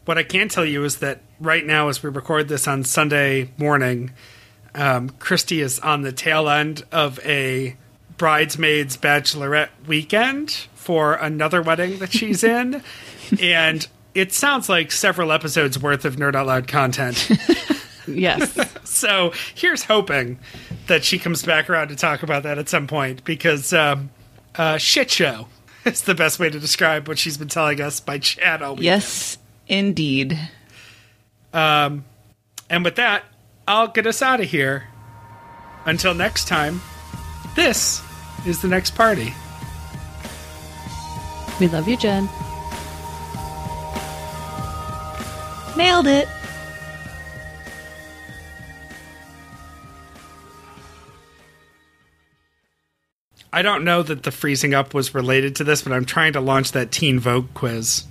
[0.06, 3.50] what I can tell you is that right now, as we record this on Sunday
[3.58, 4.12] morning,
[4.74, 7.76] um, Christy is on the tail end of a
[8.18, 12.82] bridesmaids bachelorette weekend for another wedding that she's in,
[13.42, 17.30] and it sounds like several episodes worth of Nerd Out Loud content.
[18.08, 18.58] Yes.
[18.84, 20.40] so here's hoping
[20.88, 24.10] that she comes back around to talk about that at some point because um,
[24.56, 25.48] uh, shit show
[25.94, 28.86] is the best way to describe what she's been telling us by chat all week.
[28.86, 29.38] Yes,
[29.68, 30.38] indeed.
[31.54, 32.06] Um,
[32.70, 33.24] and with that,
[33.68, 34.88] I'll get us out of here.
[35.86, 36.82] Until next time,
[37.56, 38.02] this
[38.48, 39.34] is the next party.
[41.60, 42.28] we love you, Jen.
[45.78, 46.28] Nailed it.
[53.56, 56.42] I don't know that the freezing up was related to this, but I'm trying to
[56.42, 58.04] launch that Teen Vogue quiz,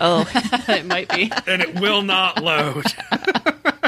[0.00, 0.26] Oh,
[0.68, 1.30] it might be.
[1.46, 2.86] and it will not load.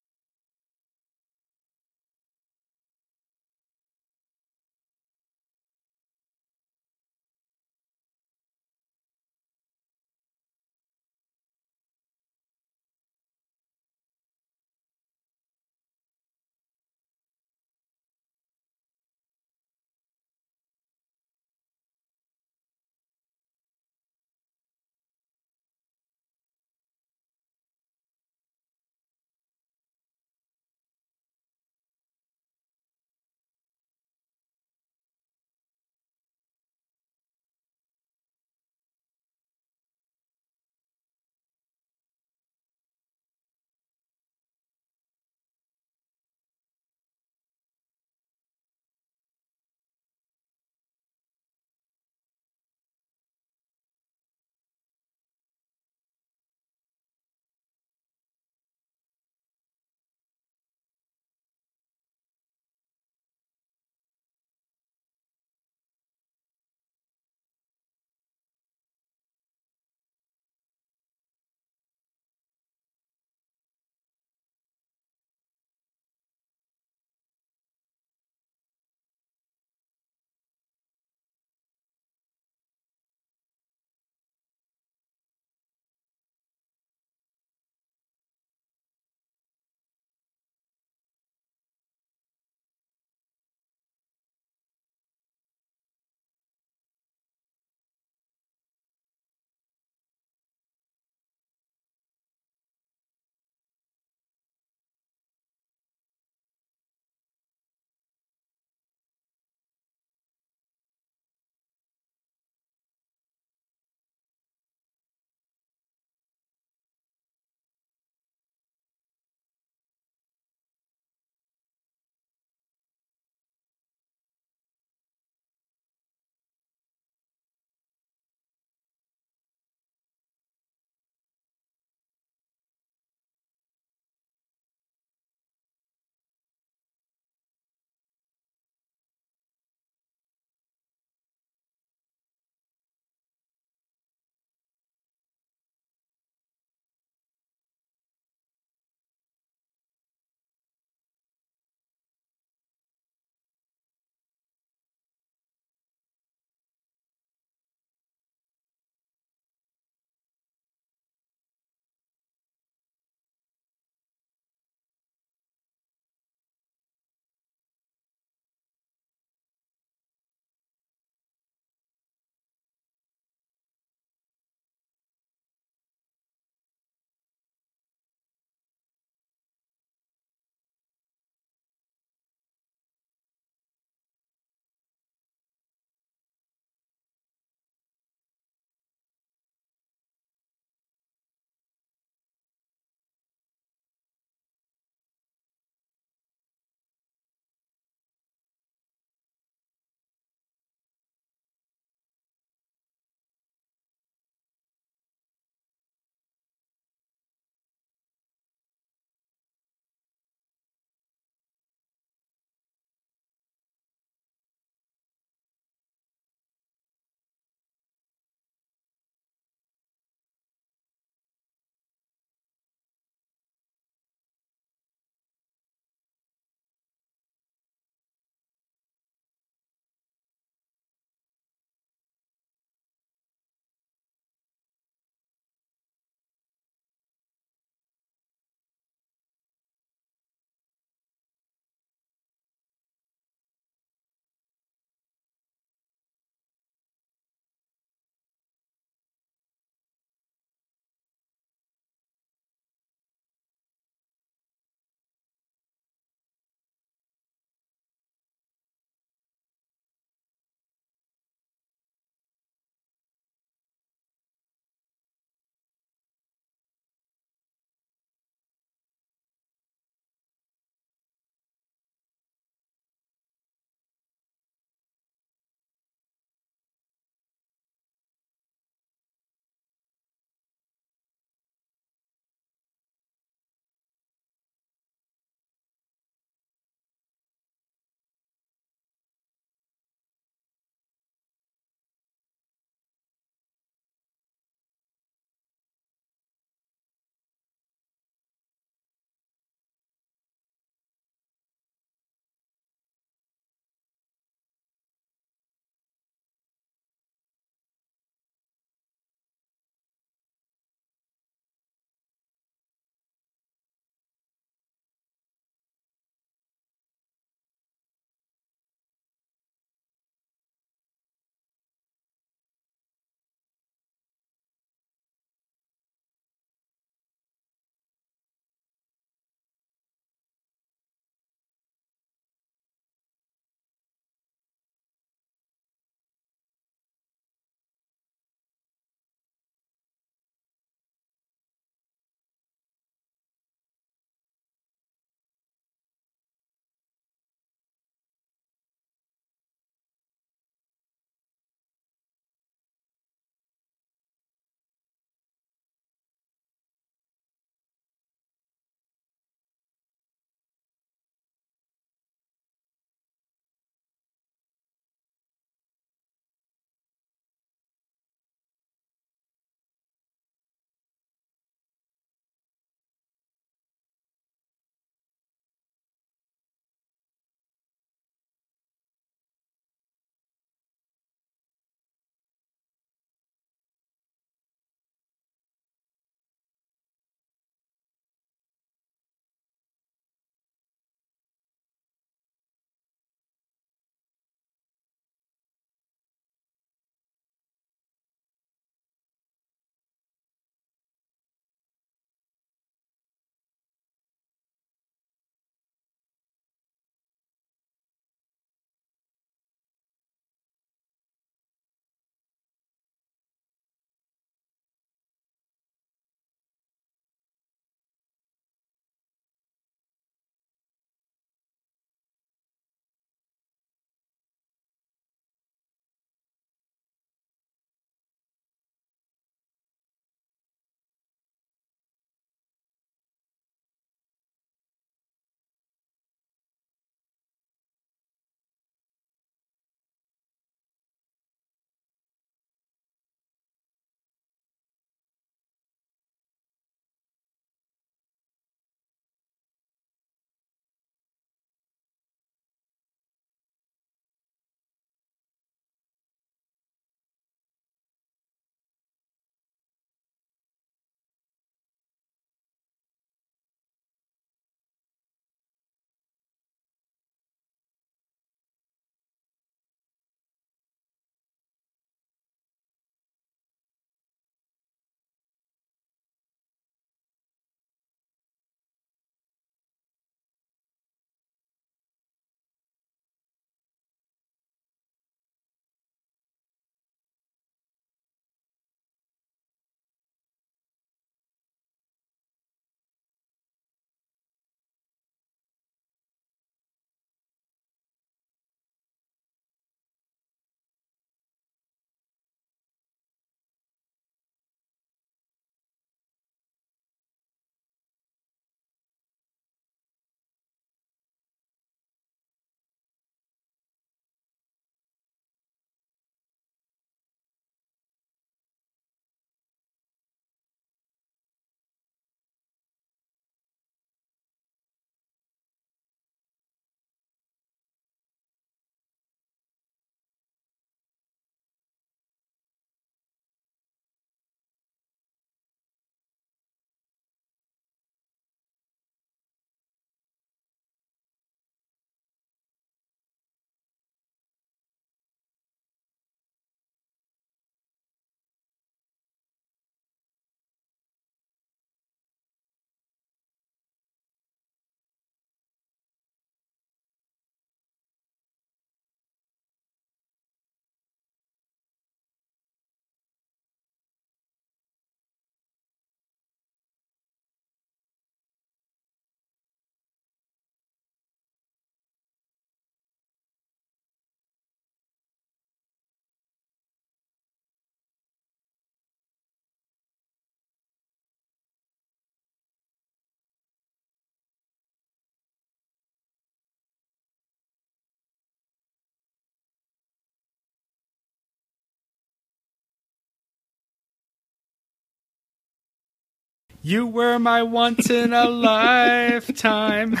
[596.64, 600.00] You were my once in a lifetime.